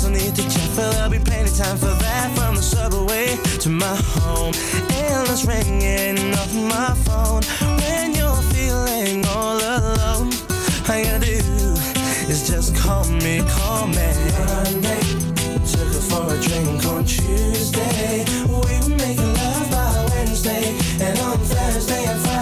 No 0.00 0.10
need 0.10 0.36
to 0.36 0.42
check, 0.48 0.70
but 0.76 0.92
there'll 0.92 1.10
be 1.10 1.18
plenty 1.18 1.50
time 1.50 1.76
for 1.76 1.86
that. 1.86 2.30
From 2.36 2.54
the 2.54 2.62
subway 2.62 3.36
to 3.58 3.68
my 3.68 3.96
home, 4.14 4.54
endless 4.90 5.44
ringing 5.44 6.32
off 6.34 6.54
my 6.54 6.94
phone. 7.04 7.42
When 7.80 8.14
you're 8.14 8.42
feeling 8.54 9.26
all 9.26 9.58
alone, 9.58 10.32
all 10.88 10.96
you 10.96 11.04
gotta 11.04 11.18
do 11.18 11.74
is 12.30 12.48
just 12.48 12.76
call 12.76 13.04
me, 13.10 13.42
call 13.48 13.88
me. 13.88 14.08
Monday, 14.46 15.02
took 15.66 15.92
her 15.92 16.04
for 16.08 16.32
a 16.32 16.40
drink 16.40 16.86
on 16.86 17.04
Tuesday. 17.04 18.24
We 18.46 18.54
were 18.54 18.96
making 18.96 19.34
love 19.34 19.70
by 19.70 20.06
Wednesday, 20.14 20.78
and 21.00 21.18
on 21.18 21.38
Thursday 21.38 22.04
and 22.04 22.20
Friday 22.20 22.37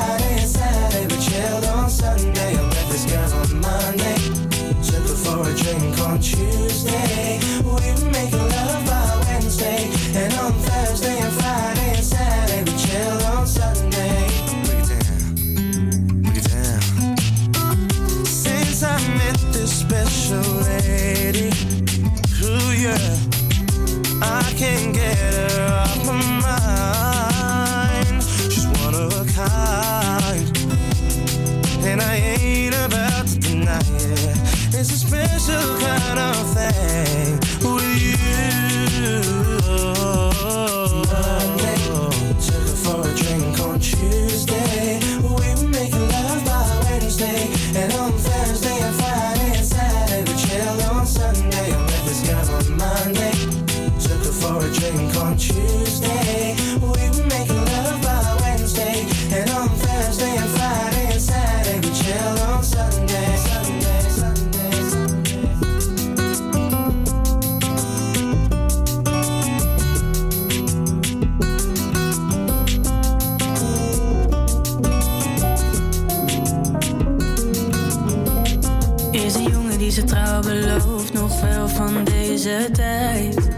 van 81.77 82.05
deze 82.05 82.69
tijd? 82.73 83.49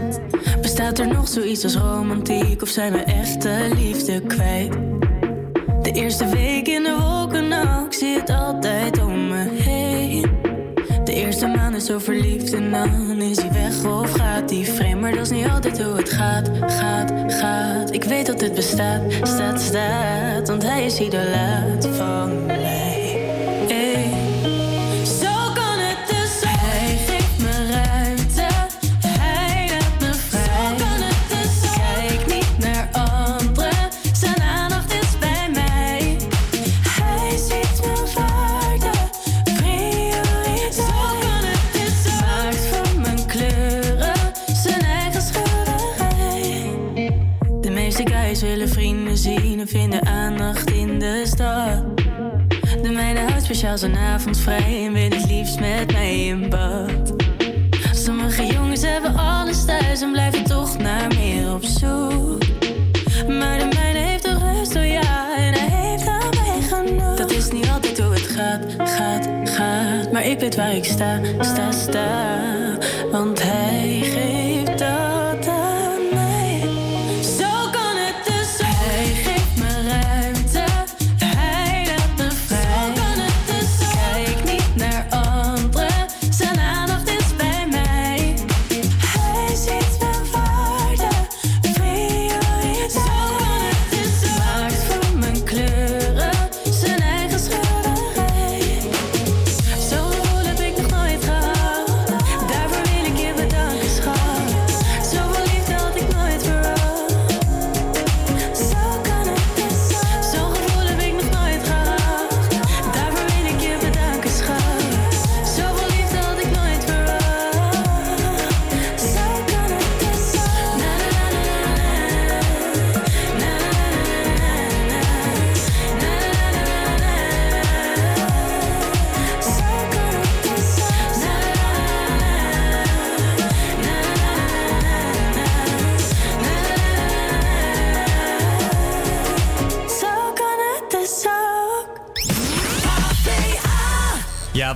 Bestaat 0.61 0.99
er 0.99 1.07
nog 1.07 1.27
zoiets 1.27 1.63
als 1.63 1.75
romantiek 1.75 2.61
of 2.61 2.69
zijn 2.69 2.91
we 2.91 2.97
echte 2.97 3.69
liefde 3.75 4.21
kwijt? 4.21 4.73
De 5.81 5.91
eerste 5.91 6.29
week 6.29 6.67
in 6.67 6.83
de 6.83 6.97
wolken, 6.99 7.47
nou, 7.47 7.85
ik 7.85 7.93
zie 7.93 8.19
het 8.19 8.29
altijd 8.29 9.01
om 9.01 9.27
me 9.27 9.47
heen. 9.49 10.25
De 11.03 11.13
eerste 11.13 11.47
maand 11.47 11.75
is 11.75 11.85
zo 11.85 11.99
verliefd 11.99 12.53
en 12.53 12.71
dan 12.71 13.21
is 13.21 13.41
hij 13.41 13.51
weg 13.51 13.85
of 13.85 14.11
gaat 14.11 14.49
hij 14.49 14.63
vreemd. 14.63 15.01
Maar 15.01 15.11
dat 15.11 15.21
is 15.21 15.29
niet 15.29 15.47
altijd 15.47 15.83
hoe 15.83 15.95
het 15.95 16.09
gaat, 16.09 16.49
gaat, 16.67 17.13
gaat. 17.27 17.93
Ik 17.93 18.03
weet 18.03 18.25
dat 18.25 18.41
het 18.41 18.55
bestaat, 18.55 19.01
staat, 19.21 19.61
staat, 19.61 20.47
want 20.47 20.63
hij 20.63 20.85
is 20.85 20.99
idolaat 20.99 21.87
van. 21.87 22.29
Speciaal 53.79 54.01
zijn 54.01 54.13
avond 54.13 54.37
vrij 54.37 54.85
en 54.85 54.93
wil 54.93 55.09
het 55.09 55.29
liefst 55.29 55.59
met 55.59 55.91
mij 55.91 56.25
in 56.25 56.49
bad. 56.49 57.13
Sommige 57.91 58.45
jongens 58.45 58.81
hebben 58.81 59.15
alles 59.15 59.65
thuis 59.65 60.01
en 60.01 60.11
blijven 60.11 60.43
toch 60.43 60.77
naar 60.77 61.07
meer 61.07 61.53
op 61.53 61.63
zoek. 61.63 62.43
Maar 63.27 63.57
de 63.57 63.69
mijne 63.75 63.99
heeft 63.99 64.23
de 64.23 64.37
rust, 64.37 64.75
oh 64.75 64.85
ja, 64.85 65.37
en 65.37 65.53
hij 65.53 65.89
heeft 65.89 66.07
aan 66.07 66.29
mij 66.29 66.61
genoeg. 66.61 67.15
Dat 67.15 67.31
is 67.31 67.51
niet 67.51 67.69
altijd 67.69 67.99
hoe 67.99 68.13
het 68.13 68.27
gaat, 68.27 68.89
gaat, 68.89 69.29
gaat. 69.43 70.11
Maar 70.11 70.25
ik 70.25 70.39
weet 70.39 70.55
waar 70.55 70.75
ik 70.75 70.85
sta, 70.85 71.19
sta, 71.39 71.71
sta. 71.71 72.37
Want 73.11 73.43
hij 73.43 73.68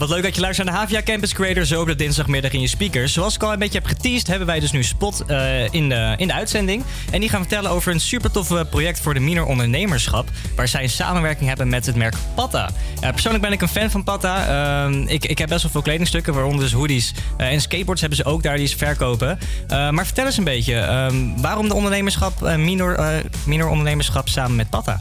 wat 0.04 0.12
leuk 0.12 0.24
dat 0.24 0.36
je 0.36 0.42
luistert 0.42 0.70
naar 0.70 0.88
de 0.88 0.94
HVA 0.94 1.04
Campus 1.04 1.34
Creator 1.34 1.66
zo 1.66 1.82
op 1.82 1.88
de 1.88 1.96
dinsdagmiddag 1.96 2.52
in 2.52 2.62
je 2.62 2.68
speakers. 2.68 3.14
Zoals 3.14 3.36
ik 3.36 3.44
al 3.44 3.54
een 3.54 3.60
beetje 3.60 3.78
heb 3.78 3.88
geteased, 3.88 4.28
hebben 4.28 4.48
wij 4.48 4.60
dus 4.60 4.72
nu 4.72 4.84
Spot 4.84 5.24
eh, 5.26 5.74
in, 5.74 5.90
de, 5.90 6.14
in 6.18 6.28
de 6.28 6.34
uitzending. 6.34 6.84
En 7.12 7.20
die 7.20 7.30
gaan 7.30 7.40
vertellen 7.40 7.72
over 7.72 7.94
een 7.94 8.00
super 8.00 8.32
toffe 8.32 8.68
project 8.70 9.00
voor 9.00 9.14
de 9.14 9.20
minor 9.20 9.46
ondernemerschap. 9.46 10.30
Waar 10.56 10.68
zij 10.68 10.84
een 10.84 10.90
samenwerking 10.90 11.48
hebben 11.48 11.70
met 11.70 11.86
het 11.86 11.96
merk 11.96 12.16
Patta. 12.36 12.70
Ja, 13.02 13.12
persoonlijk 13.12 13.44
ben 13.44 13.52
ik 13.54 13.62
een 13.62 13.68
fan 13.68 13.92
van 13.92 14.04
Patta. 14.04 14.48
Ehm, 14.48 15.02
ik, 15.08 15.26
ik 15.26 15.38
heb 15.38 15.50
best 15.50 15.62
wel 15.62 15.72
veel 15.72 15.82
kledingstukken, 15.82 16.34
waaronder 16.34 16.62
dus 16.62 16.72
hoodies. 16.72 17.14
eh, 17.38 17.48
en 17.48 17.62
skateboards 17.62 18.02
hebben 18.02 18.20
ze 18.20 18.26
ook 18.26 18.44
daar 18.44 18.58
die 18.58 18.68
ze 18.68 18.78
verkopen. 18.78 19.40
Eh, 19.68 19.90
maar 19.90 20.06
vertel 20.06 20.26
eens 20.26 20.38
een 20.38 20.44
beetje, 20.44 20.76
ehm, 20.76 21.16
waarom 21.38 21.68
de 21.68 21.74
ondernemerschap, 21.74 22.44
eh, 22.44 22.56
minor, 22.56 22.96
eh, 22.96 23.08
minor 23.46 23.70
ondernemerschap 23.70 24.30
samen 24.30 24.56
met 24.56 24.70
Patta? 24.70 25.00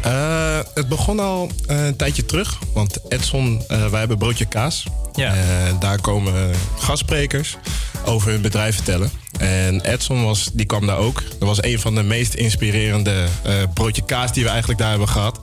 Eh, 0.00 0.58
het 0.74 0.88
begon 0.88 1.20
al 1.20 1.50
eh, 1.66 1.86
een 1.86 1.96
tijdje 1.96 2.24
terug. 2.24 2.58
Want 2.72 2.98
Edson, 3.08 3.64
eh, 3.68 3.86
wij 3.86 3.98
hebben 3.98 4.18
Broodje 4.18 4.44
Kaas. 4.46 4.86
Ja. 5.12 5.34
Daar 5.80 6.00
komen 6.00 6.54
gastsprekers 6.78 7.56
over 8.04 8.30
hun 8.30 8.40
bedrijf 8.40 8.74
vertellen. 8.74 9.10
En 9.38 9.80
Edson 9.80 10.24
was, 10.24 10.50
die 10.52 10.66
kwam 10.66 10.86
daar 10.86 10.98
ook. 10.98 11.22
Dat 11.38 11.48
was 11.48 11.62
een 11.62 11.80
van 11.80 11.94
de 11.94 12.02
meest 12.02 12.34
inspirerende 12.34 13.26
Broodje 13.74 14.02
Kaas 14.02 14.32
die 14.32 14.42
we 14.42 14.48
eigenlijk 14.48 14.78
daar 14.78 14.90
hebben 14.90 15.08
gehad. 15.08 15.40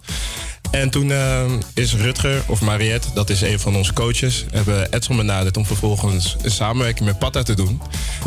En 0.74 0.90
toen 0.90 1.12
eh, 1.12 1.44
is 1.74 1.94
Rutger, 1.96 2.42
of 2.48 2.62
Mariette, 2.62 3.08
dat 3.14 3.30
is 3.30 3.42
een 3.42 3.60
van 3.60 3.76
onze 3.76 3.94
coaches, 3.94 4.46
hebben 4.52 4.92
Edson 4.94 5.18
benaderd 5.18 5.58
om 5.58 5.66
vervolgens 5.66 6.36
een 6.42 6.52
samenwerking 6.52 7.06
met 7.06 7.20
Patta 7.20 7.44
te 7.44 7.54
doen. 7.54 7.82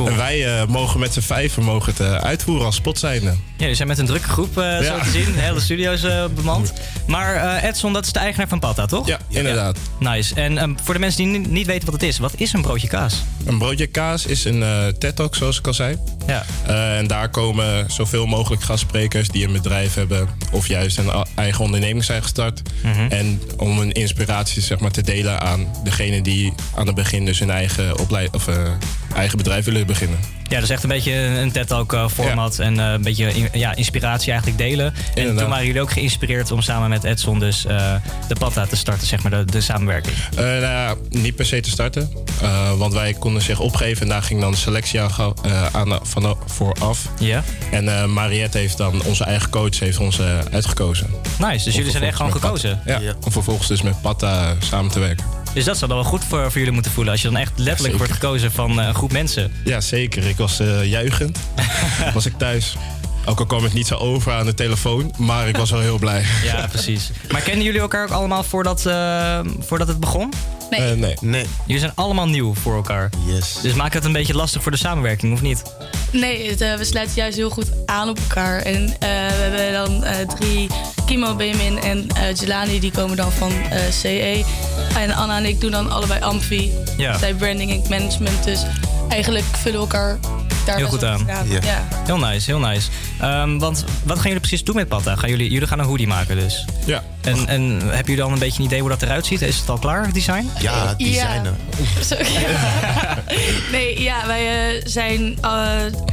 En 0.07 0.17
wij 0.17 0.47
eh, 0.61 0.67
mogen 0.67 1.01
met 1.01 1.13
z'n 1.13 1.21
vijven 1.21 1.63
mogen 1.63 1.93
het 1.93 2.01
eh, 2.01 2.15
uitvoeren 2.17 2.67
als 2.67 2.75
spot 2.75 2.99
zijnde. 2.99 3.27
Ja, 3.27 3.35
jullie 3.57 3.75
zijn 3.75 3.89
met 3.89 3.99
een 3.99 4.07
drukke 4.07 4.29
groep 4.29 4.53
zo 4.55 4.99
te 5.03 5.11
zien. 5.13 5.33
De 5.33 5.41
hele 5.41 5.61
studio 5.61 5.93
is 5.93 6.03
eh, 6.03 6.25
bemand. 6.35 6.73
Maar 7.07 7.63
Edson, 7.65 7.93
dat 7.93 8.05
is 8.05 8.13
de 8.13 8.19
eigenaar 8.19 8.49
van 8.49 8.59
Patta, 8.59 8.87
toch? 8.87 9.07
Ja, 9.07 9.19
inderdaad. 9.29 9.79
Nice. 9.99 10.35
En 10.35 10.59
ehm, 10.59 10.73
voor 10.83 10.95
de 10.95 11.01
mensen 11.01 11.25
die 11.25 11.39
ni- 11.39 11.47
niet 11.49 11.67
weten 11.67 11.85
wat 11.85 11.95
het 11.95 12.03
is, 12.11 12.19
wat 12.19 12.33
is 12.37 12.53
een 12.53 12.63
broodje 12.63 12.89
kaas? 12.89 13.23
Een 13.45 13.59
broodje 13.59 13.87
kaas 13.87 14.27
is 14.27 14.45
een 14.45 14.63
eh 14.63 14.87
TED-talk, 14.87 15.35
zoals 15.35 15.59
ik 15.59 15.67
al 15.67 15.75
zei. 15.75 15.97
Ja. 16.27 16.45
En 16.97 17.07
daar 17.07 17.29
komen 17.29 17.91
zoveel 17.91 18.27
mogelijk 18.27 18.63
gastsprekers 18.63 19.29
die 19.29 19.47
een 19.47 19.53
bedrijf 19.53 19.95
hebben... 19.95 20.29
of 20.53 20.69
juist 20.69 20.99
een 20.99 21.25
eigen 21.35 21.65
onderneming 21.65 22.05
zijn 22.05 22.17
gestart. 22.23 22.35
Mhm. 22.83 23.07
En 23.09 23.43
om 23.57 23.79
een 23.79 23.93
inspiratie 23.93 24.63
zeg 24.63 24.79
maar, 24.79 24.91
te 24.91 25.03
delen 25.03 25.41
aan 25.41 25.67
degene 25.85 26.23
die 26.23 26.53
aan 26.75 26.87
het 26.87 26.95
begin... 26.95 27.25
dus 27.25 27.39
hun 27.39 27.51
eigen, 27.51 27.99
oplei- 27.99 28.29
of, 28.33 28.49
eh, 28.49 28.57
eigen 29.15 29.37
bedrijf 29.39 29.65
willen 29.65 29.87
beginnen. 29.87 30.19
Ja, 30.49 30.61
dus 30.61 30.71
echt 30.71 30.83
een 30.83 30.89
beetje 30.89 31.13
een 31.13 31.53
TED-talk 31.53 31.93
eh, 31.93 32.09
format 32.09 32.59
en 32.59 32.81
eh, 32.81 32.93
een 32.93 33.03
beetje 33.03 33.33
in- 33.35 33.49
ja, 33.53 33.75
inspiratie 33.75 34.31
eigenlijk 34.31 34.61
delen. 34.61 34.95
En 35.15 35.37
toen 35.37 35.49
waren 35.49 35.67
jullie 35.67 35.81
ook 35.81 35.91
geïnspireerd 35.93 36.51
om 36.51 36.63
samen 36.63 36.89
met 36.89 37.05
Edson 37.05 37.39
dus 37.39 37.63
de 38.29 38.37
Patta 38.39 38.67
te 38.67 38.77
starten, 38.77 39.07
zeg 39.07 39.23
maar, 39.23 39.31
de, 39.31 39.45
de 39.45 39.61
samenwerking. 39.61 40.15
Nou 40.35 40.49
ja, 40.61 40.95
niet 41.11 41.37
per 41.37 41.47
se 41.47 41.61
te 41.61 41.71
starten. 41.71 42.11
Want 42.77 42.93
wij 42.93 43.13
konden 43.15 43.43
zich 43.43 43.59
opgeven 43.61 44.03
en 44.03 44.09
daar 44.09 44.23
ging 44.23 44.41
dan 44.41 44.55
selectie 44.57 45.01
aan, 45.01 45.11
aan 45.73 45.99
van, 46.03 46.37
vooraf. 46.47 47.09
Ja. 47.19 47.43
En 47.71 48.13
Mariette 48.13 48.59
heeft 48.59 48.77
dan, 48.77 49.03
onze 49.05 49.25
eigen 49.25 49.51
coach, 49.51 49.79
heeft 49.79 49.99
ons 49.99 50.21
uitgekozen. 50.53 51.07
Nice, 51.39 51.65
dus 51.65 51.75
jullie 51.75 51.91
zijn 51.91 52.03
echt 52.03 52.17
gewoon 52.17 52.26
gekozen. 52.33 52.81
Ja, 52.85 53.01
om 53.25 53.33
vervolgens 53.33 53.69
dus 53.69 53.83
met 53.83 54.01
Patta 54.01 54.55
samen 54.59 54.91
te 54.91 54.99
werken. 54.99 55.27
Dus 55.55 55.65
dat 55.65 55.77
zou 55.79 55.91
dan 55.91 56.01
wel 56.01 56.11
goed 56.11 56.25
voor, 56.25 56.43
voor 56.43 56.59
jullie 56.59 56.73
moeten 56.73 56.93
voelen 56.93 57.13
als 57.13 57.23
je 57.23 57.29
dan 57.29 57.37
echt 57.41 57.53
letterlijk 57.57 57.97
wordt 57.97 58.13
gekozen 58.13 58.53
van 58.53 58.81
eh, 58.81 58.87
een 58.87 58.95
groep 58.95 59.13
mensen. 59.13 59.53
Ja, 59.65 59.81
zeker. 59.81 60.25
Ik 60.25 60.37
was 60.37 60.61
eh 60.61 60.85
juichend. 60.85 61.39
was 62.15 62.27
ik 62.27 62.39
thuis. 62.39 62.77
Ook 63.25 63.39
al 63.39 63.47
kwam 63.47 63.63
het 63.63 63.73
niet 63.73 63.87
zo 63.87 63.95
over 63.95 64.33
aan 64.33 64.47
de 64.47 64.55
telefoon, 64.55 65.15
maar 65.19 65.49
ik 65.49 65.57
was 65.57 65.71
wel 65.71 65.81
heel 65.81 65.99
blij. 65.99 66.25
Ja, 66.45 66.67
precies. 66.67 67.11
Maar 67.31 67.41
kennen 67.41 67.65
jullie 67.65 67.81
elkaar 67.81 68.05
ook 68.05 68.11
allemaal 68.11 68.43
voordat, 68.43 68.87
eh, 68.87 69.41
voordat 69.61 69.89
het 69.89 70.01
begon? 70.01 70.33
Nee. 70.71 70.97
nee. 70.97 71.15
Nee. 71.21 71.47
Jullie 71.65 71.81
zijn 71.81 71.93
allemaal 71.95 72.29
nieuw 72.29 72.55
voor 72.55 72.75
elkaar. 72.75 73.11
Yes. 73.27 73.59
Dus 73.63 73.75
maakt 73.75 73.95
het 73.95 74.05
een 74.05 74.13
beetje 74.13 74.35
lastig 74.35 74.63
voor 74.63 74.73
de 74.73 74.79
samenwerking, 74.79 75.33
of 75.33 75.43
niet? 75.43 75.63
Nee, 76.13 76.51
het, 76.51 76.61
eh, 76.61 76.75
we 76.75 76.85
sluiten 76.85 77.17
juist 77.17 77.37
heel 77.37 77.51
goed 77.51 77.71
aan 77.87 78.09
op 78.09 78.19
elkaar. 78.19 78.59
En 78.59 78.83
eh, 78.89 79.09
we 79.09 79.43
hebben 79.43 79.73
dan 79.73 80.05
eh, 80.05 80.29
drie, 80.29 80.69
Kimo, 81.07 81.37
en 81.39 82.09
eh 82.09 82.35
Jelani, 82.35 82.81
die 82.81 82.91
komen 82.91 83.17
dan 83.17 83.33
van 83.33 83.53
eh, 83.71 83.79
CE. 83.91 84.45
En 84.97 85.15
Anna 85.15 85.37
en 85.37 85.45
ik 85.45 85.61
doen 85.61 85.71
dan 85.71 85.91
allebei 85.91 86.21
Amfi. 86.21 86.73
Ja. 86.97 87.19
Zij 87.19 87.35
branding 87.35 87.71
en 87.71 87.83
management. 87.89 88.45
Dus 88.45 88.63
eigenlijk 89.09 89.45
vullen 89.45 89.81
we 89.81 89.87
elkaar 89.87 90.19
daar 90.67 90.77
Heel 90.77 90.87
goed 90.87 91.05
aan. 91.05 91.25
Ja. 91.27 91.43
ja. 91.63 91.89
Heel 92.05 92.19
nice, 92.19 92.51
heel 92.51 92.61
nice. 92.61 92.89
Ehm, 93.21 93.59
want 93.59 93.85
wat 94.03 94.17
gaan 94.17 94.25
jullie 94.25 94.41
precies 94.41 94.65
doen 94.65 94.75
met 94.75 94.89
Patta? 94.89 95.17
Gaan 95.17 95.31
jullie, 95.31 95.51
jullie 95.51 95.69
gaan 95.69 95.79
een 95.79 95.85
hoodie 95.85 96.07
maken 96.07 96.37
dus? 96.37 96.65
Ja. 96.87 97.03
En, 97.27 97.47
en 97.49 97.81
hebben 97.81 97.97
jullie 97.97 98.17
dan 98.17 98.33
een 98.33 98.39
beetje 98.39 98.59
een 98.59 98.67
idee 98.67 98.81
hoe 98.81 98.89
dat 98.89 99.03
eruit 99.03 99.27
ziet? 99.27 99.43
Is 99.43 99.59
het 99.59 99.69
al 99.69 99.79
klaar, 99.79 100.05
het 100.05 100.15
design? 100.15 100.51
Ja, 100.59 100.95
designen. 100.95 101.57
Sorry. 102.01 102.27
nee, 103.73 104.03
ja, 104.03 104.27
wij 104.27 104.75
eh, 104.77 104.83
zijn 104.85 105.39
eh, 105.41 105.69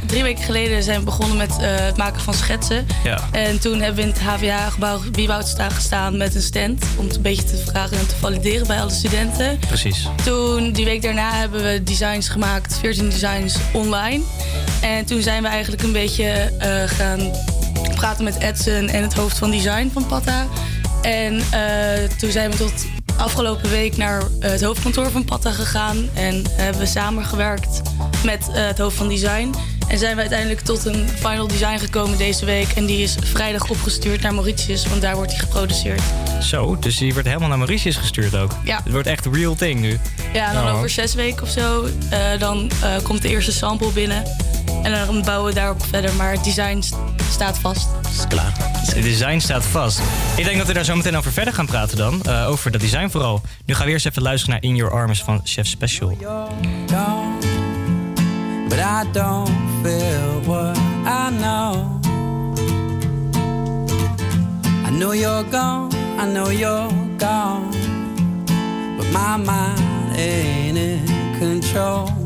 drie 0.06 0.22
weken 0.22 0.44
geleden 0.44 0.82
zijn 0.82 0.98
we 0.98 1.04
begonnen 1.04 1.36
met 1.36 1.50
eh, 1.50 1.56
het 1.60 1.96
maken 1.96 2.20
van 2.20 2.34
schetsen. 2.34 2.86
Ja. 3.04 3.18
En 3.32 3.60
toen 3.60 3.80
hebben 3.80 3.94
we 3.96 4.02
in 4.02 4.08
het 4.08 4.20
HVA-gebouw 4.20 5.00
Wieboudsta 5.12 5.70
gestaan 5.70 6.16
met 6.16 6.34
een 6.34 6.42
stand. 6.42 6.84
Om 6.96 7.06
het 7.06 7.16
een 7.16 7.22
beetje 7.22 7.44
te 7.44 7.62
vragen 7.66 7.98
en 7.98 8.06
te 8.06 8.16
valideren 8.16 8.66
bij 8.66 8.80
alle 8.80 8.90
studenten. 8.90 9.58
Precies. 9.58 10.08
Toen, 10.24 10.72
die 10.72 10.84
week 10.84 11.02
daarna, 11.02 11.32
hebben 11.32 11.62
we 11.62 11.82
designs 11.82 12.28
gemaakt, 12.28 12.78
14 12.78 13.08
designs 13.08 13.56
online. 13.72 14.22
En 14.80 15.04
toen 15.04 15.22
zijn 15.22 15.42
we 15.42 15.48
eigenlijk 15.48 15.82
een 15.82 15.92
beetje 15.92 16.52
eh, 16.58 16.82
gaan 16.86 17.30
praten 17.94 18.24
met 18.24 18.38
Edson 18.38 18.88
en 18.88 19.02
het 19.02 19.14
hoofd 19.14 19.38
van 19.38 19.50
design 19.50 19.90
van 19.92 20.06
Patta. 20.06 20.46
En 21.04 21.40
eh, 21.50 22.08
toen 22.18 22.30
zijn 22.30 22.50
we 22.50 22.56
tot 22.56 22.86
afgelopen 23.16 23.70
week 23.70 23.96
naar 23.96 24.22
eh, 24.40 24.50
het 24.50 24.62
hoofdkantoor 24.62 25.10
van 25.10 25.24
Patta 25.24 25.50
gegaan. 25.50 26.08
En 26.14 26.44
hebben 26.50 26.80
we 26.80 26.86
samengewerkt 26.86 27.82
met 28.24 28.48
eh, 28.48 28.66
het 28.66 28.78
hoofd 28.78 28.96
van 28.96 29.08
design. 29.08 29.54
En 29.88 29.98
zijn 29.98 30.14
we 30.14 30.20
uiteindelijk 30.20 30.60
tot 30.60 30.84
een 30.84 31.08
final 31.08 31.46
design 31.46 31.78
gekomen 31.78 32.18
deze 32.18 32.44
week. 32.44 32.68
En 32.68 32.86
die 32.86 33.02
is 33.02 33.16
vrijdag 33.22 33.68
opgestuurd 33.68 34.20
naar 34.20 34.34
Mauritius, 34.34 34.86
want 34.86 35.02
daar 35.02 35.14
wordt 35.14 35.30
hij 35.30 35.40
geproduceerd. 35.40 36.02
Zo, 36.42 36.78
dus 36.78 36.96
die 36.96 37.12
wordt 37.12 37.28
helemaal 37.28 37.48
naar 37.48 37.58
Mauritius 37.58 37.96
gestuurd 37.96 38.36
ook. 38.36 38.52
Ja. 38.64 38.80
Het 38.84 38.92
wordt 38.92 39.06
echt 39.06 39.26
real 39.26 39.54
thing 39.54 39.80
nu. 39.80 39.98
Ja, 40.32 40.48
en 40.48 40.54
dan 40.54 40.64
Nou, 40.64 40.76
over 40.76 40.90
zes 40.90 41.14
weken 41.14 41.42
of 41.42 41.48
zo, 41.48 41.88
dan 42.38 42.70
komt 43.02 43.22
de 43.22 43.28
eerste 43.28 43.52
sample 43.52 43.90
binnen. 43.90 44.22
En 44.84 45.06
dan 45.06 45.22
bouwen 45.22 45.48
we 45.48 45.54
daarop 45.54 45.84
verder. 45.86 46.14
Maar 46.14 46.32
het 46.32 46.44
design 46.44 46.80
st- 46.80 46.94
staat 47.30 47.58
vast. 47.58 47.88
Is 48.18 48.26
klaar. 48.28 48.52
Het 48.72 49.02
design 49.02 49.38
staat 49.38 49.64
vast. 49.64 50.00
Ik 50.36 50.44
denk 50.44 50.58
dat 50.58 50.66
we 50.66 50.72
daar 50.72 50.84
zo 50.84 50.96
meteen 50.96 51.16
over 51.16 51.32
verder 51.32 51.54
gaan 51.54 51.66
praten 51.66 51.96
dan. 51.96 52.22
eh, 52.22 52.48
over 52.48 52.70
dat 52.70 52.80
design 52.80 53.08
vooral. 53.08 53.40
Nu 53.66 53.74
gaan 53.74 53.86
we 53.86 53.92
eerst 53.92 54.06
even 54.06 54.22
luisteren 54.22 54.54
naar 54.60 54.70
In 54.70 54.76
Your 54.76 54.92
Arms 54.92 55.22
van 55.22 55.40
Chef 55.44 55.66
Special. 55.66 56.16
gone, 56.86 57.38
but 58.68 58.78
I 58.78 59.10
don't 59.12 59.50
feel 59.82 60.42
what 60.44 60.76
I 61.06 61.36
know. 61.38 62.00
I 64.86 64.90
know 64.98 65.14
you're 65.14 65.44
gone, 65.50 65.88
I 66.22 66.26
know 66.32 66.50
you're 66.52 66.88
gone, 67.18 67.68
but 68.96 69.06
my 69.12 69.36
mind 69.36 70.16
ain't 70.16 70.76
in 70.76 71.00
control. 71.38 72.23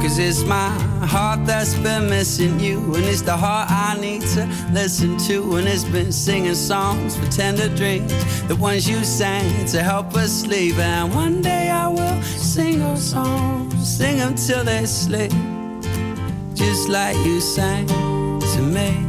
Cause 0.00 0.18
it's 0.18 0.44
my 0.44 0.70
heart 1.06 1.44
that's 1.44 1.74
been 1.74 2.08
missing 2.08 2.58
you, 2.60 2.94
and 2.94 3.04
it's 3.04 3.20
the 3.20 3.36
heart 3.36 3.68
I 3.70 4.00
need 4.00 4.22
to 4.34 4.46
listen 4.72 5.18
to. 5.26 5.56
And 5.56 5.66
it's 5.68 5.84
been 5.84 6.12
singing 6.12 6.54
songs 6.54 7.16
for 7.16 7.26
tender 7.30 7.68
dreams, 7.74 8.12
the 8.44 8.56
ones 8.56 8.88
you 8.88 9.04
sang 9.04 9.66
to 9.66 9.82
help 9.82 10.14
us 10.14 10.30
sleep. 10.30 10.78
And 10.78 11.14
one 11.14 11.42
day 11.42 11.68
I 11.70 11.88
will 11.88 12.22
sing 12.22 12.78
those 12.78 13.10
songs, 13.10 13.74
sing 13.96 14.18
them 14.18 14.34
till 14.34 14.64
they 14.64 14.86
sleep, 14.86 15.32
just 16.54 16.88
like 16.88 17.16
you 17.26 17.40
sang 17.40 17.86
to 17.88 18.62
me. 18.62 19.04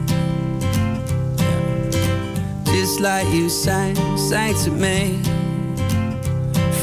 Just 2.66 3.00
like 3.00 3.28
you 3.28 3.48
sang, 3.50 3.96
sang 4.18 4.56
to 4.64 4.72
me. 4.72 5.39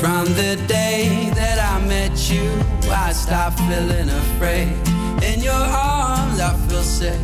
From 0.01 0.27
the 0.35 0.63
day 0.69 1.31
that 1.35 1.59
I 1.59 1.85
met 1.87 2.31
you, 2.31 2.51
I 2.91 3.13
stopped 3.13 3.59
feeling 3.61 4.09
afraid. 4.09 4.73
In 5.23 5.41
your 5.43 5.55
arms, 5.55 6.39
I 6.39 6.55
feel 6.69 6.83
safe. 6.83 7.21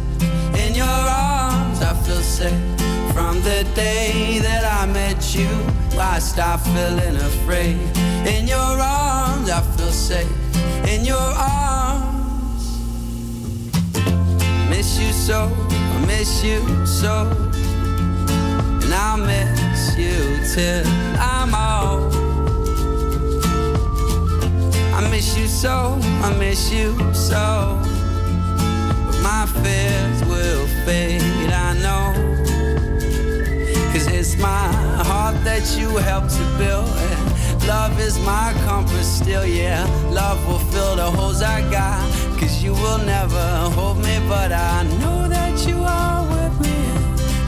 In 0.57 0.75
your 0.75 0.87
arms, 0.87 1.83
I 1.83 1.95
feel 2.05 2.23
safe. 2.23 2.61
From 3.13 3.37
the 3.43 3.65
day 3.75 4.39
that 4.39 4.65
I 4.65 4.87
met 4.87 5.35
you, 5.35 5.49
I 5.99 6.19
stopped 6.19 6.67
feeling 6.67 7.17
afraid. 7.17 7.77
In 8.27 8.49
your 8.49 8.59
arms, 8.59 9.51
I 9.51 9.61
feel 9.77 9.93
safe. 9.93 10.33
In 10.89 11.05
your 11.05 11.17
arms, 11.19 12.65
miss 14.71 14.99
you 14.99 15.13
so, 15.13 15.51
I 15.71 16.05
miss 16.07 16.43
you 16.43 16.87
so. 16.87 17.29
And 18.83 18.95
I'll 18.95 19.19
miss 19.19 19.97
you 19.99 20.41
till 20.55 20.87
I'm 21.19 21.55
old. 21.55 22.32
I 25.03 25.11
miss 25.11 25.37
you 25.37 25.49
so, 25.49 25.99
I 26.23 26.33
miss 26.39 26.73
you 26.73 26.97
so. 27.13 27.77
But 29.05 29.19
my 29.21 29.47
fears 29.63 30.25
will 30.27 30.67
fade, 30.87 31.51
I 31.51 31.75
know. 31.83 32.15
Cause 33.93 34.07
it's 34.07 34.37
my 34.39 34.69
heart 35.09 35.35
that 35.45 35.77
you 35.77 35.97
helped 35.97 36.31
to 36.31 36.45
build. 36.57 36.89
And 36.89 37.67
love 37.67 37.99
is 37.99 38.17
my 38.21 38.55
comfort 38.65 39.03
still, 39.03 39.45
yeah. 39.45 39.85
Love 40.11 40.39
will 40.47 40.65
fill 40.71 40.95
the 40.95 41.11
holes 41.11 41.43
I 41.43 41.61
got. 41.69 42.09
Cause 42.39 42.63
you 42.63 42.73
will 42.73 42.99
never 42.99 43.45
hold 43.75 43.99
me, 43.99 44.21
but 44.29 44.53
I 44.53 44.85
know 45.01 45.29
that 45.29 45.67
you 45.67 45.83
are 45.83 46.23
with 46.31 46.61
me. 46.61 46.79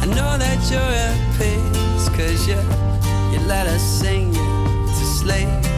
I 0.03 0.07
know 0.07 0.37
that 0.37 0.59
you're 0.71 0.95
at 1.09 1.17
peace. 1.39 2.09
Cause 2.17 2.49
you, 2.49 2.59
you 3.33 3.47
let 3.47 3.69
us 3.69 3.83
sing 3.83 4.35
you 4.35 4.87
to 4.89 5.05
sleep 5.21 5.74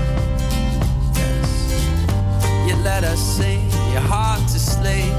let 2.82 3.04
us 3.04 3.20
see 3.20 3.58
your 3.92 4.00
heart 4.00 4.40
to 4.48 4.58
sleep. 4.58 5.12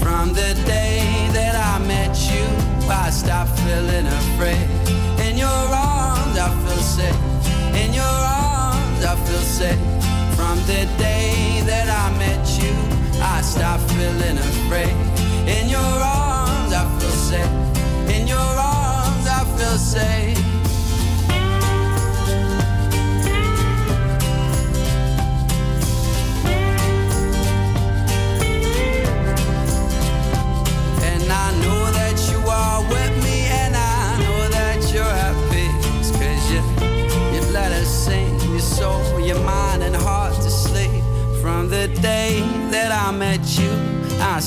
From 0.00 0.28
the 0.34 0.54
day 0.66 1.28
that 1.32 1.54
I 1.54 1.84
met 1.86 2.14
you, 2.30 2.44
I 2.88 3.10
stopped 3.10 3.58
feeling 3.60 4.06
afraid. 4.06 4.68
In 5.26 5.36
your 5.36 5.48
arms, 5.48 6.38
I 6.38 6.48
feel 6.64 6.82
safe. 6.98 7.22
In 7.82 7.92
your 7.92 8.04
arms, 8.04 9.04
I 9.04 9.16
feel 9.26 9.46
safe. 9.60 9.80
From 10.36 10.58
the 10.66 10.86
day 10.98 11.62
that 11.66 11.88
I 11.88 12.16
met 12.18 12.44
you, 12.62 12.74
I 13.22 13.40
stopped 13.40 13.90
feeling 13.92 14.38
afraid. 14.38 15.15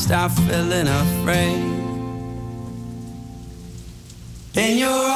stop 0.09 0.31
feeling 0.31 0.87
afraid. 0.87 1.61
In 4.55 4.79
your 4.79 5.08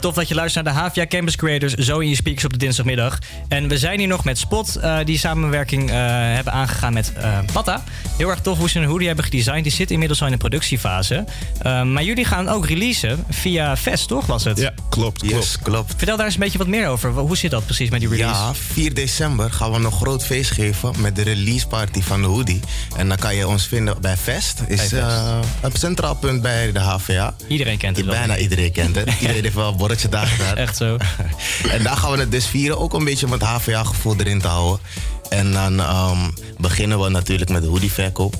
wat 0.00 0.08
tof 0.12 0.18
dat 0.20 0.28
je 0.28 0.34
luistert 0.34 0.64
naar 0.64 0.74
de 0.74 0.80
Havia 0.80 1.06
Campus 1.06 1.36
Creators 1.36 1.74
zo 1.74 1.98
in 1.98 2.08
je 2.08 2.14
speakers 2.14 2.44
op 2.44 2.52
de 2.52 2.58
dinsdagmiddag. 2.58 3.18
En 3.48 3.68
we 3.68 3.78
zijn 3.78 3.98
hier 3.98 4.08
nog 4.08 4.24
met 4.24 4.38
Spot, 4.38 4.76
eh, 4.76 4.98
die 5.04 5.18
samenwerking 5.18 5.90
eh, 5.90 5.96
hebben 5.98 6.52
aangegaan 6.52 6.92
met 6.92 7.12
eh 7.16 7.38
Patta. 7.52 7.84
Heel 8.16 8.28
erg 8.28 8.40
tof 8.40 8.58
hoe 8.58 8.68
ze 8.68 8.78
een 8.78 8.84
hoodie 8.84 9.06
hebben 9.06 9.24
gedesigned. 9.24 9.62
Die 9.62 9.72
zit 9.72 9.90
inmiddels 9.90 10.20
al 10.20 10.26
in 10.26 10.32
de 10.32 10.38
productiefase. 10.38 11.24
Eh, 11.62 11.82
maar 11.82 12.02
jullie 12.02 12.24
gaan 12.24 12.48
ook 12.48 12.66
releasen 12.66 13.24
via 13.30 13.76
Fest, 13.76 14.08
toch 14.08 14.26
was 14.26 14.44
het? 14.44 14.58
Ja, 14.58 14.72
klopt, 14.88 15.22
Yes, 15.24 15.58
klopt. 15.62 15.94
Vertel 15.96 16.16
daar 16.16 16.26
eens 16.26 16.34
een 16.34 16.40
beetje 16.40 16.58
wat 16.58 16.66
meer 16.66 16.88
over. 16.88 17.10
Hoe 17.10 17.36
zit 17.36 17.50
dat 17.50 17.64
precies 17.64 17.90
met 17.90 18.00
die 18.00 18.08
release? 18.08 18.40
Ja, 18.40 18.54
4 18.54 18.94
december 18.94 19.52
gaan 19.52 19.72
we 19.72 19.78
een 19.78 19.92
groot 19.92 20.24
feest 20.24 20.50
geven 20.50 20.94
met 20.98 21.16
de 21.16 21.22
release 21.22 21.66
party 21.66 22.02
van 22.02 22.20
de 22.20 22.26
hoodie. 22.26 22.60
En 22.96 23.08
dan 23.08 23.16
kan 23.16 23.34
je 23.34 23.48
ons 23.48 23.66
vinden 23.66 24.00
bij 24.00 24.16
Fest. 24.16 24.62
Is 24.66 24.88
Bij 24.88 25.00
eh, 25.00 25.38
een 25.60 25.72
centraal 25.72 26.14
punt 26.14 26.42
bij 26.42 26.72
de 26.72 26.78
HVA. 26.78 27.34
Iedereen 27.46 27.78
kent 27.78 27.96
het 27.96 28.06
wel. 28.06 28.14
Bijna 28.14 28.36
iedereen 28.36 28.72
kent 28.72 28.96
het. 28.96 29.08
Iedereen 29.20 29.42
heeft 29.42 29.54
wel 29.54 29.76
een 29.90 30.10
bordje 30.10 30.36
daar. 30.38 30.56
Echt 30.56 30.76
zo. 30.76 30.96
en 31.74 31.82
daar 31.82 31.96
gaan 31.96 32.12
we 32.12 32.18
het 32.18 32.30
dus 32.30 32.46
vieren. 32.46 32.78
Ook 32.78 32.94
een 32.94 33.04
beetje 33.04 33.26
met 33.26 33.42
HVA-gevoel 33.42 34.14
erin 34.18 34.40
te 34.40 34.48
houden. 34.48 34.86
En 35.28 35.52
dan 35.52 35.80
ehm, 35.80 36.30
beginnen 36.58 37.00
we 37.00 37.08
natuurlijk 37.08 37.50
met 37.50 37.62
de 37.62 37.68
hoodieverkoop. 37.68 38.36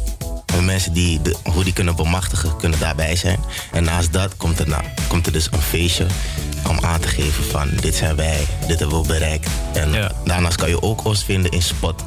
De 0.46 0.60
mensen 0.60 0.92
die 0.92 1.22
de 1.22 1.36
hoodie 1.42 1.72
kunnen 1.72 1.96
bemachtigen, 1.96 2.56
kunnen 2.56 2.78
daarbij 2.78 3.16
zijn. 3.16 3.40
En 3.72 3.84
naast 3.84 4.12
dat 4.12 4.36
komt 4.36 4.58
er, 4.58 4.68
nou, 4.68 4.82
komt 5.08 5.26
er 5.26 5.32
dus 5.32 5.48
een 5.50 5.62
feestje 5.62 6.06
om 6.68 6.78
aan 6.80 7.00
te 7.00 7.08
geven 7.08 7.44
van 7.44 7.70
dit 7.80 7.94
zijn 7.94 8.16
wij, 8.16 8.46
dit 8.66 8.78
hebben 8.78 9.02
we 9.02 9.06
bereikt. 9.06 9.50
En 9.72 10.12
daarnaast 10.24 10.56
kan 10.56 10.68
je 10.68 10.82
ook 10.82 11.04
ons 11.04 11.24
vinden 11.24 11.50
in 11.50 11.62
Spot. 11.62 12.04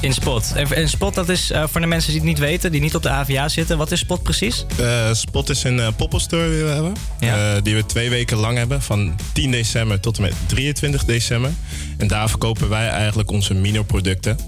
In 0.00 0.12
Spot. 0.14 0.52
En, 0.54 0.72
en 0.72 0.88
Spot, 0.88 1.14
dat 1.14 1.28
is 1.28 1.50
eh, 1.50 1.64
voor 1.70 1.80
de 1.80 1.86
mensen 1.86 2.10
die 2.10 2.20
het 2.20 2.28
niet 2.28 2.38
weten, 2.38 2.72
die 2.72 2.80
niet 2.80 2.94
op 2.94 3.02
de 3.02 3.08
AVA 3.08 3.48
zitten. 3.48 3.78
Wat 3.78 3.90
is 3.90 3.98
Spot 3.98 4.22
precies? 4.22 4.64
Eh, 4.78 5.12
Spot 5.12 5.48
is 5.48 5.64
een 5.64 5.76
uh, 5.76 5.88
store 6.16 6.50
die 6.50 6.62
we 6.64 6.70
hebben. 6.70 7.62
Die 7.64 7.74
we 7.74 7.86
twee 7.86 8.10
weken 8.10 8.36
lang 8.36 8.56
hebben. 8.56 8.82
Van 8.82 9.14
10 9.32 9.50
december 9.50 10.00
tot 10.00 10.16
en 10.16 10.22
met 10.22 10.34
23 10.46 11.04
december. 11.04 11.50
En 11.98 12.06
daar 12.08 12.28
verkopen 12.28 12.68
wij 12.68 12.88
eigenlijk 12.88 13.30
onze 13.30 13.54
minor-producten. 13.54 14.38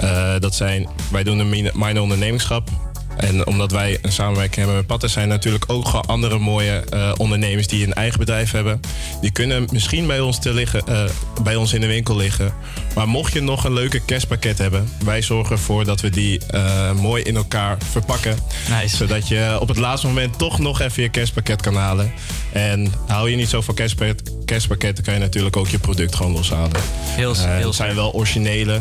Eh, 0.00 0.34
dat 0.38 0.54
zijn, 0.54 0.88
wij 1.10 1.22
doen 1.22 1.38
een 1.38 1.48
min- 1.48 1.70
minor 1.74 2.02
ondernemingschap. 2.02 2.70
En 3.16 3.46
omdat 3.46 3.70
wij 3.70 3.98
een 4.02 4.12
samenwerking 4.12 4.56
hebben 4.56 4.74
met 4.74 4.86
Patten, 4.86 5.10
zijn 5.10 5.28
natuurlijk 5.28 5.64
ook 5.66 5.86
andere 5.86 6.38
mooie 6.38 6.84
eh, 6.90 7.12
ondernemers 7.16 7.66
die 7.66 7.86
een 7.86 7.94
eigen 7.94 8.18
bedrijf 8.18 8.50
hebben. 8.50 8.80
Die 9.20 9.30
kunnen 9.30 9.68
misschien 9.72 10.06
bij 10.06 10.20
ons, 10.20 10.38
te 10.38 10.52
liggen, 10.52 10.86
eh, 10.86 11.04
bij 11.42 11.56
ons 11.56 11.72
in 11.72 11.80
de 11.80 11.86
winkel 11.86 12.16
liggen. 12.16 12.54
Maar 12.94 13.08
mocht 13.08 13.32
je 13.32 13.40
nog 13.40 13.64
een 13.64 13.72
leuke 13.72 14.00
kerstpakket 14.00 14.58
hebben, 14.58 14.88
wij 15.04 15.22
zorgen 15.22 15.56
ervoor 15.56 15.84
dat 15.84 16.00
we 16.00 16.10
die 16.10 16.40
eh, 16.46 16.92
mooi 16.92 17.22
in 17.22 17.36
elkaar 17.36 17.76
verpakken. 17.90 18.38
Zodat 18.86 19.28
je 19.28 19.56
op 19.60 19.68
het 19.68 19.76
laatste 19.76 20.06
moment 20.06 20.38
toch 20.38 20.58
nog 20.58 20.80
even 20.80 21.02
je 21.02 21.08
kerstpakket 21.08 21.62
kan 21.62 21.74
halen. 21.74 22.12
En 22.52 22.92
hou 23.06 23.30
je 23.30 23.36
niet 23.36 23.48
zo 23.48 23.60
van 23.60 23.74
kerstpakket, 23.74 24.32
kerstpakketten, 24.44 25.04
kan 25.04 25.14
je 25.14 25.20
natuurlijk 25.20 25.56
ook 25.56 25.68
je 25.68 25.78
product 25.78 26.14
gewoon 26.14 26.32
loshalen. 26.32 26.80
Heel, 27.02 27.34
heel 27.34 27.66
het 27.66 27.74
zijn 27.74 27.94
wel 27.94 28.12
originele 28.12 28.80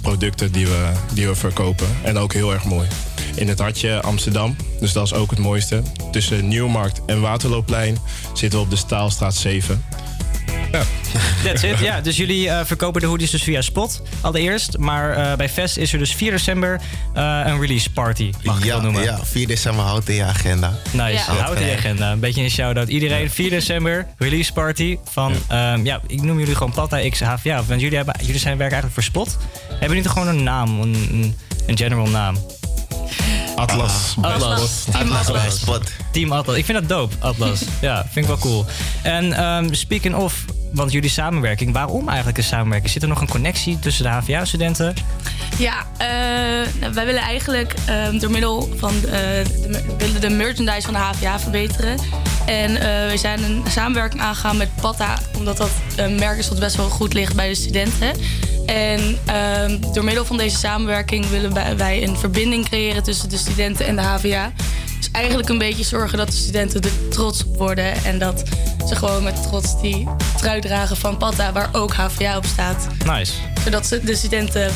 producten 0.00 0.52
die 0.52 0.66
we, 0.66 0.92
die 1.14 1.26
we 1.26 1.34
verkopen. 1.34 1.86
En 2.02 2.18
ook 2.18 2.32
heel 2.32 2.52
erg 2.52 2.64
mooi. 2.64 2.86
In 3.38 3.48
het 3.48 3.58
hartje 3.58 4.00
Amsterdam, 4.00 4.56
dus 4.80 4.92
dat 4.92 5.04
is 5.04 5.12
ook 5.12 5.30
het 5.30 5.38
mooiste. 5.38 5.82
Tussen 6.10 6.48
Nieuwmarkt 6.48 7.00
en 7.06 7.20
Waterloopplein 7.20 7.98
zitten 8.34 8.58
we 8.58 8.64
op 8.64 8.70
de 8.70 8.76
Staalstraat 8.76 9.34
7. 9.34 9.84
Ja. 10.72 10.82
That's 11.44 11.62
it. 11.62 11.78
Ja, 11.88 12.00
dus 12.00 12.16
jullie 12.16 12.48
eh, 12.48 12.64
verkopen 12.64 13.00
de 13.00 13.06
hoodies 13.06 13.30
dus 13.30 13.42
via 13.42 13.60
Spot 13.60 14.02
allereerst. 14.20 14.78
Maar 14.78 15.12
eh, 15.12 15.36
bij 15.36 15.48
Fest 15.48 15.76
is 15.76 15.92
er 15.92 15.98
dus 15.98 16.14
4 16.14 16.30
december 16.30 16.80
eh, 17.14 17.42
een 17.44 17.60
release 17.60 17.90
party, 17.90 18.32
mag 18.42 18.58
ik 18.58 18.64
ja, 18.64 18.72
wel 18.72 18.80
noemen. 18.80 19.02
ja, 19.02 19.24
4 19.24 19.46
december 19.46 19.84
houdt 19.84 20.08
in 20.08 20.14
je 20.14 20.24
agenda. 20.24 20.72
Nice, 20.92 21.30
houd 21.30 21.60
in 21.60 21.66
je 21.66 21.76
agenda. 21.76 22.12
Een 22.12 22.20
beetje 22.20 22.42
een 22.42 22.50
shout-out. 22.50 22.88
Iedereen, 22.88 23.30
4 23.30 23.50
december, 23.50 24.06
release 24.18 24.52
party 24.52 24.98
van... 25.04 25.34
Ja, 25.48 25.74
ja 25.74 26.00
ik 26.06 26.22
noem 26.22 26.38
jullie 26.38 26.54
gewoon 26.54 26.72
Patta 26.72 27.08
X 27.08 27.20
HVA. 27.20 27.62
Want 27.64 27.80
jullie, 27.80 27.96
hebben, 27.96 28.14
jullie 28.20 28.40
zijn 28.40 28.58
werk 28.58 28.72
eigenlijk 28.72 28.94
voor 28.94 29.02
Spot. 29.02 29.36
Hebben 29.68 29.88
jullie 29.88 30.02
toch 30.02 30.12
gewoon 30.12 30.28
een 30.28 30.42
naam, 30.42 30.80
een, 30.80 31.36
een 31.66 31.76
general 31.76 32.08
naam? 32.08 32.36
Atlas. 33.56 34.14
Atlas. 34.20 34.84
Team 34.84 35.12
Atlas 35.12 35.26
bij 35.26 35.36
Atlas. 35.36 35.60
Spot. 35.60 35.90
Team 36.12 36.32
Atlas. 36.32 36.56
Ik 36.56 36.64
vind 36.64 36.78
dat 36.78 36.88
dope, 36.88 37.14
Atlas. 37.18 37.60
ja, 37.80 38.02
vind 38.10 38.16
ik 38.16 38.26
wel 38.26 38.38
cool. 38.38 38.64
En 39.02 39.32
ehm, 39.32 39.72
speaking 39.72 40.14
of, 40.14 40.44
want 40.72 40.92
jullie 40.92 41.10
samenwerking, 41.10 41.72
waarom 41.72 42.08
eigenlijk 42.08 42.38
een 42.38 42.44
samenwerking? 42.44 42.92
Zit 42.92 43.02
er 43.02 43.08
nog 43.08 43.20
een 43.20 43.28
connectie 43.28 43.78
tussen 43.78 44.04
de 44.04 44.10
HVA-studenten? 44.10 44.94
Ja, 45.58 45.86
eh, 45.96 46.08
nou, 46.80 46.92
wij 46.92 47.04
willen 47.04 47.22
eigenlijk 47.22 47.74
ehm, 47.86 48.18
door 48.18 48.30
middel 48.30 48.68
van 48.76 48.94
eh, 48.94 49.10
de, 49.10 49.94
willen 49.98 50.20
de 50.20 50.30
merchandise 50.30 50.82
van 50.82 50.92
de 50.92 51.00
HVA 51.00 51.40
verbeteren. 51.40 51.98
En 52.46 52.76
eh, 52.76 53.10
we 53.10 53.16
zijn 53.16 53.42
een 53.42 53.62
samenwerking 53.68 54.22
aangegaan 54.22 54.56
met 54.56 54.68
Patta, 54.80 55.18
omdat 55.36 55.56
dat 55.56 55.70
een 55.96 56.18
merk 56.18 56.38
is 56.38 56.48
dat 56.48 56.60
best 56.60 56.76
wel 56.76 56.88
goed 56.88 57.12
ligt 57.12 57.34
bij 57.34 57.48
de 57.48 57.54
studenten. 57.54 58.12
En 58.66 59.18
ehm, 59.26 59.78
door 59.92 60.04
middel 60.04 60.24
van 60.24 60.36
deze 60.36 60.56
samenwerking 60.56 61.28
willen 61.28 61.76
wij 61.76 62.02
een 62.02 62.16
verbinding 62.16 62.68
creëren 62.68 63.02
tussen 63.02 63.28
de 63.28 63.36
studenten 63.36 63.86
en 63.86 63.96
de 63.96 64.02
HVA. 64.02 64.52
Dus 65.12 65.20
eigenlijk 65.20 65.48
een 65.48 65.58
beetje 65.58 65.84
zorgen 65.84 66.18
dat 66.18 66.26
de 66.26 66.36
studenten 66.36 66.80
er 66.80 67.08
trots 67.10 67.44
op 67.44 67.56
worden. 67.56 68.04
En 68.04 68.18
dat 68.18 68.42
ze 68.88 68.96
gewoon 68.96 69.22
met 69.22 69.42
trots 69.42 69.80
die 69.80 70.08
trui 70.36 70.60
dragen 70.60 70.96
van 70.96 71.16
Patta, 71.16 71.52
waar 71.52 71.68
ook 71.72 71.92
HVA 71.94 72.36
op 72.36 72.44
staat. 72.44 72.86
Nice. 73.06 73.32
Zodat 73.64 73.86
ze- 73.86 74.00
de 74.04 74.16
studenten 74.16 74.72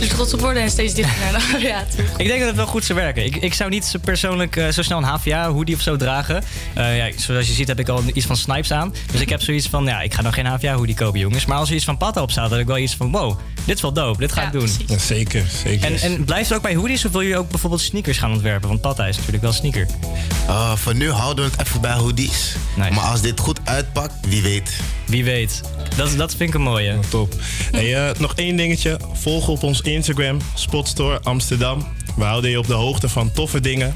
er 0.00 0.08
trots 0.08 0.34
op 0.34 0.40
worden 0.40 0.62
en 0.62 0.70
steeds 0.70 0.94
dichter 0.94 1.20
naar 1.20 1.32
de 1.32 1.46
HVA 1.68 1.84
toe. 1.96 2.04
Ik 2.16 2.26
denk 2.26 2.38
dat 2.38 2.48
het 2.48 2.56
wel 2.56 2.66
goed 2.66 2.84
zou 2.84 2.98
werken. 2.98 3.24
Ik, 3.24 3.36
ik 3.36 3.54
zou 3.54 3.70
niet 3.70 3.84
zo 3.84 3.98
persoonlijk 3.98 4.56
eh, 4.56 4.68
zo 4.68 4.82
snel 4.82 4.98
een 4.98 5.04
HVA-hoodie 5.04 5.74
of 5.74 5.80
zo 5.80 5.96
dragen. 5.96 6.42
Eh, 6.74 6.96
ja, 6.96 7.10
zoals 7.16 7.46
je 7.46 7.52
ziet 7.52 7.68
heb 7.68 7.78
ik 7.78 7.88
al 7.88 8.02
iets 8.12 8.26
van 8.26 8.36
Snipes 8.36 8.72
aan. 8.72 8.94
Dus 9.12 9.20
ik 9.20 9.28
heb 9.28 9.42
zoiets 9.42 9.68
van, 9.68 9.84
ja, 9.84 10.00
ik 10.00 10.14
ga 10.14 10.22
nog 10.22 10.34
geen 10.34 10.46
HVA-hoodie 10.46 10.94
kopen, 10.94 11.20
jongens. 11.20 11.46
Maar 11.46 11.58
als 11.58 11.68
er 11.68 11.74
iets 11.74 11.84
van 11.84 11.96
Patta 11.96 12.22
op 12.22 12.30
staat, 12.30 12.48
dan 12.48 12.58
heb 12.58 12.60
ik 12.60 12.74
wel 12.74 12.82
iets 12.82 12.94
van, 12.94 13.10
wow, 13.10 13.38
dit 13.64 13.76
is 13.76 13.82
wel 13.82 13.92
dope, 13.92 14.18
dit 14.18 14.32
ga 14.32 14.42
ik 14.42 14.52
doen. 14.52 14.68
Ja, 14.86 14.98
zeker, 14.98 15.44
zeker. 15.64 15.86
En, 15.86 16.00
en 16.00 16.24
blijft 16.24 16.48
het 16.48 16.58
ook 16.58 16.64
bij 16.64 16.74
hoodies 16.74 17.04
of 17.04 17.12
wil 17.12 17.20
je 17.20 17.36
ook 17.36 17.50
bijvoorbeeld 17.50 17.80
sneakers 17.82 18.18
gaan 18.18 18.32
ontwerpen? 18.32 18.68
Want 18.68 18.80
Patta 18.80 19.06
is 19.06 19.16
natuurlijk 19.16 19.42
wel 19.42 19.52
sneaker. 19.52 19.86
Uh, 20.48 20.76
voor 20.76 20.94
nu 20.94 21.10
houden 21.10 21.44
we 21.44 21.50
het 21.50 21.66
even 21.66 21.80
bij 21.80 21.92
hoodies. 21.92 22.56
Maar 22.76 23.00
als 23.00 23.20
dit 23.20 23.40
goed 23.40 23.60
uitpakt, 23.64 24.14
wie 24.28 24.42
weet. 24.42 24.80
Wie 25.06 25.24
weet. 25.24 25.60
Dat, 25.96 26.16
dat 26.16 26.34
vind 26.34 26.48
ik 26.48 26.54
een 26.54 26.62
mooie. 26.62 26.98
Top. 27.08 27.34
Hey, 27.70 28.08
eh, 28.08 28.20
nog 28.20 28.34
één 28.34 28.56
dingetje. 28.56 29.00
Volg 29.12 29.48
op 29.48 29.62
ons 29.62 29.80
Instagram, 29.80 30.38
Spotstore 30.54 31.20
Amsterdam. 31.22 31.86
We 32.16 32.24
houden 32.24 32.50
je 32.50 32.58
op 32.58 32.66
de 32.66 32.74
hoogte 32.74 33.08
van 33.08 33.32
toffe 33.32 33.60
dingen. 33.60 33.94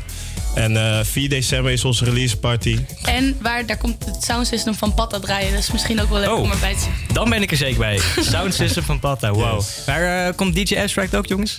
En 0.55 0.77
eh 0.77 1.05
4 1.05 1.29
december 1.29 1.73
is 1.73 1.85
onze 1.85 2.05
release 2.05 2.37
party. 2.37 2.79
En 3.05 3.37
waar, 3.41 3.67
daar 3.67 3.77
komt 3.77 4.05
het 4.05 4.25
soundsystem 4.25 4.75
van 4.75 4.95
Patta 4.95 5.19
draaien. 5.19 5.51
Dat 5.53 5.61
is 5.61 5.73
misschien 5.73 6.01
ook 6.01 6.09
wel 6.09 6.19
leuk 6.21 6.29
Oh. 6.31 6.41
om 6.41 6.51
erbij 6.51 6.73
te 6.75 6.81
zien. 6.81 6.93
Dan 7.15 7.29
ben 7.31 7.43
ik 7.43 7.51
er 7.51 7.57
zeker 7.57 7.79
bij. 7.79 8.01
Sound 8.31 8.55
system 8.55 8.83
van 8.83 8.99
Patta, 8.99 9.31
wow. 9.31 9.63
Maar 9.87 10.27
eh, 10.27 10.35
komt 10.37 10.55
DJ 10.55 10.77
Abstract 10.77 11.15
ook, 11.17 11.27
jongens? 11.27 11.57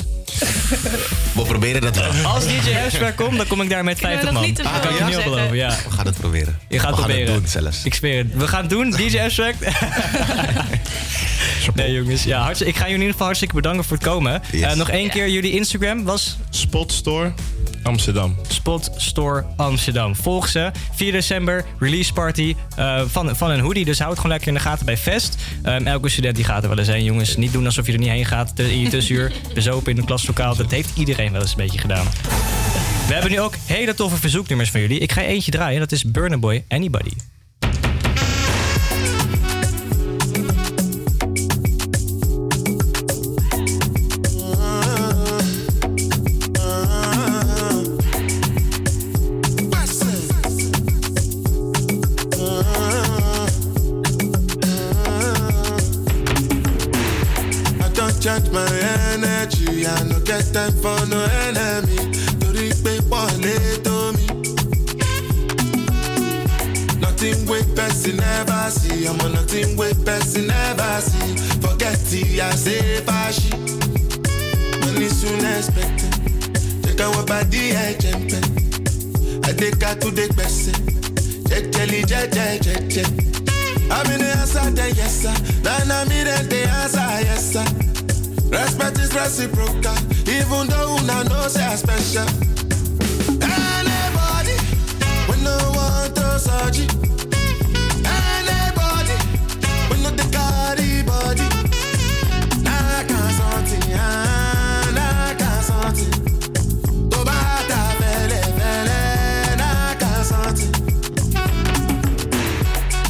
We 1.36 1.42
proberen 1.42 1.82
dat 1.82 1.96
wel. 1.96 2.12
Als 2.26 2.44
DJ 2.46 2.76
Abstract 2.84 3.16
komt, 3.16 3.38
dan 3.38 3.48
kom 3.48 3.62
ik 3.62 3.70
daar 3.70 3.84
met 3.84 4.00
Kunnen 4.00 4.18
we 4.18 4.24
50 4.24 4.32
nog 4.32 4.34
man. 4.34 4.44
niet 4.44 4.56
te 4.56 4.64
veel 4.64 4.72
Dat 4.72 4.98
kan 4.98 5.12
je 5.12 5.24
beloven, 5.30 5.56
ja. 5.56 5.70
We 5.70 5.92
gaan 5.96 6.06
het 6.06 6.18
proberen. 6.18 6.60
Je 6.70 6.80
gaat 6.80 6.90
we 6.90 6.96
gaan 6.96 7.06
proberen. 7.06 7.34
het 7.34 7.42
doen 7.42 7.50
zelfs. 7.62 7.84
Ik 7.84 7.94
zweer 7.94 8.18
het. 8.18 8.36
We 8.36 8.48
gaan 8.48 8.62
het 8.62 8.70
doen, 8.70 8.90
DJ 8.92 9.20
Abstract. 9.20 9.58
nee 11.76 11.92
jongens, 11.94 12.24
ja, 12.24 12.50
ik 12.50 12.56
ga 12.58 12.64
jullie 12.66 12.86
in 12.86 12.92
ieder 12.92 13.08
geval 13.12 13.26
hartstikke 13.26 13.56
bedanken 13.56 13.84
voor 13.84 13.98
het 13.98 14.06
komen. 14.06 14.42
Eh, 14.52 14.74
nog 14.74 14.90
één 14.90 15.10
keer, 15.10 15.30
jullie 15.30 15.52
Instagram 15.52 16.04
was? 16.04 16.38
Spotstore 16.50 17.34
Amsterdam. 17.84 18.36
Spot 18.64 18.92
Store 18.96 19.46
Amsterdam. 19.56 20.16
Volg 20.16 20.48
ze. 20.48 20.72
4 20.94 21.12
december, 21.12 21.66
release 21.80 22.14
party 22.14 22.56
eh, 22.76 23.02
van, 23.06 23.36
van 23.36 23.52
een 23.52 23.60
hoodie. 23.60 23.86
Dus 23.86 23.98
houd 23.98 24.10
het 24.10 24.20
gewoon 24.20 24.32
lekker 24.32 24.50
in 24.50 24.54
de 24.58 24.70
gaten 24.70 24.86
bij 24.86 24.98
Fest. 24.98 25.38
Ehm, 25.64 25.86
elke 25.86 26.10
student 26.10 26.36
die 26.36 26.46
gaat 26.46 26.64
er 26.64 26.70
wel 26.70 26.78
eens 26.78 26.88
heen, 26.88 27.04
jongens. 27.04 27.36
Niet 27.36 27.52
doen 27.52 27.66
alsof 27.66 27.86
je 27.86 27.94
er 27.94 28.00
niet 28.00 28.10
heen 28.10 28.26
gaat 28.26 28.60
in 28.60 28.80
je 28.80 28.90
tussenuur. 28.90 29.32
Bezopen 29.54 29.92
in 29.92 29.98
een 29.98 30.06
klaslokaal. 30.06 30.56
Dat 30.56 30.72
heeft 30.72 30.98
iedereen 30.98 31.32
wel 31.32 31.42
eens 31.42 31.52
een 31.52 31.58
beetje 31.58 31.80
gedaan. 31.80 32.06
We 33.08 33.14
hebben 33.14 33.32
nu 33.32 33.40
ook 33.40 33.56
hele 33.66 33.94
toffe 33.94 34.18
verzoeknummers 34.18 34.72
van 34.72 34.82
jullie. 34.82 35.00
Ik 35.00 35.12
ga 35.12 35.22
eentje 35.22 35.52
draaien. 35.52 35.80
Dat 35.80 35.92
is 35.92 36.04
Burner 36.04 36.40
Boy 36.40 36.64
Anybody. 36.68 37.12
Time 60.64 60.82
for 60.82 61.06
no 61.08 61.22
enemy. 61.48 61.98
Torí 62.40 62.70
pé 62.84 62.94
pọ̀lẹ́ 63.10 63.84
tó 63.86 63.96
mi. 64.16 64.26
Nothing 67.02 67.40
wey 67.50 67.64
person 67.76 68.16
never 68.18 68.64
see. 68.80 69.08
On 69.08 69.18
nothing 69.34 69.76
wey 69.80 69.94
person 70.06 70.48
never 70.48 70.94
see. 71.10 71.32
Forget 71.64 72.00
it, 72.20 72.40
I 72.40 72.56
say 72.64 73.02
fashi. 73.08 73.52
Money 74.82 75.10
soon 75.20 75.44
expected. 75.54 76.14
Take 76.84 77.02
our 77.06 77.24
body, 77.32 77.64
I 77.76 77.94
jump. 78.02 78.32
I 79.48 79.52
take 79.62 79.82
her 79.84 79.96
to 80.02 80.10
the 80.20 80.26
person. 80.38 80.76
Jejeli, 81.50 82.02
jeje, 82.12 82.46
jeje. 82.66 83.04
I'm 83.96 84.10
in 84.14 84.20
the 84.22 84.32
answer, 84.42 84.70
then 84.78 84.92
yes, 84.96 85.14
sir. 85.24 85.36
Then 85.66 85.92
I'm 85.92 86.12
in 86.12 86.26
the 86.52 86.62
answer, 86.82 87.10
yes, 87.28 87.54
sir. 87.54 87.93
Respect 88.54 89.00
is 89.00 89.12
reciprocal, 89.16 89.98
even 90.30 90.68
though 90.68 90.96
una 90.98 91.24
know 91.24 91.48
say 91.48 91.66
I 91.66 91.74
special. 91.76 92.28
Anybody, 93.42 94.56
we 95.28 95.36
no 95.44 95.58
want 95.74 96.16
to. 96.16 96.24
Anybody, 98.06 99.18
we 99.90 99.96
no 100.04 100.10
the 100.12 100.26
body. 101.08 101.48
Can't 102.64 103.08
can't. 103.10 103.34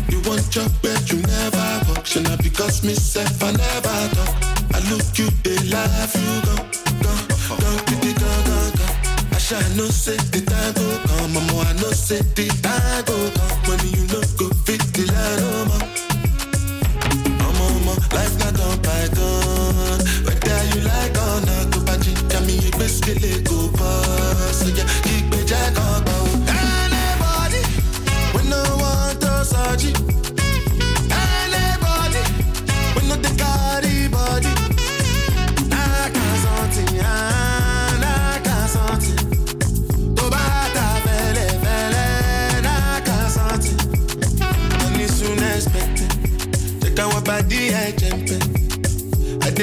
You 0.10 0.20
want 0.22 0.56
your 0.56 0.70
bed, 0.82 1.12
you 1.12 1.20
never 1.22 1.82
walk. 1.90 2.06
Should 2.06 2.24
not 2.24 2.42
because 2.42 2.82
myself, 2.86 3.44
I 3.44 3.52
never 3.52 4.16
talk. 4.16 4.43
Look 4.94 5.18
you, 5.18 5.28
they 5.42 5.58
laugh, 5.74 6.14
you 6.14 6.42
go, 6.46 6.56
go, 7.02 7.14
go, 7.58 7.84
kitty, 7.88 8.14
go, 8.14 8.30
go, 8.46 8.58
go. 8.78 8.86
I 9.34 9.38
shall 9.40 9.68
no 9.76 9.86
say 9.90 10.18
the 10.30 10.42
time 10.46 10.74
go 10.74 10.86
come, 11.08 11.34
mama, 11.34 11.66
I 11.66 11.74
no 11.82 11.90
say 11.90 12.22
the 12.38 12.46
time 12.62 13.04
go 13.10 13.18
come. 13.34 13.58
Money 13.66 13.93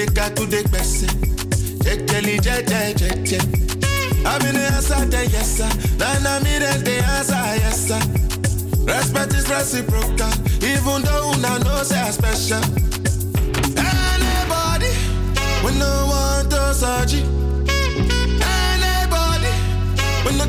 Her 0.00 0.06
to 0.06 0.46
the 0.46 0.66
best. 0.72 1.04
Jejeli, 1.84 2.40
jeje, 2.40 2.94
jeje. 2.94 3.38
I'm 4.24 4.40
in 4.46 4.54
the 4.54 4.62
answer, 4.72 5.04
then 5.04 5.28
yes, 5.28 5.58
sir. 5.58 5.68
Then 5.98 6.26
I'm 6.26 6.46
in 6.46 6.62
the 6.62 7.04
answer, 7.04 7.34
yes, 7.60 7.86
sir. 7.86 8.00
Respect 8.86 9.34
is 9.34 9.46
reciprocal, 9.50 10.32
even 10.64 11.02
though 11.02 11.32
una 11.36 11.58
know 11.58 11.82
say 11.82 12.10
special. 12.12 12.64
Anybody, 13.76 14.88
we 15.64 15.76
no 15.78 15.92
want 16.08 16.50
to 16.50 16.72
surgery. 16.72 17.20
Anybody, 18.40 19.52
we 20.24 20.32
no 20.38 20.46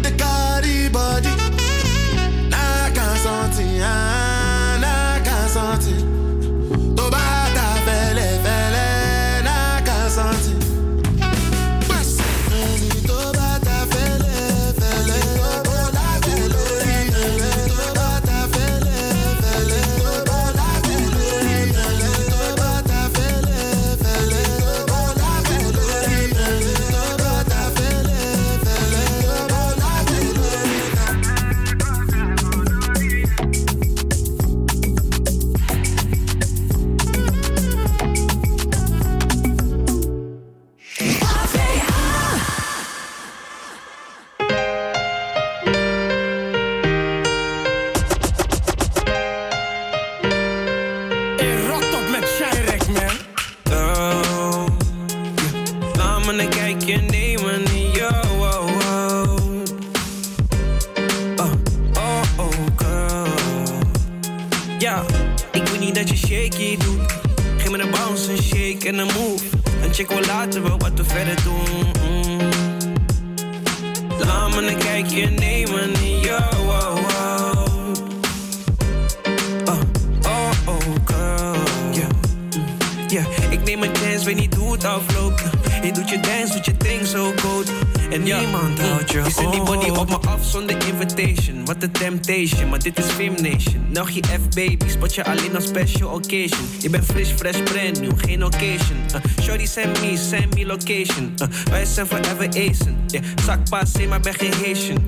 je 94.13 94.23
F-baby, 94.23 94.89
spot 94.89 95.15
je 95.15 95.25
alleen 95.25 95.55
op 95.55 95.61
special 95.61 96.09
occasion. 96.09 96.67
Je 96.79 96.89
bent 96.89 97.05
fris, 97.05 97.29
fresh, 97.29 97.63
brand 97.63 98.01
new, 98.01 98.11
geen 98.15 98.45
occasion. 98.45 98.97
Uh, 99.15 99.43
shorty 99.43 99.65
send 99.65 100.01
me, 100.01 100.17
send 100.17 100.55
me 100.55 100.65
location. 100.65 101.33
Uh, 101.41 101.47
wij 101.69 101.85
zijn 101.85 102.07
forever 102.07 102.47
acen. 102.47 103.03
Yeah, 103.07 103.23
zakpaas, 103.45 103.91
zeg 103.91 104.07
maar 104.07 104.19
ben 104.19 104.33
geen 104.33 104.53
Haitian. 104.53 105.05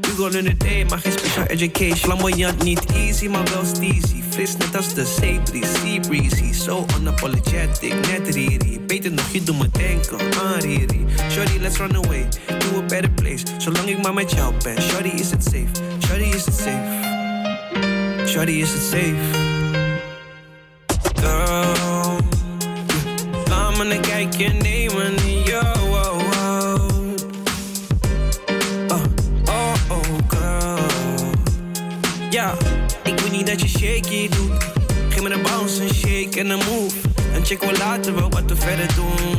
Hugo 0.00 0.26
in 0.26 0.44
the 0.44 0.56
day, 0.56 0.84
maar 0.88 0.98
geen 0.98 1.12
special 1.12 1.44
education. 1.44 1.96
Flamboyant, 1.96 2.62
niet 2.62 2.92
easy, 2.92 3.26
maar 3.28 3.44
wel 3.44 3.64
steezy. 3.64 4.22
Fris 4.30 4.56
net 4.56 4.76
als 4.76 4.94
de 4.94 5.04
zeebries, 5.20 5.68
sea 5.82 6.00
breezy. 6.00 6.52
So 6.52 6.86
unapologetic, 6.98 7.94
net 7.94 8.34
Riri. 8.34 8.80
Beter 8.86 9.12
nog, 9.12 9.32
je 9.32 9.42
doet 9.42 9.58
me 9.58 9.68
denken 9.70 10.18
aan 10.42 10.60
Riri. 10.60 11.04
Shorty, 11.30 11.58
let's 11.60 11.78
run 11.78 11.96
away 11.96 12.28
to 12.58 12.78
a 12.78 12.82
better 12.86 13.10
place. 13.10 13.42
Zolang 13.58 13.88
ik 13.88 14.02
maar 14.02 14.14
met 14.14 14.30
jou 14.30 14.54
ben. 14.62 14.82
Shorty, 14.82 15.08
is 15.08 15.30
het 15.30 15.44
safe? 15.44 15.98
Shorty, 16.06 16.36
is 16.36 16.44
het 16.44 16.54
safe? 16.54 17.07
Shorty, 18.28 18.60
is 18.60 18.72
het 18.72 18.82
safe? 18.82 19.14
Girl, 21.14 22.16
laat 23.48 23.76
me 23.76 23.94
een 23.94 24.00
kijkje 24.00 24.48
nemen 24.48 25.16
in. 25.26 25.38
Oh, 28.88 29.02
oh. 29.50 29.74
Oh, 29.90 30.00
girl. 30.28 30.78
Ja, 32.30 32.54
ik 33.04 33.20
wil 33.20 33.30
niet 33.30 33.46
dat 33.46 33.60
je 33.60 33.68
shaky 33.68 34.28
doet. 34.28 34.64
Geef 35.08 35.22
me 35.22 35.30
een 35.30 35.42
bounce, 35.42 35.82
een 35.82 35.94
shake 35.94 36.38
en 36.38 36.50
een 36.50 36.58
move. 36.58 36.96
En 37.34 37.44
check 37.44 37.60
wel 37.60 37.76
later 37.76 38.14
wel 38.14 38.30
wat 38.30 38.44
we 38.46 38.56
verder 38.56 38.94
doen. 38.94 39.37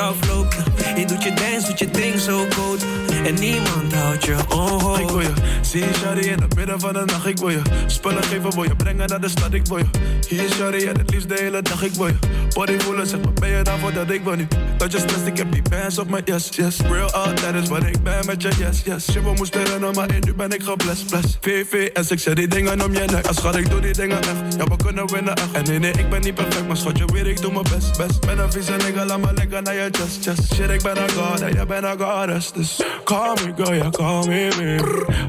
Afloopt. 0.00 0.56
Je 0.96 1.06
doet 1.06 1.22
je 1.22 1.32
dance, 1.32 1.66
doet 1.66 1.78
je 1.78 1.90
ding 1.90 2.18
zo 2.18 2.46
goed. 2.56 2.84
En 3.24 3.34
niemand 3.34 3.94
houdt 3.94 4.24
je 4.24 4.36
oh. 4.48 4.98
Ik 5.00 5.08
wil 5.08 5.20
je 5.20 5.32
zien, 5.60 5.94
shawty, 5.94 6.28
in 6.28 6.40
het 6.40 6.54
midden 6.54 6.80
van 6.80 6.92
de 6.92 7.02
nacht. 7.04 7.26
Ik 7.26 7.38
wil 7.38 7.50
je 7.50 7.62
spullen 7.86 8.22
geven, 8.22 8.50
wil 8.50 8.62
je 8.62 8.76
brengen 8.76 9.08
naar 9.08 9.20
de 9.20 9.28
stad. 9.28 9.52
Ik 9.52 9.66
wil 9.66 9.78
je 9.78 9.84
hier, 10.28 10.50
shawty, 10.50 10.86
en 10.86 10.98
het 10.98 11.10
liefst 11.10 11.28
de 11.28 11.36
hele 11.40 11.62
dag. 11.62 11.82
Ik 11.82 11.92
wil 11.92 12.06
je 12.06 12.18
body 12.54 12.78
voelen, 12.78 13.06
zeg 13.06 13.20
maar, 13.20 13.32
ben 13.32 13.48
je 13.48 13.62
daarvoor 13.62 13.92
dat 13.92 14.10
ik 14.10 14.24
wil 14.24 14.34
niet. 14.34 14.56
Dat 14.80 14.92
je 14.92 14.98
stress, 14.98 15.24
ik 15.24 15.36
heb 15.36 15.52
die 15.52 15.62
bands 15.70 15.98
op 15.98 16.10
mijn 16.10 16.22
yes, 16.24 16.48
yes. 16.50 16.80
Real 16.80 17.10
out, 17.10 17.40
dat 17.40 17.62
is 17.62 17.68
wat 17.68 17.82
ik 17.84 18.02
ben 18.02 18.26
met 18.26 18.42
je 18.42 18.48
yes, 18.58 18.82
yes. 18.84 19.10
Shit, 19.10 19.22
we 19.22 19.32
moesten 19.36 19.64
rennen, 19.64 19.94
maar 19.94 20.14
in 20.14 20.22
nu 20.26 20.34
ben 20.34 20.50
ik 20.50 20.62
geblest, 20.62 21.06
bless. 21.06 21.38
VVS, 21.40 22.10
ik 22.10 22.18
zet 22.18 22.36
die 22.36 22.48
dingen 22.48 22.84
om 22.84 22.92
je 22.92 23.04
nek. 23.04 23.26
Als 23.26 23.36
schat, 23.36 23.56
ik 23.56 23.70
doe 23.70 23.80
die 23.80 23.92
dingen 23.92 24.18
echt. 24.18 24.56
Ja, 24.56 24.64
we 24.64 24.76
kunnen 24.76 25.12
winnen 25.12 25.34
echt. 25.34 25.52
En 25.52 25.64
nee, 25.64 25.78
nee, 25.78 25.92
ik 25.92 26.10
ben 26.10 26.20
niet 26.20 26.34
perfect, 26.34 26.66
maar 26.66 26.76
schat, 26.76 26.98
je 26.98 27.04
weet, 27.12 27.26
ik 27.26 27.40
doe 27.40 27.52
mijn 27.52 27.64
best, 27.74 27.96
best. 27.96 28.20
Ben 28.26 28.38
een 28.38 28.52
vieze 28.52 28.72
nigga, 28.72 29.04
laat 29.04 29.20
me 29.20 29.32
lekker 29.34 29.62
naar 29.62 29.74
je 29.74 29.88
chest, 29.92 30.18
chest. 30.22 30.54
Shit, 30.54 30.70
ik 30.70 30.82
ben 30.82 31.02
een 31.02 31.10
god, 31.10 31.40
en 31.40 31.52
jij 31.52 31.66
bent 31.66 31.84
een 31.84 32.00
goddess. 32.00 32.52
Dus 32.52 32.82
call 33.04 33.34
me 33.34 33.52
girl, 33.56 33.74
yeah, 33.74 33.90
call 33.90 34.26
me 34.26 34.48
baby. 34.56 34.82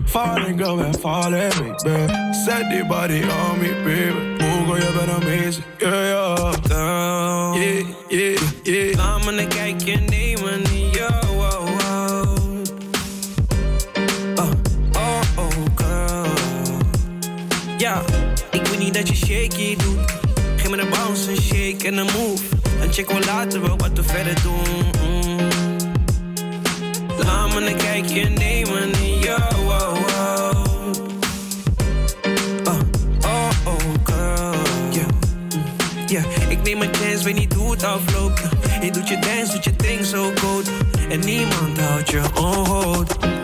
Falling 0.06 0.58
girl, 0.58 0.78
we're 0.78 0.94
falling 1.00 1.54
me, 1.60 1.74
baby. 1.84 2.14
Set 2.46 2.70
the 2.70 2.86
body 2.88 3.24
on 3.24 3.60
me, 3.60 3.74
baby. 3.84 4.38
Girl, 4.38 4.76
je 4.76 4.92
bent 4.98 5.24
amazing. 5.24 5.66
Yeah, 5.78 5.92
yeah. 5.92 6.54
Girl, 6.68 7.56
Yeah, 7.56 7.86
yeah, 8.12 8.96
laat 8.96 9.26
me 9.26 9.42
een 9.42 9.48
kijkje 9.48 9.96
nemen 9.96 10.64
in 10.64 10.90
jou. 10.90 11.26
Oh, 11.38 11.68
oh. 11.92 12.36
Oh, 14.36 14.52
oh, 14.94 15.22
oh, 15.36 15.66
girl. 15.76 16.26
Ja, 17.78 18.02
ik 18.52 18.68
wil 18.68 18.78
niet 18.78 18.94
dat 18.94 19.08
je 19.08 19.16
shaky 19.16 19.76
doet. 19.76 20.12
Geef 20.56 20.70
me 20.70 20.78
een 20.78 20.90
bounce, 20.90 21.30
een 21.30 21.42
shake 21.42 21.88
en 21.88 21.98
een 21.98 22.06
move. 22.06 22.44
Dan 22.80 22.94
checken 22.94 23.16
we 23.16 23.26
later 23.26 23.62
wel 23.62 23.78
wat 23.78 23.92
we 23.94 24.04
verder 24.04 24.42
doen. 24.42 24.86
Mm. 25.04 25.38
Laat 27.18 27.54
me 27.54 27.70
een 27.70 27.78
kijkje 27.78 28.30
nemen 28.30 28.92
in 29.04 29.20
jou. 29.20 29.61
Neem 36.74 36.82
een 36.82 36.96
chance, 36.96 37.24
weet 37.24 37.36
niet 37.36 37.54
hoe 37.54 37.72
het 37.72 37.84
afloopt. 37.84 38.42
Je 38.82 38.92
doet 38.92 39.08
je 39.08 39.20
dance, 39.20 39.52
doet 39.54 39.64
je 39.64 39.76
ding 39.76 40.06
zo 40.06 40.32
goed. 40.36 40.70
En 41.10 41.20
niemand 41.20 41.80
houdt 41.80 42.10
je 42.10 42.22
on. 42.36 43.41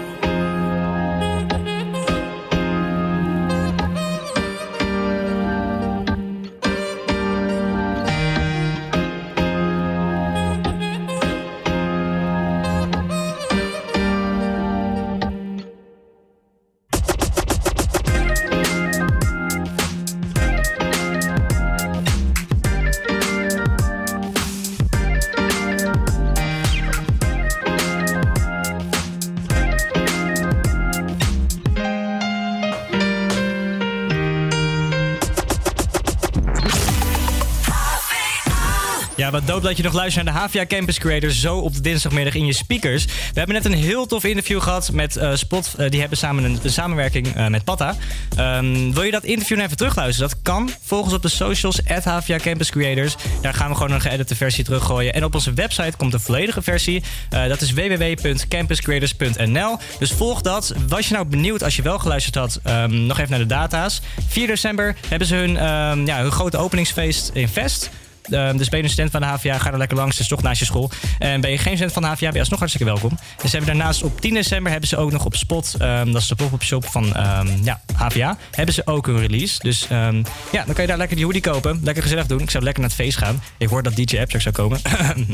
Wat 39.32 39.48
doop 39.48 39.64
dat 39.64 39.78
je 39.78 39.84
nog 39.84 39.94
luistert 39.94 40.26
naar 40.26 40.34
de 40.34 40.40
HVA 40.40 40.66
Campus 40.66 41.00
Creator 41.00 41.32
zo 41.32 41.58
op 41.58 41.74
de 41.74 41.82
dinsdagmiddag 41.82 42.36
in 42.36 42.46
je 42.46 42.54
speakers. 42.54 43.06
We 43.06 43.12
hebben 43.34 43.56
net 43.56 43.66
een 43.66 43.74
heel 43.74 44.06
tof 44.06 44.24
interview 44.24 44.62
gehad 44.62 44.92
met 44.92 45.16
eh, 45.16 45.36
Spot. 45.36 45.74
Eh, 45.78 45.90
die 45.90 46.00
hebben 46.00 46.18
samen 46.18 46.44
een, 46.44 46.60
samenwerking 46.66 47.36
eh, 47.36 47.48
met 47.48 47.64
Patta. 47.64 47.96
Ehm, 48.36 48.92
wil 48.92 49.04
je 49.04 49.12
dat 49.12 49.24
interview 49.24 49.56
nou 49.56 49.66
even 49.66 49.78
terugluisteren? 49.78 50.30
Dat 50.30 50.40
kan. 50.42 50.70
Volg 50.82 51.04
ons 51.04 51.14
op 51.14 51.22
de 51.22 51.28
socials, 51.28 51.88
at 51.88 52.04
HVA 52.04 52.38
Campus 52.38 52.70
Creators. 52.70 53.16
Daar 53.42 53.54
gaan 53.54 53.70
we 53.70 53.76
gewoon 53.76 53.92
een 53.92 54.02
geëdite 54.02 54.36
versie 54.36 54.64
teruggooien. 54.64 55.14
En 55.14 55.24
op 55.24 55.34
onze 55.34 55.54
website 55.54 55.98
komt 55.98 56.12
de 56.12 56.20
volledige 56.20 56.62
versie. 56.62 57.04
Dat 57.30 57.62
is 57.62 57.74
www.campuscreators.nl. 57.74 59.78
Dus 60.00 60.12
volg 60.12 60.42
dat. 60.42 60.74
Was 60.88 61.08
je 61.08 61.14
nou 61.14 61.26
benieuwd 61.26 61.64
als 61.64 61.76
je 61.76 61.82
wel 61.82 62.00
geluisterd 62.00 62.36
had? 62.36 62.60
ehm, 62.64 63.06
nog 63.06 63.18
even 63.18 63.30
naar 63.30 63.40
de 63.40 63.46
data's. 63.46 64.02
4 64.28 64.48
december 64.48 64.96
hebben 65.08 65.28
ze 65.28 65.36
hun, 65.36 65.58
ehm, 65.58 66.06
ja, 66.06 66.22
hun 66.22 66.32
grote 66.32 66.58
openingsfeest 66.58 67.30
in 67.34 67.48
Vest. 67.48 67.90
Ehm, 68.30 68.58
dus 68.58 68.70
ben 68.70 68.80
je 68.80 68.86
een 68.86 68.92
student 68.92 69.12
van 69.12 69.22
de 69.22 69.28
HVA, 69.28 69.58
ga 69.58 69.72
er 69.72 69.78
lekker 69.78 69.98
langs. 69.98 70.12
Het 70.12 70.22
is 70.22 70.28
toch 70.28 70.42
naast 70.42 70.60
je 70.60 70.66
school. 70.66 70.90
En 71.20 71.42
ben 71.42 71.52
je 71.52 71.58
geen 71.58 71.74
student 71.74 71.94
van 71.94 72.02
de 72.02 72.08
HVA, 72.08 72.26
ben 72.26 72.34
je 72.34 72.40
alsnog 72.40 72.60
hartstikke 72.60 72.92
welkom. 72.92 73.12
En 73.42 73.50
ze 73.50 73.58
hebben 73.58 73.76
daarnaast 73.76 74.04
op 74.04 74.22
10 74.22 74.34
december 74.34 74.72
hebben 74.72 74.90
ze 74.90 74.98
ook 74.98 75.12
nog 75.12 75.26
op 75.26 75.36
Spot, 75.36 75.76
ehm, 75.80 76.12
dat 76.12 76.22
is 76.22 76.28
de 76.28 76.36
pop-up 76.36 76.64
shop 76.64 76.86
van 76.86 77.16
ehm, 77.16 77.48
ja, 77.64 77.82
HVA, 77.96 78.38
hebben 78.52 78.74
ze 78.74 78.82
ook 78.86 79.08
een 79.08 79.20
release. 79.20 79.60
Dus 79.62 79.88
ehm, 79.90 80.24
ja, 80.52 80.64
dan 80.66 80.74
kan 80.74 80.82
je 80.82 80.88
daar 80.88 80.98
lekker 80.98 81.16
die 81.16 81.26
hoodie 81.26 81.42
kopen. 81.42 81.80
Lekker 81.84 82.04
gezellig 82.04 82.26
doen. 82.26 82.40
Ik 82.40 82.50
zou 82.50 82.64
lekker 82.64 82.82
naar 82.82 82.92
het 82.92 83.00
feest 83.00 83.18
gaan. 83.18 83.42
Ik 83.58 83.70
hoor 83.70 83.84
dat 83.84 83.96
DJ 83.96 84.18
Abstract 84.20 84.44
zou 84.44 84.56
komen. 84.56 84.82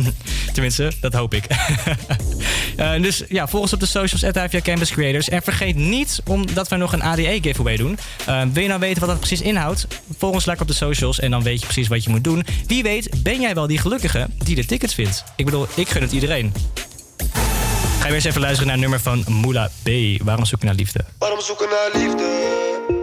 Tenminste, 0.54 0.92
dat 1.00 1.14
hoop 1.14 1.34
ik. 1.34 1.46
Eh, 2.78 3.02
dus 3.02 3.24
ja, 3.30 3.48
volg 3.48 3.64
ons 3.64 3.74
op 3.74 3.80
de 3.80 3.86
socials, 3.86 4.24
at 4.24 4.36
HVA 4.36 4.62
Campus 4.62 4.92
Creators. 4.92 5.30
En 5.30 5.42
vergeet 5.42 5.76
niet, 5.76 6.22
omdat 6.26 6.68
we 6.68 6.76
nog 6.76 6.94
een 6.94 7.02
ADE 7.02 7.40
giveaway 7.42 7.76
doen. 7.76 7.98
Ehm, 8.26 8.52
wil 8.52 8.62
je 8.62 8.68
nou 8.68 8.80
weten 8.80 9.00
wat 9.00 9.10
dat 9.10 9.20
precies 9.20 9.42
inhoudt? 9.42 9.88
Volg 10.18 10.34
ons 10.34 10.46
lekker 10.46 10.64
op 10.64 10.72
de 10.72 10.78
socials 10.78 11.20
en 11.20 11.32
dan 11.32 11.44
weet 11.44 11.60
je 11.60 11.66
precies 11.66 11.88
wat 11.88 12.04
je 12.04 12.10
moet 12.10 12.24
doen. 12.24 12.46
Wie 12.68 12.83
weet 12.84 13.24
ben 13.24 13.42
jij 13.42 13.54
wel 13.54 13.68
die 13.68 13.78
gelukkige 13.78 14.28
die 14.38 14.56
de 14.56 14.66
tickets 14.66 14.94
vindt. 14.94 15.24
Ik 15.36 15.46
bedoel, 15.46 15.68
ik 15.76 15.90
gun 15.90 16.02
het 16.02 16.12
iedereen. 16.12 16.54
Ga 17.18 18.04
je 18.04 18.04
weer 18.04 18.14
eens 18.14 18.24
even 18.24 18.42
luisteren 18.42 18.68
naar 18.68 18.78
nummer 18.78 19.00
van 19.00 19.24
Moula 19.28 19.70
B. 19.84 19.90
Waarom 20.24 20.46
zoek 20.46 20.60
je 20.60 20.66
naar 20.66 20.76
liefde? 20.76 21.06
Waarom 21.18 21.42
zoeken 21.42 21.68
naar 21.70 22.02
liefde? 22.02 22.28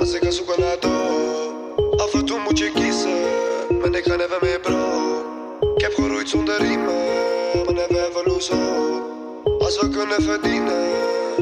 Als 0.00 0.12
ik 0.12 0.22
ga 0.22 0.30
zoeken 0.30 0.60
naar 0.60 0.76
dood. 0.80 2.00
Af 2.00 2.14
en 2.14 2.24
toe 2.24 2.40
moet 2.44 2.58
je 2.58 2.72
kiezen. 2.74 3.18
Maar 3.80 3.98
ik 3.98 4.04
ga 4.04 4.16
never 4.16 4.38
meer 4.40 4.60
bro. 4.60 4.78
Ik 5.76 5.82
heb 5.82 5.94
geroeid 5.94 6.28
zonder 6.28 6.58
riemen. 6.58 6.94
Maar 7.64 7.74
never 7.74 8.22
hope. 8.24 9.02
Als 9.58 9.80
we 9.80 9.88
kunnen 9.88 10.22
verdienen, 10.22 10.82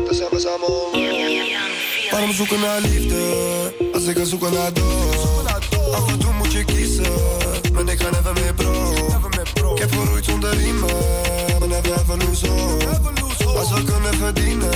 dan 0.06 0.14
zijn 0.14 0.28
we 0.30 0.38
samen. 0.38 2.10
Waarom 2.10 2.32
zoeken 2.32 2.60
naar 2.60 2.80
liefde? 2.80 3.20
Als 3.92 4.06
ik 4.06 4.16
ga 4.16 4.24
zoeken 4.24 4.52
naar 4.52 4.72
dood. 4.72 5.16
Af 5.94 6.12
en 6.12 6.18
toe 6.18 6.32
moet 6.32 6.52
je 6.52 6.64
kiezen. 6.64 7.37
Ik 7.90 8.00
ga 8.02 8.10
never 8.10 8.32
meer 8.32 8.54
bro. 8.54 9.72
Ik 9.72 9.78
heb 9.78 9.92
geroeid 9.92 10.24
zonder. 10.24 10.56
Maar 11.58 11.68
never 11.68 11.92
ever 11.92 12.16
lose 12.18 12.48
hope. 12.48 12.86
Als 13.58 13.72
we 13.72 13.82
kunnen 13.84 14.14
verdienen, 14.14 14.70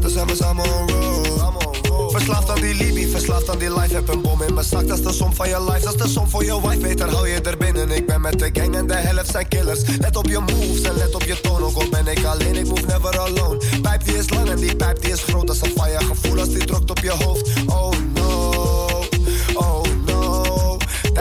dan 0.00 0.10
zijn 0.10 0.26
we 0.26 0.34
samen 0.34 0.64
on 0.64 0.90
road. 0.90 2.12
Verslaafd 2.12 2.50
aan 2.50 2.60
die 2.60 2.74
Libi, 2.74 3.10
verslaafd 3.10 3.50
aan 3.50 3.58
die 3.58 3.74
life. 3.74 3.94
Heb 3.94 4.08
een 4.08 4.22
bom 4.22 4.42
in 4.42 4.54
mijn 4.54 4.66
zak, 4.66 4.88
dat 4.88 4.98
is 4.98 5.04
de 5.04 5.12
som 5.12 5.34
van 5.34 5.48
je 5.48 5.64
life. 5.64 5.80
Dat 5.84 5.94
is 5.94 6.02
de 6.02 6.08
som 6.08 6.28
voor 6.28 6.44
je 6.44 6.60
wife, 6.60 6.78
beter 6.78 7.10
hou 7.10 7.28
je 7.28 7.40
er 7.40 7.56
binnen. 7.56 7.90
Ik 7.90 8.06
ben 8.06 8.20
met 8.20 8.38
de 8.38 8.50
gang 8.52 8.76
en 8.76 8.86
de 8.86 8.94
helft 8.94 9.30
zijn 9.30 9.48
killers. 9.48 9.80
Let 9.98 10.16
op 10.16 10.26
je 10.26 10.38
moves 10.38 10.82
en 10.82 10.96
let 10.96 11.14
op 11.14 11.22
je 11.22 11.40
toon. 11.40 11.62
Ook 11.62 11.76
al 11.76 11.88
ben 11.90 12.06
ik 12.06 12.24
alleen, 12.24 12.54
ik 12.54 12.66
move 12.66 12.86
never 12.86 13.18
alone. 13.18 13.56
Pijp 13.82 14.04
die 14.04 14.16
is 14.16 14.30
lang 14.30 14.48
en 14.48 14.56
die 14.56 14.76
pijp 14.76 15.02
die 15.02 15.12
is 15.12 15.22
groot. 15.22 15.46
Dat 15.46 15.56
is 15.56 15.62
een 15.62 15.72
fire 15.80 16.04
gevoel 16.04 16.38
als 16.38 16.48
die 16.48 16.64
drukt 16.64 16.90
op 16.90 16.98
je 16.98 17.10
hoofd. 17.10 17.50
Oh 17.66 17.90
no, 18.14 18.27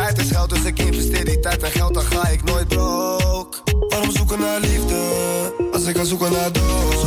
Tijd 0.07 0.19
is 0.19 0.31
geld, 0.31 0.49
dus 0.49 0.63
ik 0.63 0.79
investeer 0.79 1.25
die 1.25 1.39
tijd 1.39 1.63
en 1.63 1.71
geld, 1.71 1.93
dan 1.93 2.03
ga 2.03 2.27
ik 2.27 2.43
nooit 2.43 2.67
broke. 2.67 3.57
Waarom 3.89 4.11
zoeken 4.11 4.39
naar 4.39 4.59
liefde, 4.59 4.95
als 5.73 5.85
ik 5.85 5.97
ga 5.97 6.03
zoeken 6.03 6.31
naar 6.31 6.51
dood? 6.51 7.05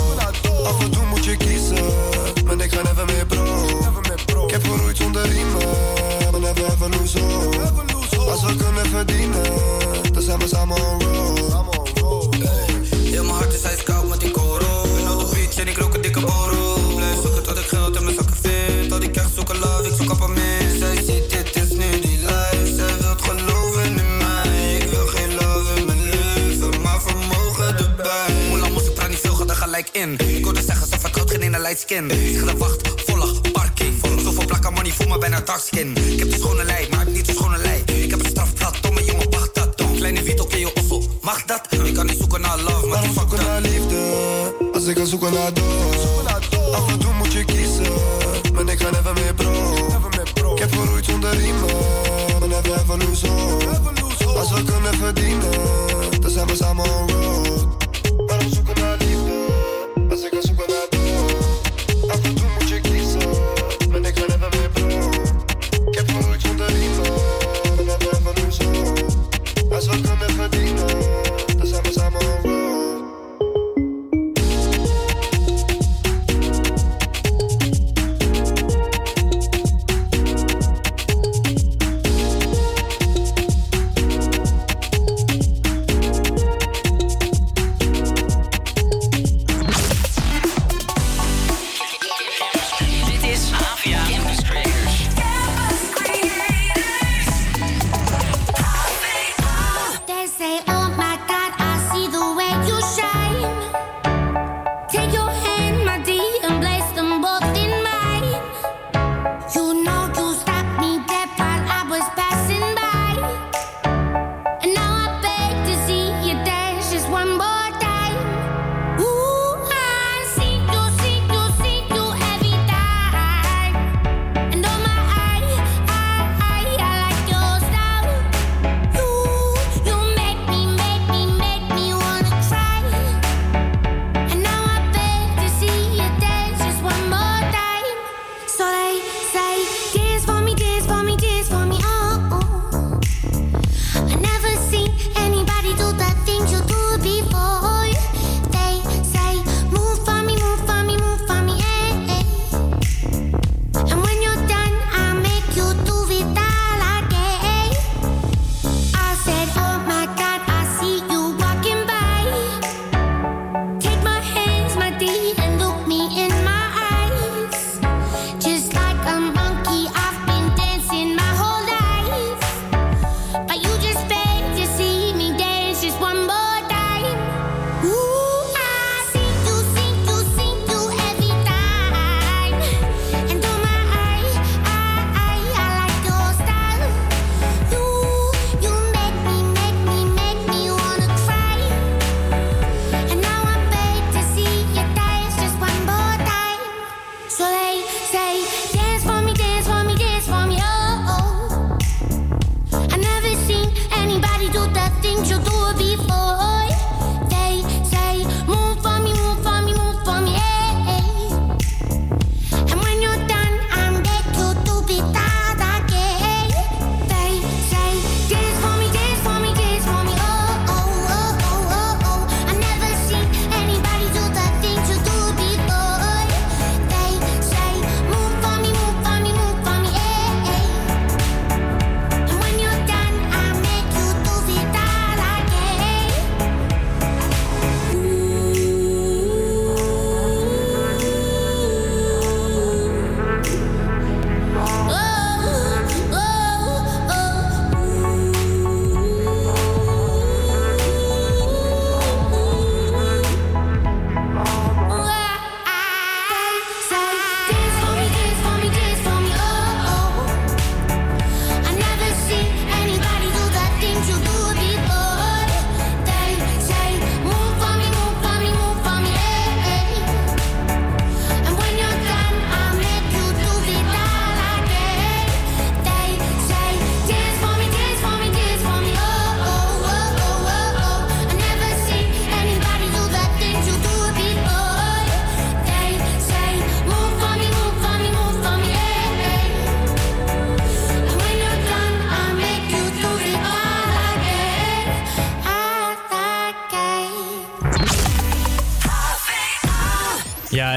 Af 0.65 0.81
en 0.83 0.91
toe 0.91 1.07
moet 1.07 1.25
je 1.25 1.37
kiezen, 1.37 1.85
maar 2.45 2.61
ik 2.61 2.73
ga 2.73 2.83
never 2.83 3.05
meer 3.05 3.27
bro. 3.27 4.45
Ik 4.45 4.51
heb 4.51 4.65
geroeid 4.65 4.97
zonder 4.97 5.23
riemen, 5.29 5.69
maar 6.31 6.41
never 6.41 6.65
ever 6.65 6.91
lose 6.91 7.21
hope. 7.21 8.31
Als 8.31 8.45
we 8.45 8.57
kunnen 8.57 8.87
verdienen, 8.87 9.43
dan 10.13 10.23
zijn 10.23 10.39
we 10.39 10.49
samen 10.49 10.77
on 10.77 11.03
road. 11.03 12.37
Heel 12.95 13.25
mijn 13.25 13.37
hart 13.37 13.53
is 13.53 13.63
ijskoud 13.63 13.90
in. 30.01 30.19
Ik 30.37 30.45
hoorde 30.45 30.63
zeggen, 30.63 30.87
ze 30.87 30.99
vertrouwt 30.99 31.31
geen 31.31 31.41
ene 31.41 31.61
light 31.61 31.81
skin. 31.81 32.11
Ik 32.11 32.39
ga 32.39 32.47
de 32.47 32.57
wacht, 32.57 33.03
volle 33.07 33.41
parking. 33.53 33.95
Zoveel 34.23 34.47
plakken 34.47 34.73
money, 34.73 34.93
voel 34.93 35.09
me 35.09 35.19
bijna 35.19 35.41
dark 35.41 35.61
skin. 35.61 35.97
Ik 35.97 36.19
heb 36.19 36.31
de 36.31 36.39
schone 36.39 36.65
lei, 36.65 36.89
maar 36.91 37.07
ik 37.07 37.15
niet 37.15 37.27
de 37.27 37.33
schone 37.33 37.59
lei. 37.59 37.83
Ik 37.85 38.11
heb 38.11 38.21
een 38.21 38.31
strafblad, 38.31 38.79
domme 38.81 39.05
jongen, 39.05 39.31
wacht 39.31 39.55
dat. 39.55 39.69
Kleine 39.97 40.23
Vito, 40.23 40.45
ken 40.45 40.59
je 40.59 40.73
ossel, 40.75 41.19
mag 41.21 41.45
dat? 41.45 41.61
Ik 41.85 41.95
kan 41.95 42.07
niet 42.07 42.19
zoeken 42.19 42.41
naar 42.41 42.61
love, 42.61 42.87
maar 42.87 43.01
die 43.01 43.11
fuck 43.11 43.29
zoeken 43.29 43.47
naar 43.47 43.61
liefde, 43.61 43.99
als 44.73 44.87
ik 44.87 44.99
ga 44.99 45.05
zoeken 45.05 45.33
naar 45.33 45.55
dood. 45.55 46.19
Af 46.73 46.89
en 46.89 46.99
toe 46.99 47.13
moet 47.13 47.33
je 47.33 47.45
kiezen, 47.45 47.93
maar 48.55 48.69
ik 48.69 48.81
ga 48.81 48.91
never 48.91 49.13
meer 49.13 49.35
bro. 49.35 50.53
Ik 50.55 50.59
heb 50.59 50.73
geroeid 50.73 51.05
zonder 51.05 51.37
riemen, 51.37 51.75
maar 52.39 52.49
never 52.49 52.73
ever 52.81 52.99
lose 52.99 53.27
hope. 53.27 53.67
Als 54.39 54.51
we 54.53 54.65
kunnen 54.65 54.95
verdienen, 54.95 55.51
dan 56.21 56.31
zijn 56.31 56.47
we 56.47 56.57
samen 56.57 56.85
on 56.85 57.11
road. 57.11 57.60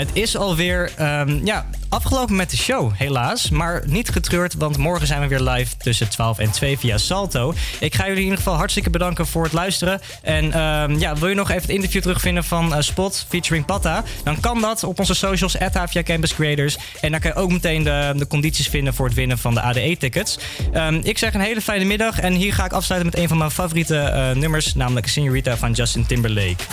Het 0.04 0.16
is 0.16 0.38
alweer 0.38 0.92
ehm, 0.98 1.46
ja, 1.46 1.66
afgelopen 1.90 2.36
met 2.36 2.50
de 2.50 2.58
show, 2.58 2.92
helaas. 2.96 3.50
Maar 3.50 3.84
niet 3.86 4.10
getreurd, 4.10 4.54
want 4.54 4.78
morgen 4.78 5.08
zijn 5.08 5.22
we 5.22 5.28
weer 5.28 5.40
live 5.40 5.78
tussen 5.78 6.10
12 6.10 6.40
en 6.40 6.52
2 6.52 6.78
via 6.78 6.98
Salto. 6.98 7.54
Ik 7.80 7.96
ga 7.96 8.04
jullie 8.04 8.18
in 8.18 8.24
ieder 8.24 8.38
geval 8.38 8.56
hartstikke 8.56 8.90
bedanken 8.90 9.28
voor 9.28 9.44
het 9.44 9.54
luisteren. 9.54 10.02
En 10.22 10.52
ehm, 10.54 11.00
ja, 11.00 11.16
wil 11.16 11.30
je 11.30 11.36
nog 11.36 11.50
even 11.50 11.62
het 11.62 11.72
interview 11.72 12.02
terugvinden 12.02 12.44
van 12.44 12.74
eh, 12.74 12.82
Spot 12.82 13.26
featuring 13.30 13.66
Patta? 13.66 14.04
Dan 14.24 14.40
kan 14.40 14.62
dat 14.62 14.84
op 14.84 15.00
onze 15.00 15.14
socials, 15.14 15.60
at 15.60 16.04
Campus 16.04 16.34
Creators. 16.34 16.78
En 17.02 17.12
dan 17.12 17.20
kan 17.20 17.32
je 17.36 17.38
ook 17.38 17.52
meteen 17.52 17.84
de, 17.84 18.14
de 18.16 18.28
condities 18.28 18.68
vinden 18.68 18.94
voor 18.94 19.06
het 19.06 19.16
winnen 19.16 19.38
van 19.38 19.54
de 19.54 19.62
ADE-tickets. 19.62 20.40
Ehm, 20.74 21.00
ik 21.04 21.18
zeg 21.18 21.34
een 21.34 21.42
hele 21.42 21.62
fijne 21.62 21.86
middag. 21.86 22.20
En 22.20 22.34
hier 22.34 22.54
ga 22.54 22.66
ik 22.66 22.74
afsluiten 22.74 23.12
met 23.12 23.20
een 23.20 23.28
van 23.28 23.38
mijn 23.38 23.52
favoriete 23.52 23.98
eh, 23.98 24.32
nummers, 24.32 24.76
namelijk 24.76 25.08
Senorita 25.08 25.58
van 25.58 25.72
Justin 25.72 26.06
Timberlake. 26.06 26.64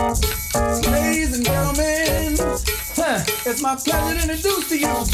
Ladies 0.00 1.36
and 1.36 1.44
gentlemen, 1.44 2.32
it's 3.44 3.60
my 3.60 3.76
pleasure 3.76 4.16
to 4.16 4.22
introduce 4.32 4.68
to 4.70 4.78
you. 4.78 5.04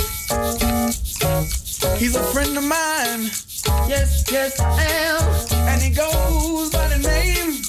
He's 1.97 2.15
a 2.15 2.23
friend 2.33 2.57
of 2.57 2.63
mine. 2.63 3.25
Yes, 3.89 4.25
yes, 4.31 4.61
I 4.61 4.85
am. 4.85 5.23
And 5.67 5.83
he 5.83 5.91
goes 5.91 6.71
by 6.71 6.87
the 6.87 6.99
name 6.99 7.53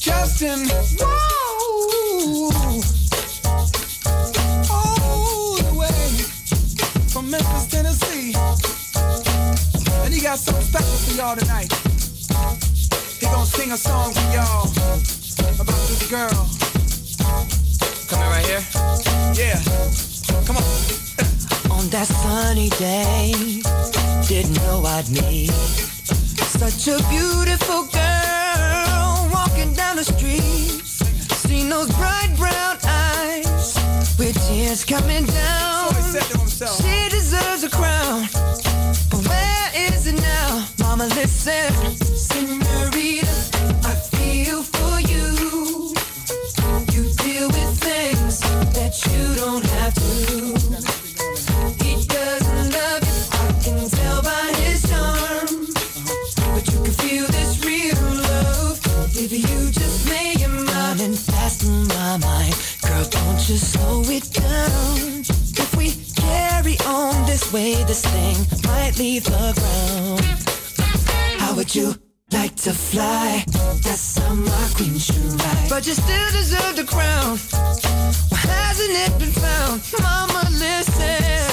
Justin. 0.00 0.68
Whoa. 0.98 2.50
The 5.58 5.74
way 5.78 6.08
from 7.10 7.30
Memphis, 7.30 7.66
Tennessee. 7.66 8.34
And 10.02 10.14
he 10.14 10.22
got 10.22 10.38
something 10.38 10.64
special 10.64 10.96
for 10.96 11.14
y'all 11.14 11.36
tonight. 11.36 11.70
He 13.32 13.34
gonna 13.34 13.46
sing 13.46 13.72
a 13.72 13.78
song 13.78 14.12
for 14.12 14.20
y'all 14.34 14.68
about 15.58 15.80
this 15.88 16.06
girl. 16.10 16.48
Coming 18.10 18.28
right 18.28 18.44
here? 18.44 18.60
Yeah. 19.32 19.58
Come 20.44 20.58
on. 20.58 20.62
On 21.78 21.88
that 21.88 22.08
sunny 22.08 22.68
day, 22.76 23.32
didn't 24.28 24.56
know 24.60 24.84
I'd 24.84 25.08
meet 25.08 25.48
such 25.48 26.88
a 26.88 26.98
beautiful 27.08 27.84
girl 27.86 29.30
walking 29.32 29.72
down 29.72 29.96
the 29.96 30.04
street. 30.04 30.84
Seen 31.48 31.70
those 31.70 31.88
bright 31.96 32.34
brown 32.36 32.76
eyes 32.84 33.78
with 34.18 34.36
tears 34.46 34.84
coming 34.84 35.24
down. 35.24 35.94
She 36.84 37.08
deserves 37.08 37.64
a 37.64 37.70
crown, 37.70 38.28
Mama, 40.92 41.06
listen, 41.14 41.72
Senorita, 41.96 43.26
I 43.82 43.94
feel 44.12 44.62
for 44.62 45.00
you. 45.00 45.94
You 46.92 47.02
deal 47.16 47.48
with 47.48 47.80
things 47.80 48.40
that 48.76 48.92
you 49.08 49.34
don't 49.40 49.64
have 49.64 49.94
to. 49.94 50.02
He 51.82 52.04
doesn't 52.04 52.72
love 52.76 53.02
you, 53.08 53.20
I 53.32 53.48
can 53.64 53.88
tell 53.88 54.20
by 54.20 54.52
his 54.60 54.82
charm. 54.82 55.72
But 56.52 56.68
you 56.70 56.82
can 56.84 56.92
feel 57.00 57.26
this 57.28 57.64
real 57.64 57.96
love 58.28 58.78
if 59.16 59.32
you 59.32 59.70
just 59.70 60.06
make 60.10 60.40
your 60.40 60.50
mind 60.50 61.00
and 61.00 61.18
fasten 61.18 61.86
my 61.88 62.18
mind. 62.18 62.54
Girl, 62.82 63.04
don't 63.08 63.48
you 63.48 63.56
slow 63.56 64.02
it 64.08 64.30
down. 64.30 65.24
If 65.56 65.74
we 65.74 65.96
carry 66.20 66.76
on 66.84 67.24
this 67.24 67.50
way, 67.50 67.82
this 67.84 68.04
thing 68.04 68.36
might 68.70 68.98
leave 68.98 69.24
the 69.24 69.54
ground. 69.56 70.42
How 71.52 71.58
would 71.58 71.74
you 71.74 71.94
like 72.32 72.56
to 72.64 72.72
fly? 72.72 73.44
That 73.46 73.98
summer 73.98 74.50
queen 74.74 74.96
should 74.98 75.16
ride. 75.38 75.66
But 75.68 75.86
you 75.86 75.92
still 75.92 76.30
deserve 76.32 76.76
the 76.76 76.84
crown. 76.84 77.36
Why 78.30 78.38
hasn't 78.38 78.90
it 78.90 79.18
been 79.18 79.32
found? 79.32 79.82
Mama, 80.00 80.48
listen. 80.52 81.51